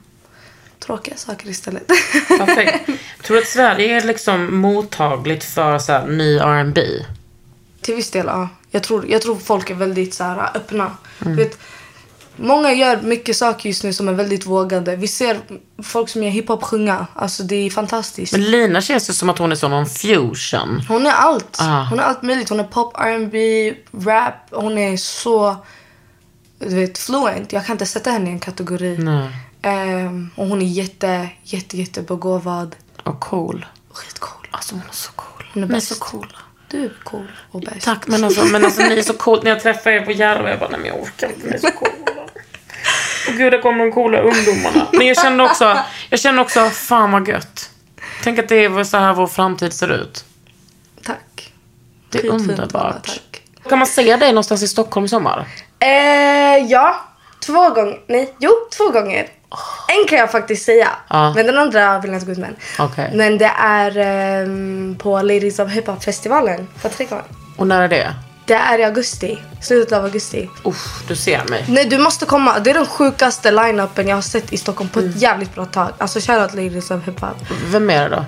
tråkiga 0.79 1.15
saker 1.15 1.49
istället. 1.49 1.87
Perfekt. 2.27 2.85
Tror 3.23 3.35
du 3.35 3.41
att 3.41 3.47
Sverige 3.47 4.01
är 4.01 4.05
liksom 4.05 4.57
mottagligt 4.57 5.43
för 5.43 5.79
så 5.79 5.91
här, 5.91 6.07
ny 6.07 6.37
R&B? 6.37 6.81
Till 7.81 7.95
viss 7.95 8.11
del, 8.11 8.25
ja. 8.25 8.49
Jag 8.71 8.83
tror, 8.83 9.07
jag 9.09 9.21
tror 9.21 9.35
folk 9.35 9.69
är 9.69 9.75
väldigt 9.75 10.13
så 10.13 10.23
här, 10.23 10.51
öppna. 10.55 10.91
Du 11.19 11.33
vet, 11.35 11.59
många 12.35 12.73
gör 12.73 13.01
mycket 13.01 13.37
saker 13.37 13.69
just 13.69 13.83
nu 13.83 13.93
som 13.93 14.07
är 14.07 14.13
väldigt 14.13 14.45
vågade. 14.45 14.95
Vi 14.95 15.07
ser 15.07 15.39
folk 15.83 16.09
som 16.09 16.23
gör 16.23 16.29
hiphop 16.29 16.63
sjunga. 16.63 17.07
Alltså 17.13 17.43
det 17.43 17.55
är 17.55 17.69
fantastiskt. 17.69 18.31
Men 18.31 18.43
Lina 18.43 18.81
känns 18.81 19.09
ju 19.09 19.13
som 19.13 19.29
att 19.29 19.37
hon 19.37 19.51
är 19.51 19.55
som 19.55 19.71
någon 19.71 19.85
fusion. 19.85 20.81
Hon 20.87 21.05
är 21.05 21.11
allt. 21.11 21.57
Ah. 21.59 21.83
Hon 21.83 21.99
är 21.99 22.03
allt 22.03 22.21
möjligt. 22.21 22.49
Hon 22.49 22.59
är 22.59 22.63
pop, 22.63 22.93
R&B, 22.97 23.73
rap. 24.05 24.33
Hon 24.51 24.77
är 24.77 24.97
så 24.97 25.55
du 26.59 26.75
vet, 26.75 26.97
fluent. 26.97 27.53
Jag 27.53 27.65
kan 27.65 27.73
inte 27.73 27.85
sätta 27.85 28.11
henne 28.11 28.29
i 28.29 28.33
en 28.33 28.39
kategori. 28.39 28.97
Ehm, 29.61 30.29
och 30.35 30.47
hon 30.47 30.61
är 30.61 30.65
jätte, 30.65 31.29
jätte, 31.43 31.77
jätte 31.77 32.01
begåvad. 32.01 32.75
Och 33.03 33.19
cool. 33.19 33.65
Skitcool. 33.91 34.47
Alltså 34.51 34.75
hon 34.75 34.83
är 34.89 34.93
så 34.93 35.11
cool. 35.11 35.45
Hon 35.53 35.63
är 35.63 35.67
bäst. 35.67 35.87
så 35.87 35.95
coola. 35.95 36.39
Du 36.69 36.85
är 36.85 36.93
cool 37.03 37.31
och 37.51 37.61
bäst. 37.61 37.85
Tack 37.85 38.07
men 38.07 38.23
alltså, 38.23 38.45
men 38.45 38.65
alltså 38.65 38.81
ni 38.81 38.97
är 38.97 39.01
så 39.01 39.13
coolt. 39.13 39.43
När 39.43 39.51
jag 39.51 39.61
träffar 39.61 39.91
er 39.91 40.01
på 40.01 40.11
Järva 40.11 40.49
jag 40.49 40.59
bara 40.59 40.69
nej 40.69 40.79
men 40.79 40.87
jag 40.87 41.01
orkar 41.01 41.29
inte. 41.29 41.47
Ni 41.47 41.53
är 41.53 41.59
så 41.59 41.71
coola. 41.71 41.91
Och 43.27 43.33
gud 43.33 43.53
där 43.53 43.61
kommer 43.61 43.85
de 43.85 43.91
coola 43.91 44.19
ungdomarna. 44.19 44.87
Men 44.91 45.07
jag 45.07 45.17
kände 45.17 45.43
också, 45.43 45.79
jag 46.09 46.19
kände 46.19 46.41
också 46.41 46.69
fan 46.69 47.11
vad 47.11 47.27
gött. 47.27 47.69
Tänk 48.23 48.39
att 48.39 48.49
det 48.49 48.65
är 48.65 48.83
så 48.83 48.97
här 48.97 49.13
vår 49.13 49.27
framtid 49.27 49.73
ser 49.73 49.91
ut. 49.91 50.25
Tack. 51.03 51.53
Det 52.09 52.17
är 52.17 52.21
Skitfint, 52.21 52.49
underbart. 52.49 53.07
Tack. 53.07 53.41
Kan 53.69 53.79
man 53.79 53.87
se 53.87 54.15
dig 54.15 54.29
någonstans 54.31 54.63
i 54.63 54.67
Stockholm 54.67 55.05
i 55.05 55.09
sommar? 55.09 55.47
Eh, 55.79 56.65
ja, 56.69 56.95
två 57.45 57.69
gånger. 57.69 57.99
Nej, 58.07 58.33
jo, 58.39 58.51
två 58.77 58.89
gånger. 58.89 59.27
En 59.87 60.07
kan 60.09 60.17
jag 60.19 60.31
faktiskt 60.31 60.65
säga. 60.65 60.87
Ja. 61.09 61.33
Men 61.33 61.45
den 61.45 61.57
andra 61.57 61.99
vill 61.99 62.11
jag 62.11 62.15
inte 62.15 62.25
gå 62.25 62.31
ut 62.31 62.37
med. 62.37 62.55
Okej. 62.79 63.11
Men 63.15 63.37
det 63.37 63.51
är 63.59 63.97
ehm, 63.97 64.95
på 64.99 65.21
Ladies 65.21 65.59
of 65.59 65.69
Hip 65.71 65.87
Hop 65.87 66.03
festivalen 66.03 66.67
på 66.81 66.89
Trädgården. 66.89 67.25
Och 67.57 67.67
när 67.67 67.81
är 67.81 67.87
det? 67.87 68.13
Det 68.45 68.53
är 68.53 68.79
i 68.79 68.83
augusti. 68.83 69.37
Slutet 69.61 69.93
av 69.97 70.03
augusti. 70.03 70.49
Uff, 70.63 71.03
du 71.07 71.15
ser 71.15 71.43
mig. 71.49 71.65
Nej, 71.69 71.85
du 71.85 71.97
måste 71.97 72.25
komma. 72.25 72.59
Det 72.59 72.69
är 72.69 72.73
den 72.73 72.85
sjukaste 72.85 73.51
line-upen 73.51 74.07
jag 74.07 74.15
har 74.15 74.21
sett 74.21 74.53
i 74.53 74.57
Stockholm 74.57 74.89
på 74.89 74.99
ett 74.99 75.05
Mm. 75.05 75.17
jävligt 75.17 75.55
bra 75.55 75.65
tag. 75.65 75.89
Alltså 75.97 76.19
shoutout 76.19 76.53
Ladies 76.53 76.91
of 76.91 77.07
Hip 77.07 77.19
Hop. 77.21 77.35
Vem 77.65 77.89
är 77.89 78.09
det 78.09 78.15
då? 78.15 78.25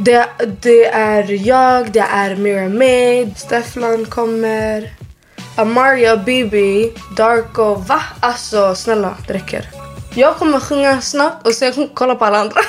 Det, 0.00 0.26
det 0.60 0.86
är 0.86 1.46
jag, 1.48 1.90
det 1.92 2.04
är 2.12 2.36
Mira 2.36 2.68
Maid, 2.68 3.38
Stefflan 3.38 4.04
kommer, 4.06 4.90
Amaria, 5.58 6.16
Bibi, 6.16 6.92
Darko. 7.16 7.74
Va? 7.74 8.02
Alltså 8.20 8.74
snälla, 8.74 9.14
det 9.26 9.34
räcker. 9.34 9.70
Jag 10.14 10.36
kommer 10.36 10.60
sjunga 10.60 11.00
snabbt 11.00 11.46
och 11.46 11.54
sen 11.54 11.88
kolla 11.94 12.14
på 12.14 12.24
alla 12.24 12.38
andra. 12.38 12.60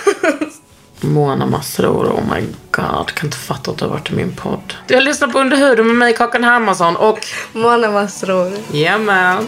Mona 1.01 1.45
Masrour, 1.45 2.05
oh 2.05 2.33
my 2.33 2.41
god. 2.71 3.11
Kan 3.13 3.27
inte 3.27 3.37
fatta 3.37 3.71
att 3.71 3.77
du 3.77 3.85
har 3.85 3.91
varit 3.91 4.11
i 4.11 4.15
min 4.15 4.35
podd. 4.35 4.73
Du 4.87 4.93
har 4.93 5.01
lyssnat 5.01 5.31
på 5.31 5.39
Under 5.39 5.57
huden 5.57 5.87
med 5.87 5.95
mig, 5.95 6.13
Kakan 6.13 6.43
Hermansson 6.43 6.95
och... 6.95 7.19
Mona 7.53 7.91
Masrour. 7.91 8.57
Jajamän. 8.71 9.47